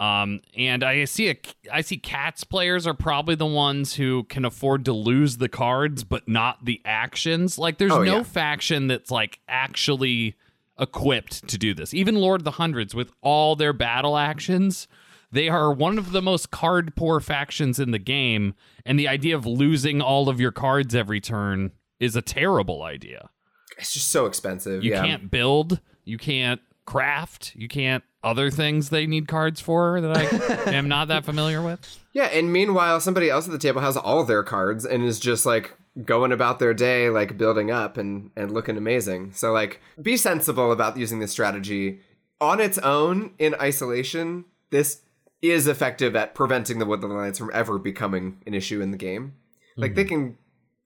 [0.00, 1.36] Um, and I see a,
[1.72, 6.04] I see cats players are probably the ones who can afford to lose the cards,
[6.04, 7.58] but not the actions.
[7.58, 8.22] Like there's Oh, no yeah.
[8.22, 10.36] faction that's like actually
[10.78, 11.92] equipped to do this.
[11.92, 14.88] Even Lord of the Hundreds, with all their battle actions,
[15.30, 18.54] they are one of the most card poor factions in the game.
[18.84, 23.30] And the idea of losing all of your cards every turn is a terrible idea.
[23.76, 24.82] It's just so expensive.
[24.82, 25.04] You yeah.
[25.04, 30.70] can't build, you can't craft, you can't other things they need cards for that I
[30.72, 31.98] am not that familiar with.
[32.12, 35.46] Yeah, and meanwhile, somebody else at the table has all their cards and is just
[35.46, 39.32] like going about their day, like building up and and looking amazing.
[39.32, 42.00] So like, be sensible about using this strategy
[42.40, 44.44] on its own in isolation.
[44.70, 45.02] This
[45.40, 49.34] is effective at preventing the Woodland Alliance from ever becoming an issue in the game.
[49.76, 50.08] Like they hmm.
[50.08, 50.38] can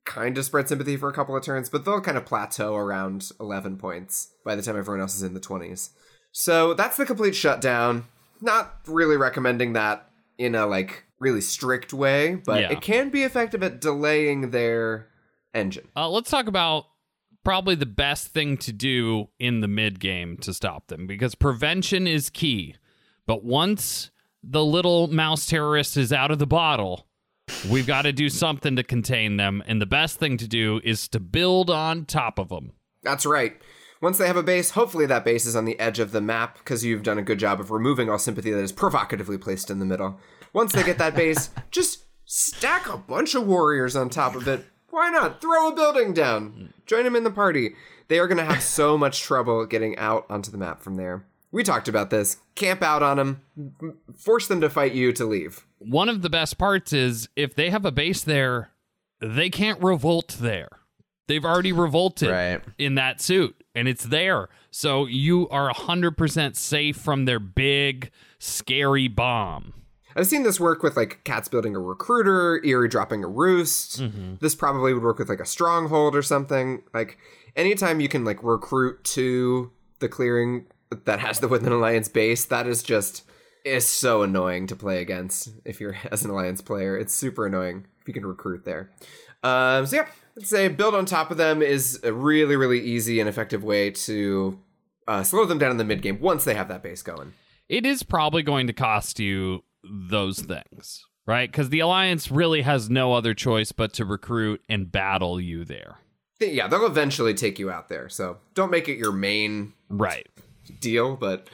[0.05, 3.31] kind of spread sympathy for a couple of turns, but they'll kind of plateau around
[3.41, 5.91] 11 points by the time everyone else is in the 20s.
[6.33, 8.05] So that's the complete shutdown.
[8.41, 10.09] Not really recommending that
[10.39, 12.73] in a like really strict way, but Yeah.
[12.73, 15.09] it can be effective at delaying their
[15.55, 15.89] engine.
[15.97, 16.86] Uh, let's talk about
[17.44, 22.07] probably the best thing to do in the mid game to stop them because prevention
[22.07, 22.74] is key.
[23.27, 24.11] But once
[24.43, 27.07] the little mouse terrorist is out of the bottle,
[27.70, 29.62] we've got to do something to contain them.
[29.66, 32.73] And the best thing to do is to build on top of them.
[33.03, 33.61] That's right.
[34.01, 36.59] Once they have a base, hopefully that base is on the edge of the map
[36.59, 39.78] because you've done a good job of removing all sympathy that is provocatively placed in
[39.78, 40.19] the middle.
[40.53, 44.65] Once they get that base, just stack a bunch of warriors on top of it.
[44.91, 45.41] Why not?
[45.41, 46.73] Throw a building down.
[46.87, 47.74] Join them in the party.
[48.09, 51.24] They are going to have so much trouble getting out onto the map from there.
[51.51, 52.37] We talked about this.
[52.55, 53.93] Camp out on them.
[54.16, 55.65] Force them to fight you to leave.
[55.79, 58.70] One of the best parts is if they have a base there,
[59.20, 60.69] they can't revolt there.
[61.29, 62.61] They've already revolted Right.
[62.79, 64.49] in that suit and it's there.
[64.70, 69.73] So you are 100% safe from their big, scary bomb.
[70.17, 73.99] I've seen this work with like cats building a recruiter, Eyrie dropping a roost.
[74.41, 76.83] This probably would work with like a stronghold or something.
[76.93, 77.19] Like
[77.57, 79.71] anytime you can like recruit to
[80.01, 80.67] the clearing
[81.05, 83.25] that has the Woodland Alliance base, that is just
[83.65, 86.97] is so annoying to play against if you're as an Alliance player.
[86.97, 88.91] It's super annoying if you can recruit there.
[89.43, 90.07] Um, so yeah,
[90.37, 93.91] I'd say build on top of them is a really, really easy and effective way
[93.91, 94.59] to
[95.09, 97.33] uh, slow them down in the mid game once they have that base going.
[97.69, 101.51] It is probably going to cost you those things, right?
[101.51, 105.99] Because the Alliance really has no other choice but to recruit and battle you there.
[106.41, 108.09] Yeah, they'll eventually take you out there.
[108.09, 110.27] So don't make it your main right
[110.81, 111.49] deal, but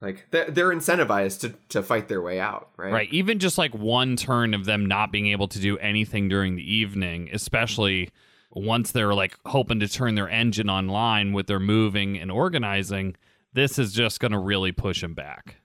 [0.00, 2.92] like they're, incentivized to, to fight their way out, right?
[2.92, 3.12] Right.
[3.12, 6.74] Even just like one turn of them not being able to do anything during the
[6.74, 8.10] evening, especially
[8.52, 13.16] once they're like hoping to turn their engine online with their moving and organizing,
[13.52, 15.56] this is just going to really push them back.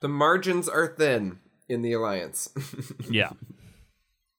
[0.00, 2.50] The margins are thin in the alliance.
[3.10, 3.30] yeah.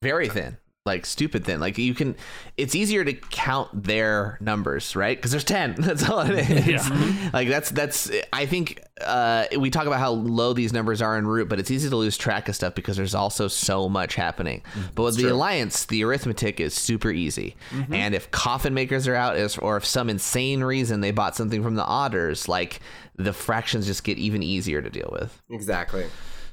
[0.02, 1.60] Very thin like stupid thin.
[1.60, 2.16] Like you can,
[2.56, 5.16] it's easier to count their numbers, right?
[5.16, 5.74] Because there's ten.
[5.78, 6.66] That's all it is.
[6.66, 7.30] Yeah.
[7.32, 8.10] like that's that's.
[8.32, 11.70] I think uh, we talk about how low these numbers are in root, but it's
[11.70, 14.62] easy to lose track of stuff because there's also so much happening.
[14.74, 15.32] Mm, but with the true.
[15.32, 17.56] alliance, the arithmetic is super easy.
[17.70, 17.94] Mm-hmm.
[17.94, 21.74] And if coffin makers are out, or if some insane reason they bought something from
[21.74, 22.80] the otters, like
[23.16, 25.42] the fractions just get even easier to deal with.
[25.50, 26.06] Exactly.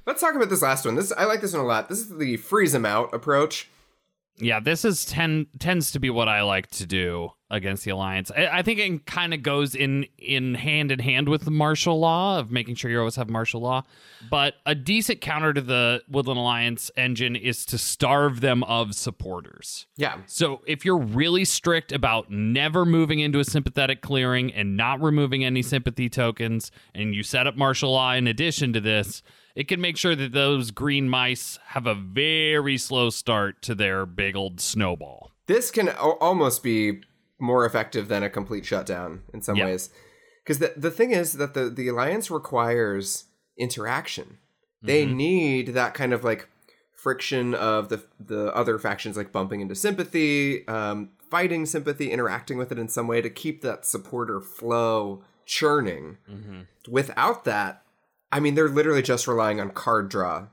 [0.08, 0.96] Let's talk about this last one.
[0.96, 1.90] This I like this one a lot.
[1.90, 3.70] This is the freeze them out approach
[4.40, 8.30] yeah, this is ten tends to be what I like to do against the alliance.
[8.30, 12.00] I, I think it kind of goes in in hand in hand with the martial
[12.00, 13.84] law of making sure you always have martial law.
[14.30, 19.88] But a decent counter to the Woodland Alliance engine is to starve them of supporters.
[19.96, 20.18] Yeah.
[20.28, 25.44] So if you're really strict about never moving into a sympathetic clearing and not removing
[25.44, 29.24] any sympathy tokens, and you set up martial law in addition to this,
[29.58, 34.06] it can make sure that those green mice have a very slow start to their
[34.06, 35.32] big old snowball.
[35.48, 37.02] This can o- almost be
[37.40, 39.66] more effective than a complete shutdown in some yep.
[39.66, 39.90] ways.
[40.44, 43.26] Because the, the thing is that the, the alliance requires
[43.58, 44.38] interaction.
[44.84, 45.18] They mm-hmm.
[45.18, 46.48] need that kind of like
[46.94, 52.72] friction of the the other factions like bumping into sympathy, um, fighting sympathy, interacting with
[52.72, 56.18] it in some way to keep that supporter flow churning.
[56.30, 56.60] Mm-hmm.
[56.88, 57.82] Without that,
[58.32, 60.48] I mean, they're literally just relying on card draw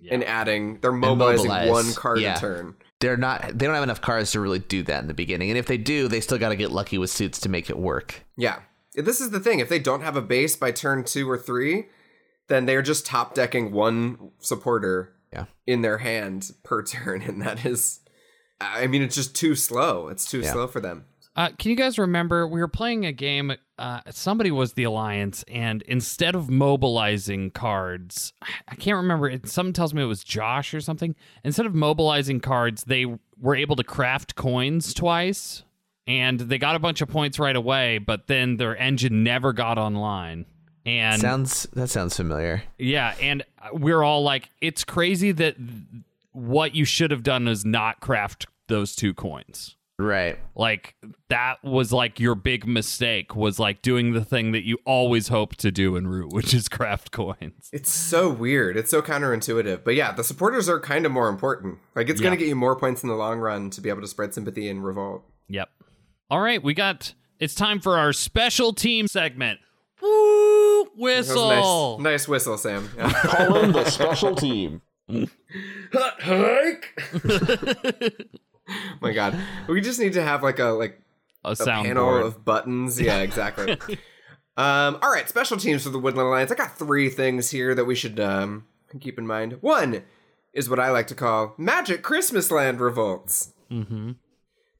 [0.00, 0.14] yeah.
[0.14, 0.80] and adding.
[0.80, 2.36] They're mobilizing one card yeah.
[2.36, 2.74] a turn.
[3.00, 3.58] They're not.
[3.58, 5.50] They don't have enough cards to really do that in the beginning.
[5.50, 7.78] And if they do, they still got to get lucky with suits to make it
[7.78, 8.22] work.
[8.36, 8.60] Yeah,
[8.94, 9.60] this is the thing.
[9.60, 11.86] If they don't have a base by turn two or three,
[12.48, 15.44] then they're just top decking one supporter yeah.
[15.66, 18.00] in their hand per turn, and that is.
[18.58, 20.08] I mean, it's just too slow.
[20.08, 20.52] It's too yeah.
[20.52, 21.04] slow for them.
[21.36, 23.52] Uh, can you guys remember we were playing a game?
[23.78, 28.32] Uh, somebody was the alliance, and instead of mobilizing cards,
[28.66, 29.28] I can't remember.
[29.28, 31.14] It, something tells me it was Josh or something.
[31.44, 33.04] Instead of mobilizing cards, they
[33.38, 35.62] were able to craft coins twice,
[36.06, 37.98] and they got a bunch of points right away.
[37.98, 40.46] But then their engine never got online.
[40.86, 42.62] And sounds that sounds familiar.
[42.78, 45.56] Yeah, and we're all like, it's crazy that
[46.32, 49.75] what you should have done is not craft those two coins.
[49.98, 50.38] Right.
[50.54, 50.94] Like
[51.30, 55.56] that was like your big mistake was like doing the thing that you always hope
[55.56, 57.70] to do in Root, which is craft coins.
[57.72, 58.76] It's so weird.
[58.76, 59.84] It's so counterintuitive.
[59.84, 61.78] But yeah, the supporters are kind of more important.
[61.94, 64.02] Like it's going to get you more points in the long run to be able
[64.02, 65.24] to spread sympathy and revolt.
[65.48, 65.70] Yep.
[66.30, 69.60] All right, we got it's time for our special team segment.
[70.02, 70.84] Woo!
[70.96, 71.98] Whistle.
[71.98, 72.90] Nice, nice, whistle, Sam.
[72.96, 73.12] Yeah.
[73.12, 74.82] Call in the special team.
[75.92, 77.00] Hot hike.
[79.00, 79.36] my god.
[79.68, 81.00] We just need to have like a like
[81.44, 82.22] a, a panel board.
[82.22, 83.00] of buttons.
[83.00, 83.78] Yeah exactly.
[84.58, 86.50] Um all right special teams for the woodland alliance.
[86.50, 88.64] I got three things here that we should um
[89.00, 89.58] keep in mind.
[89.60, 90.02] One
[90.56, 93.52] is what i like to call magic christmas land revolts.
[93.70, 94.12] Mm-hmm.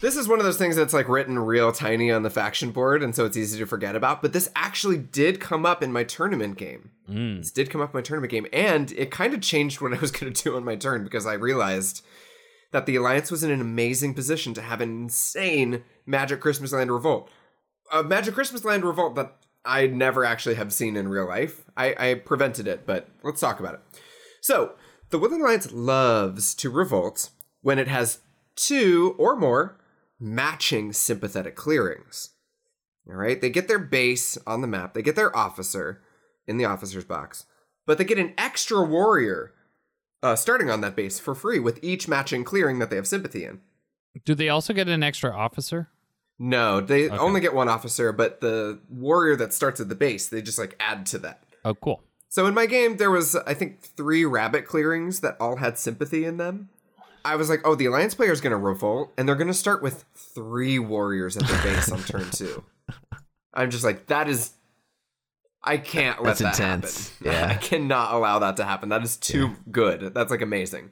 [0.01, 3.03] this is one of those things that's like written real tiny on the faction board
[3.03, 6.03] and so it's easy to forget about but this actually did come up in my
[6.03, 6.91] tournament game.
[7.11, 7.39] Mm.
[7.39, 9.99] this did come up in my tournament game and it kind of changed what i
[9.99, 12.03] was going to do on my turn because i realized
[12.73, 16.91] that the Alliance was in an amazing position to have an insane Magic Christmas Land
[16.91, 17.31] revolt.
[17.93, 21.65] A Magic Christmas Land revolt that I never actually have seen in real life.
[21.77, 23.81] I, I prevented it, but let's talk about it.
[24.41, 24.75] So,
[25.11, 27.31] the Woodland Alliance loves to revolt
[27.63, 28.21] when it has
[28.57, 29.79] two or more
[30.19, 32.31] matching sympathetic clearings.
[33.09, 36.03] All right, they get their base on the map, they get their officer
[36.47, 37.47] in the officer's box,
[37.87, 39.53] but they get an extra warrior
[40.23, 43.45] uh, starting on that base for free with each matching clearing that they have sympathy
[43.45, 43.61] in.
[44.25, 45.89] Do they also get an extra officer?
[46.39, 47.17] No, they okay.
[47.17, 50.77] only get one officer, but the warrior that starts at the base, they just like
[50.81, 51.45] add to that.
[51.65, 52.03] Oh, cool.
[52.29, 56.25] So in my game, there was I think three rabbit clearings that all had sympathy
[56.25, 56.69] in them.
[57.25, 59.55] I was like, oh, the alliance player is going to revolt, and they're going to
[59.55, 62.65] start with three warriors at the base on turn two.
[63.55, 64.53] I'm just like, that is
[65.67, 67.09] I can't let That's that intense.
[67.19, 67.33] happen.
[67.33, 67.49] Yeah.
[67.49, 68.89] I cannot allow that to happen.
[68.89, 70.15] That is too good.
[70.15, 70.91] That's like amazing.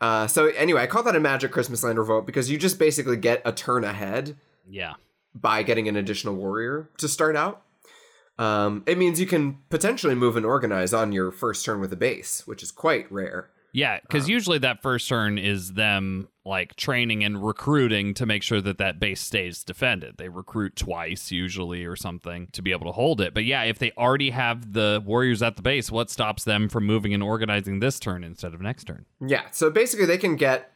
[0.00, 3.16] Uh, so anyway, I call that a Magic Christmas Land Revolt because you just basically
[3.16, 4.36] get a turn ahead
[4.68, 4.94] Yeah.
[5.34, 7.62] by getting an additional warrior to start out.
[8.38, 11.96] Um, it means you can potentially move and organize on your first turn with a
[11.96, 13.50] base, which is quite rare.
[13.74, 18.44] Yeah, because uh, usually that first turn is them like training and recruiting to make
[18.44, 20.16] sure that that base stays defended.
[20.16, 23.34] They recruit twice usually or something to be able to hold it.
[23.34, 26.86] But yeah, if they already have the warriors at the base, what stops them from
[26.86, 29.06] moving and organizing this turn instead of next turn?
[29.20, 30.70] Yeah, so basically they can get.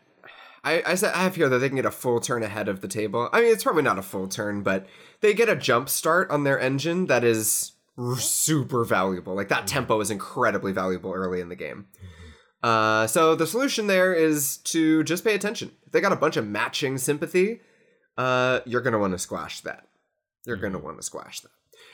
[0.64, 2.80] I, I said I have here that they can get a full turn ahead of
[2.80, 3.30] the table.
[3.32, 4.88] I mean, it's probably not a full turn, but
[5.20, 9.36] they get a jump start on their engine that is r- super valuable.
[9.36, 11.86] Like that tempo is incredibly valuable early in the game.
[12.62, 15.70] Uh, so the solution there is to just pay attention.
[15.86, 17.60] If they got a bunch of matching sympathy,
[18.16, 19.86] uh, you're gonna want to squash that.
[20.46, 21.50] You're gonna want to squash that.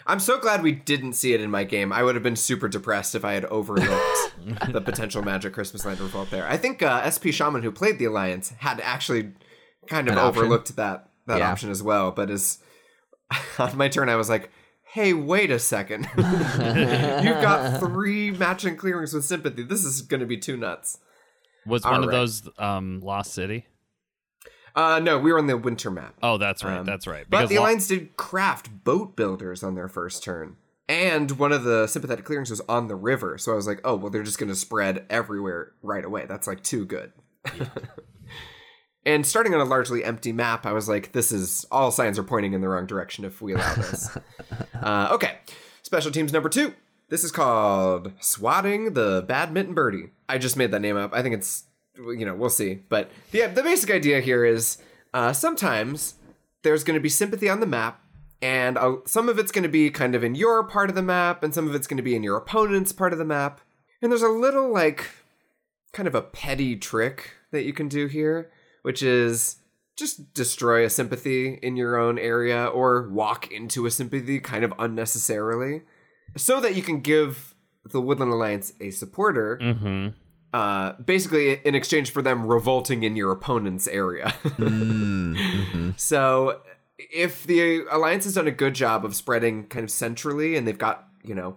[0.06, 1.92] I'm so glad we didn't see it in my game.
[1.92, 4.34] I would have been super depressed if I had overlooked
[4.72, 6.46] the potential Magic Christmas Land revolt there.
[6.46, 9.32] I think uh, SP Shaman, who played the Alliance, had actually
[9.86, 10.42] kind of An option?
[10.42, 11.50] overlooked that that Yeah.
[11.50, 12.10] option as well.
[12.10, 12.58] But as
[13.58, 14.50] on my turn, I was like,
[14.94, 16.08] "Hey, wait a second!
[16.16, 19.64] You've got three matching clearings with sympathy.
[19.64, 20.98] This is going to be too nuts."
[21.66, 23.66] Was one of those um, Lost City?
[24.76, 26.14] Uh, no, we were on the winter map.
[26.22, 26.78] Oh, that's right.
[26.78, 27.26] Um, that's right.
[27.28, 30.56] But the Lo- Alliance did craft boat builders on their first turn.
[30.88, 33.38] And one of the sympathetic clearings was on the river.
[33.38, 36.26] So I was like, oh, well, they're just going to spread everywhere right away.
[36.26, 37.12] That's like too good.
[39.06, 42.24] and starting on a largely empty map, I was like, this is all signs are
[42.24, 44.16] pointing in the wrong direction if we allow this.
[44.82, 45.38] uh, okay.
[45.82, 46.74] Special teams number two.
[47.10, 50.10] This is called Swatting the Badminton Birdie.
[50.28, 51.12] I just made that name up.
[51.12, 51.64] I think it's,
[51.96, 52.80] you know, we'll see.
[52.88, 54.78] But the, the basic idea here is
[55.12, 56.14] uh, sometimes
[56.62, 58.00] there's going to be sympathy on the map,
[58.40, 61.02] and uh, some of it's going to be kind of in your part of the
[61.02, 63.60] map, and some of it's going to be in your opponent's part of the map.
[64.00, 65.10] And there's a little, like,
[65.92, 68.50] kind of a petty trick that you can do here,
[68.84, 69.56] which is
[69.96, 74.72] just destroy a sympathy in your own area or walk into a sympathy kind of
[74.78, 75.82] unnecessarily
[76.36, 77.54] so that you can give
[77.90, 80.14] the Woodland Alliance a supporter, Mhm.
[80.52, 84.34] uh, basically in exchange for them revolting in your opponent's area.
[85.96, 86.60] So
[86.98, 90.78] if the Alliance has done a good job of spreading kind of centrally and they've
[90.78, 91.56] got, you know,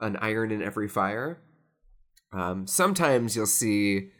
[0.00, 1.38] an iron in every fire,
[2.32, 4.10] um, sometimes you'll see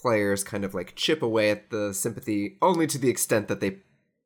[0.00, 3.78] players kind of like chip away at the sympathy only to the extent that they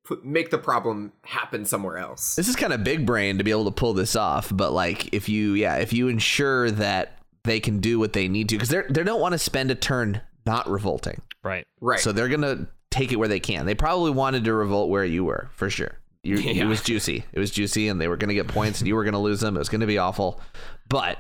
[0.05, 2.37] put, make the problem happen somewhere else.
[2.37, 5.13] This is kind of big brain to be able to pull this off, but like
[5.13, 8.71] if you yeah, if you ensure that they can do what they need to because
[8.71, 11.21] they they don't want to spend a turn not revolting.
[11.43, 11.67] Right.
[11.81, 12.01] Right.
[12.01, 13.67] So they're going to take it where they can.
[13.67, 15.99] They probably wanted to revolt where you were, for sure.
[16.23, 17.25] You, It was juicy.
[17.33, 19.19] It was juicy and they were going to get points and you were going to
[19.19, 19.57] lose them.
[19.57, 20.41] It was going to be awful.
[20.89, 21.19] But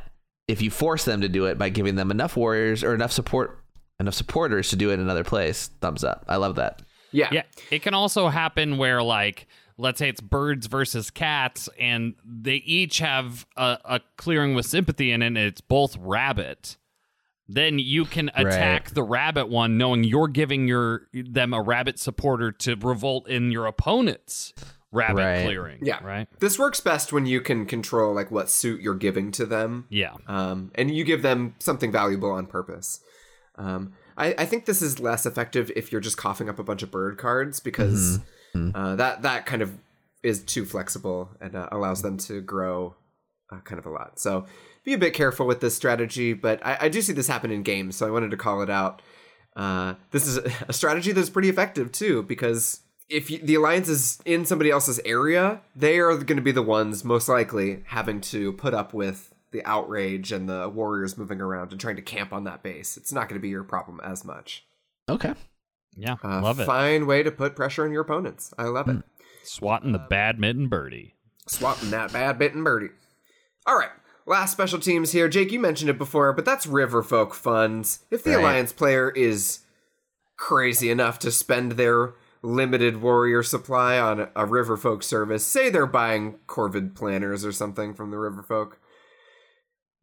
[0.48, 3.63] if you force them to do it by giving them enough warriors or enough support
[4.00, 6.24] enough supporters to do it in another place, thumbs up.
[6.28, 6.82] I love that.
[7.12, 7.28] yeah.
[7.32, 9.46] Yeah, it can also happen where like
[9.76, 15.10] let's say it's birds versus cats and they each have a, a clearing with sympathy
[15.10, 16.76] in it and it's both rabbit.
[17.48, 22.52] Then you can attack the rabbit one knowing you're giving your them a rabbit supporter
[22.52, 24.54] to revolt in your opponent's
[24.92, 25.44] rabbit Right.
[25.44, 25.80] clearing.
[25.82, 26.02] Yeah.
[26.04, 26.28] Right?
[26.38, 29.86] This works best when you can control like what suit you're giving to them.
[29.90, 30.14] Yeah.
[30.28, 33.00] um, and you give them something valuable on purpose.
[33.56, 36.82] Um, I, I think this is less effective if you're just coughing up a bunch
[36.82, 38.18] of bird cards because
[38.74, 39.72] Uh, that that kind of
[40.22, 42.94] is too flexible and uh, allows them to grow
[43.50, 44.18] uh, kind of a lot.
[44.20, 44.46] So
[44.84, 47.62] be a bit careful with this strategy, but I, I do see this happen in
[47.64, 49.02] games, so I wanted to call it out.
[49.56, 54.20] Uh, this is a strategy that's pretty effective too because if you, the alliance is
[54.24, 58.52] in somebody else's area, they are going to be the ones most likely having to
[58.52, 62.44] put up with the outrage and the warriors moving around and trying to camp on
[62.44, 62.98] that base.
[62.98, 64.66] It's not going to be your problem as much.
[65.08, 65.32] Okay.
[65.96, 66.16] Yeah.
[66.22, 66.66] Uh, Love it.
[66.66, 68.52] Fine way to put pressure on your opponents.
[68.58, 69.02] I love it.
[69.44, 71.14] Swatting the badminton birdie.
[71.46, 72.90] Swatting that bad bitten birdie.
[73.66, 73.90] All right.
[74.26, 75.28] Last special teams here.
[75.28, 78.00] Jake, you mentioned it before, but that's Riverfolk funds.
[78.10, 78.40] If the Right.
[78.40, 79.60] Alliance player is
[80.36, 85.86] crazy enough to spend their limited warrior supply on a, a Riverfolk service, say they're
[85.86, 88.72] buying Corvid planners or something from the Riverfolk,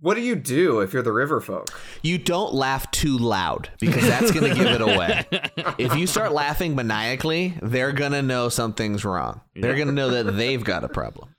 [0.02, 1.80] what do you do if you're the river folk?
[2.02, 5.26] You don't laugh too loud because that's going to give it away.
[5.78, 9.42] If you start laughing maniacally, they're going to know something's wrong.
[9.56, 11.36] They're going to know that they've got a problem.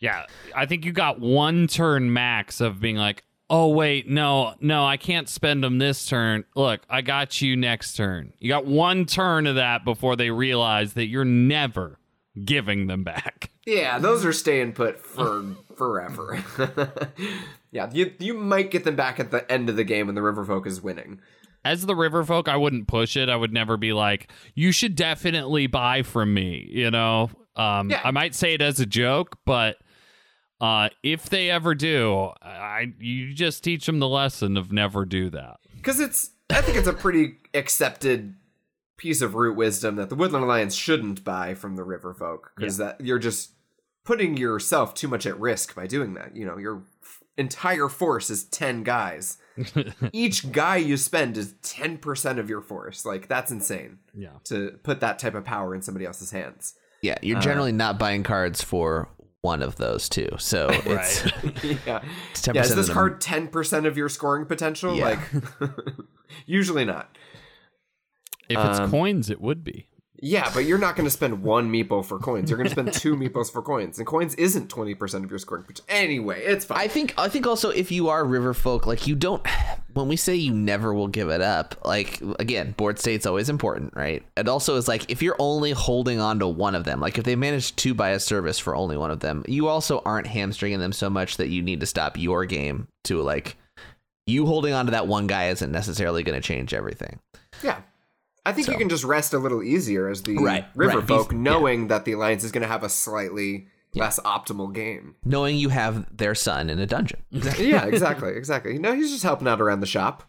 [0.00, 4.84] Yeah, I think you got one turn max of being like, oh wait, no, no,
[4.84, 6.44] I can't spend them this turn.
[6.54, 8.32] Look, I got you next turn.
[8.38, 11.98] You got one turn of that before they realize that you're never
[12.44, 13.50] giving them back.
[13.66, 15.44] Yeah, those are staying put for
[15.76, 16.42] forever.
[17.70, 20.22] yeah, you you might get them back at the end of the game when the
[20.22, 21.20] river folk is winning.
[21.64, 23.28] As the river folk, I wouldn't push it.
[23.28, 26.66] I would never be like, you should definitely buy from me.
[26.70, 28.00] You know, um, Yeah.
[28.04, 29.76] I might say it as a joke, but
[30.60, 35.30] uh, if they ever do, I you just teach them the lesson of never do
[35.30, 35.58] that.
[35.76, 38.34] Because it's, I think it's a pretty accepted
[38.96, 42.78] piece of root wisdom that the Woodland Alliance shouldn't buy from the River Folk because
[42.78, 43.52] that you're just
[44.04, 46.34] putting yourself too much at risk by doing that.
[46.34, 46.82] You know, your f-
[47.38, 49.38] entire force is ten guys.
[50.12, 53.04] Each guy you spend is ten percent of your force.
[53.06, 54.30] Like that's insane Yeah.
[54.44, 56.74] to put that type of power in somebody else's hands.
[57.02, 59.08] Yeah, Uh, you're generally not buying cards for
[59.40, 60.28] one of those two.
[60.38, 61.24] So it's
[61.86, 62.02] yeah.
[62.32, 64.94] It's 10% yeah, is this card 10% of your scoring potential?
[64.96, 65.20] Yeah.
[65.60, 65.70] Like,
[66.46, 67.16] usually not.
[68.48, 69.88] If it's Um, coins, it would be.
[70.20, 72.50] Yeah, but you're not going to spend one meeple for coins.
[72.50, 75.64] You're going to spend two meeples for coins, and coins isn't 20% of your scoring
[75.64, 75.84] potential.
[75.88, 76.78] Anyway, it's fine.
[76.78, 79.46] I think I think also if you are river folk, like you don't
[79.94, 83.94] when we say you never will give it up, like again, board state's always important,
[83.96, 84.24] right?
[84.36, 87.24] It also is like if you're only holding on to one of them, like if
[87.24, 90.80] they manage to buy a service for only one of them, you also aren't hamstringing
[90.80, 93.56] them so much that you need to stop your game to like
[94.26, 97.18] you holding on to that one guy isn't necessarily going to change everything.
[97.62, 97.80] yeah.
[98.46, 101.08] I think you can just rest a little easier as the Right, river right.
[101.08, 101.42] folk, Be- yeah.
[101.42, 105.16] knowing that the alliance is going to have a slightly less optimal game.
[105.24, 107.20] Knowing you have their son in a dungeon.
[107.30, 108.78] yeah, exactly, exactly.
[108.78, 110.22] No, he's just helping out around the shop.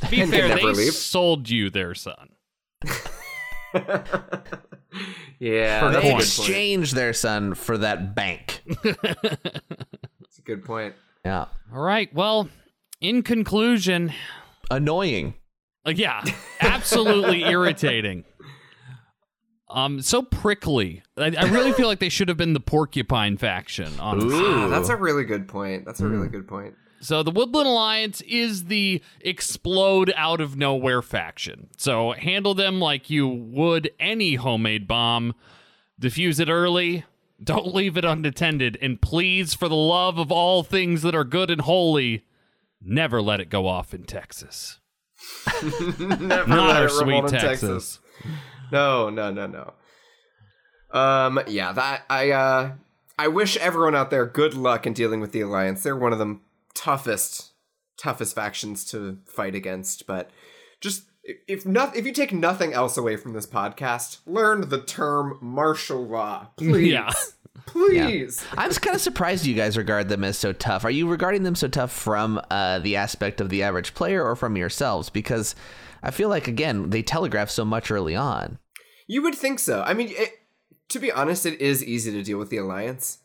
[0.00, 0.92] To be And fair, never they leave.
[0.92, 2.28] sold you their son.
[5.40, 6.02] Yeah, For that's a coins.
[6.02, 6.20] good point.
[6.22, 8.62] Exchange their son for that bank.
[8.84, 10.94] That's a good point.
[11.24, 11.46] Yeah.
[11.74, 12.14] All right.
[12.14, 12.48] Well,
[13.00, 14.12] in conclusion,
[14.70, 15.34] Annoying.
[15.84, 16.22] Like, yeah,
[16.60, 18.24] absolutely irritating.
[19.68, 21.02] Um, so prickly.
[21.16, 23.92] I, I really feel like they should have been the porcupine faction.
[23.98, 24.38] Honestly.
[24.40, 25.84] Ah, that's a really good point.
[25.84, 26.74] That's a really good point.
[27.00, 31.68] So the Woodland Alliance is the explode out of nowhere faction.
[31.76, 35.34] So handle them like you would any homemade bomb.
[35.98, 37.04] Diffuse it early.
[37.42, 38.78] Don't leave it unattended.
[38.80, 42.24] And please, for the love of all things that are good and holy,
[42.80, 44.78] never let it go off in Texas.
[45.98, 47.98] Never Not our sweet in Texas.
[48.72, 49.72] No, no, no, no.
[50.90, 52.72] Um, yeah, that I uh
[53.18, 55.82] I wish everyone out there good luck in dealing with the Alliance.
[55.82, 56.38] They're one of the
[56.74, 57.52] toughest
[57.96, 60.30] toughest factions to fight against, but
[60.80, 65.38] just if not if you take nothing else away from this podcast, learn the term
[65.40, 66.48] martial law.
[66.56, 66.92] Please.
[66.92, 67.10] Yeah.
[67.66, 68.44] Please.
[68.56, 70.84] I'm kind of surprised you guys regard them as so tough.
[70.84, 74.36] Are you regarding them so tough from uh, the aspect of the average player or
[74.36, 75.08] from yourselves?
[75.10, 75.54] Because
[76.02, 78.58] I feel like, again, they telegraph so much early on.
[79.06, 79.82] You would think so.
[79.82, 80.30] I mean, it,
[80.90, 83.18] to be honest, it is easy to deal with the Alliance,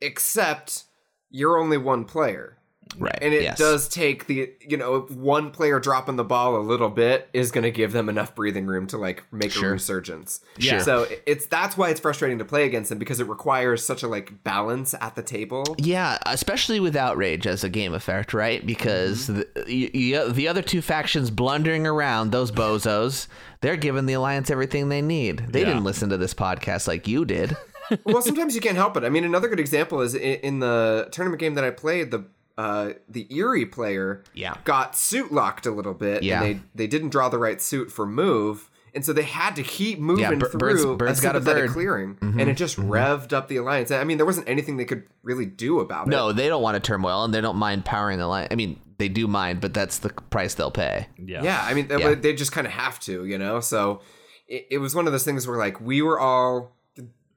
[0.00, 0.84] except
[1.30, 2.57] you're only one player.
[2.96, 3.18] Right.
[3.20, 3.58] And it yes.
[3.58, 7.64] does take the, you know, one player dropping the ball a little bit is going
[7.64, 10.40] to give them enough breathing room to like make a resurgence.
[10.58, 10.80] Yeah.
[10.80, 14.08] So it's that's why it's frustrating to play against them because it requires such a
[14.08, 15.76] like balance at the table.
[15.78, 18.64] Yeah, especially with Outrage as a game effect, right?
[18.64, 19.40] Because mm-hmm.
[19.54, 23.28] the, y- y- the other two factions blundering around, those bozos,
[23.60, 25.38] they're giving the Alliance everything they need.
[25.48, 25.66] They Yeah.
[25.66, 27.56] didn't listen to this podcast like you did.
[28.04, 29.04] well, sometimes you can't help it.
[29.04, 32.24] I mean, another good example is in, in the tournament game that I played, the
[32.58, 34.56] uh, the Eyrie player Yeah.
[34.64, 36.22] got suit locked a little bit.
[36.22, 36.42] Yeah.
[36.42, 38.68] And they they didn't draw the right suit for move.
[38.94, 41.38] And so they had to keep moving Yeah, bir- through birds- a birds got a
[41.38, 41.72] sympathetic bird.
[41.74, 43.90] clearing, and it just revved up the alliance.
[43.92, 46.10] I mean, there wasn't anything they could really do about it.
[46.10, 48.48] No, they don't want a turmoil and they don't mind powering the line.
[48.50, 51.06] I mean, they do mind, but that's the price they'll pay.
[51.16, 51.42] Yeah.
[51.44, 52.14] Yeah, I mean, they, Yeah.
[52.14, 53.60] they just kind of have to, you know.
[53.60, 54.00] So
[54.48, 56.74] it, it was one of those things where like we were all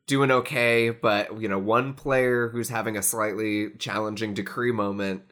[0.07, 5.23] doing okay, but you know, one player who's having a slightly challenging decree moment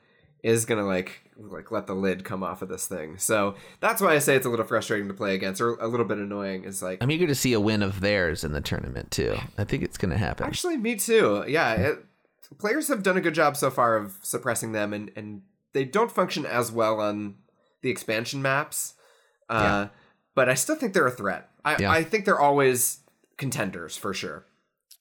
[0.43, 3.17] is gonna like like let the lid come off of this thing.
[3.17, 6.05] So that's why I say it's a little frustrating to play against, or a little
[6.05, 6.63] bit annoying.
[6.65, 9.37] Is like I'm eager to see a win of theirs in the tournament too.
[9.57, 10.45] I think it's going to happen.
[10.45, 11.43] actually me too.
[11.47, 12.05] Yeah, it,
[12.57, 15.41] players have done a good job so far of suppressing them, and and
[15.73, 17.35] they don't function as well on
[17.81, 18.95] the expansion maps.
[19.49, 19.87] Uh, Yeah.
[20.35, 21.49] But I still think they're a threat.
[21.65, 21.91] I, Yeah.
[21.91, 22.99] I think they're always
[23.37, 24.45] contenders for sure.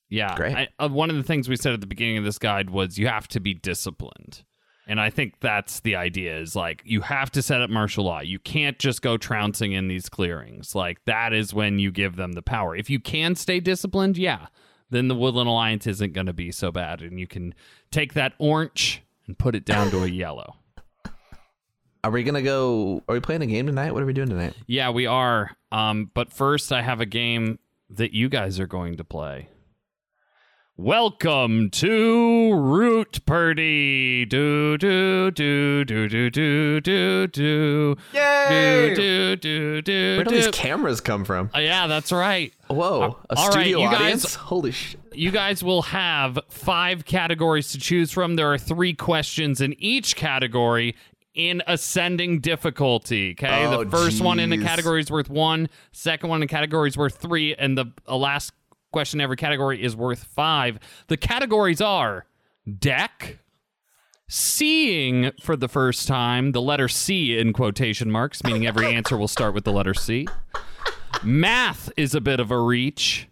[0.09, 0.35] Yeah.
[0.37, 0.57] Great.
[0.57, 2.99] I, uh, one of the things we said at the beginning of this guide was
[2.99, 4.43] you have to be disciplined.
[4.87, 8.21] And I think that's the idea is like you have to set up martial law.
[8.21, 10.75] You can't just go trouncing in these clearings.
[10.75, 12.75] Like that is when you give them the power.
[12.75, 14.47] If you can stay disciplined, yeah,
[14.89, 17.03] then the Woodland Alliance isn't going to be so bad.
[17.03, 17.55] And you can
[17.91, 20.57] take that orange and put it down to a yellow.
[22.03, 23.03] Are we going to go?
[23.09, 23.93] Are we playing a game tonight?
[23.93, 24.55] What are we doing tonight?
[24.67, 25.51] Yeah, we are.
[25.71, 27.59] Um, but first, I have a game
[27.91, 29.49] that you guys are going to play.
[30.81, 34.25] Welcome to Root Purdy.
[34.27, 37.97] Do do do do do do do do.
[38.15, 38.95] Yay!
[38.95, 40.17] Do do do do.
[40.19, 40.37] Where do do.
[40.37, 41.51] these cameras come from?
[41.53, 42.55] Uh, yeah, that's right.
[42.69, 44.35] Whoa, a all right, studio you guys- audience.
[44.37, 45.01] Holy shit.
[45.13, 48.37] You guys will have five categories to choose from.
[48.37, 50.95] There are three questions in each category
[51.35, 53.33] in ascending difficulty.
[53.33, 53.65] Okay.
[53.65, 56.89] Oh, the first one in the category is worth one, second one in the category
[56.89, 58.53] is worth three, and the uh, last
[58.93, 60.79] question in every category is worth five.
[61.09, 62.27] The categories are
[62.79, 63.39] deck,
[64.29, 69.29] seeing for the first time, the letter C in quotation marks, meaning every answer will
[69.29, 70.27] start with the letter C.
[71.23, 73.29] Math is a bit of a reach.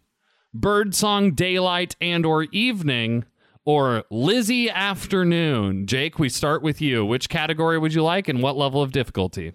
[0.52, 3.24] Birdsong Daylight and or Evening
[3.64, 5.86] or Lizzie Afternoon.
[5.86, 7.04] Jake, we start with you.
[7.04, 9.52] Which category would you like and what level of difficulty?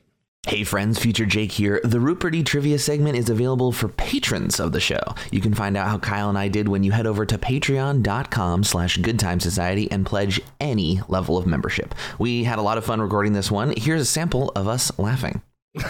[0.48, 1.80] Hey friends, Future Jake here.
[1.84, 5.00] The Ruperty trivia segment is available for patrons of the show.
[5.32, 8.64] You can find out how Kyle and I did when you head over to patreon.com
[8.64, 11.94] slash goodtimesociety and pledge any level of membership.
[12.18, 13.72] We had a lot of fun recording this one.
[13.78, 15.44] Here's a sample of us laughing.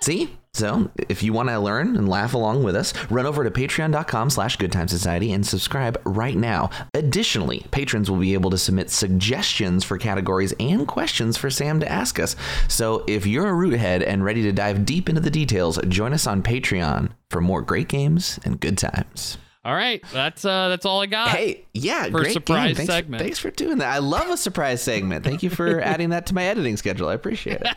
[0.00, 0.38] See?
[0.56, 4.30] So, if you want to learn and laugh along with us, run over to patreon.com
[4.30, 6.70] slash goodtimesociety and subscribe right now.
[6.94, 11.92] Additionally, patrons will be able to submit suggestions for categories and questions for Sam to
[11.92, 12.36] ask us.
[12.68, 16.14] So, if you're a root head and ready to dive deep into the details, join
[16.14, 19.36] us on Patreon for more great games and good times.
[19.66, 21.30] All right, that's uh that's all I got.
[21.30, 22.76] Hey, yeah, For great surprise game.
[22.76, 23.20] Thanks, segment.
[23.20, 23.92] Thanks for doing that.
[23.92, 25.24] I love a surprise segment.
[25.24, 27.08] Thank you for adding that to my editing schedule.
[27.08, 27.76] I appreciate it.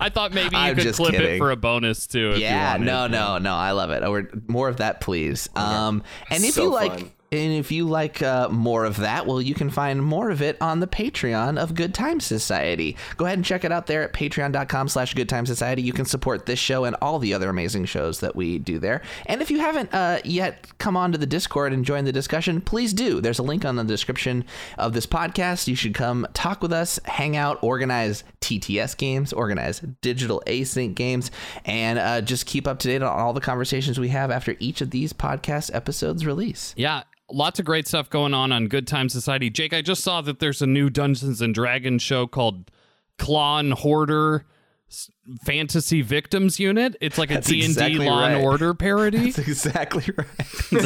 [0.00, 2.32] I thought maybe you I'm could just clip it for a bonus too.
[2.32, 3.54] If yeah, you no, no, no.
[3.54, 4.02] I love it.
[4.10, 5.48] We're, more of that, please.
[5.54, 7.12] Um, and if So you like, fun.
[7.30, 10.56] And if you like uh, more of that, well, you can find more of it
[10.60, 12.96] on the Patreon of Good Time Society.
[13.16, 15.82] Go ahead and check it out there at patreon.com/slash Good Time Society.
[15.82, 19.02] You can support this show and all the other amazing shows that we do there.
[19.26, 22.60] And if you haven't uh, yet come on to the Discord and join the discussion,
[22.62, 23.20] please do.
[23.20, 24.44] There's a link on the description
[24.78, 25.68] of this podcast.
[25.68, 31.30] You should come talk with us, hang out, organize TTS games, organize digital async games,
[31.66, 34.80] and uh, just keep up to date on all the conversations we have after each
[34.80, 36.74] of these podcast episodes release.
[36.76, 39.50] Yeah, lots of great stuff going on on Good Time Society.
[39.50, 42.70] Jake, I just saw that there's a new Dungeons and Dragons show called
[43.18, 44.44] Claw and Hoarder
[45.42, 46.96] Fantasy Victims Unit.
[47.00, 48.44] It's like a That's D&D exactly Law and.
[48.44, 49.30] Order parody.
[49.30, 50.26] That's exactly right.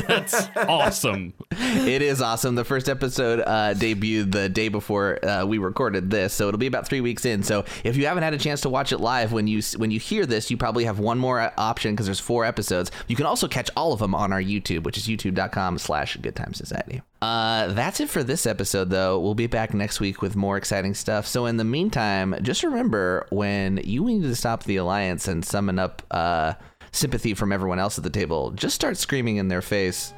[0.06, 1.34] That's awesome.
[1.50, 2.54] it is awesome.
[2.54, 6.66] The first episode uh, debuted the day before uh, we recorded this, so it'll be
[6.66, 7.42] about three weeks in.
[7.42, 10.00] So if you haven't had a chance to watch it live, when you when you
[10.00, 12.90] hear this, you probably have one more uh, option because there's four episodes.
[13.08, 16.54] You can also catch all of them on our YouTube, which is youtube.com/slash Good Time
[16.54, 17.02] Society.
[17.20, 19.20] Uh, that's it for this episode, though.
[19.20, 21.24] We'll be back next week with more exciting stuff.
[21.28, 25.78] So in the meantime, just remember when you need to stop the alliance and summon
[25.78, 26.54] up uh,
[26.90, 30.14] sympathy from everyone else at the table, just start screaming in their face.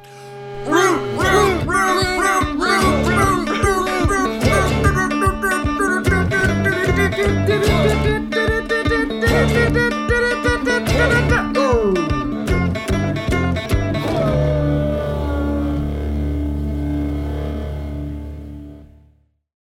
[0.67, 3.34] Root, root, root,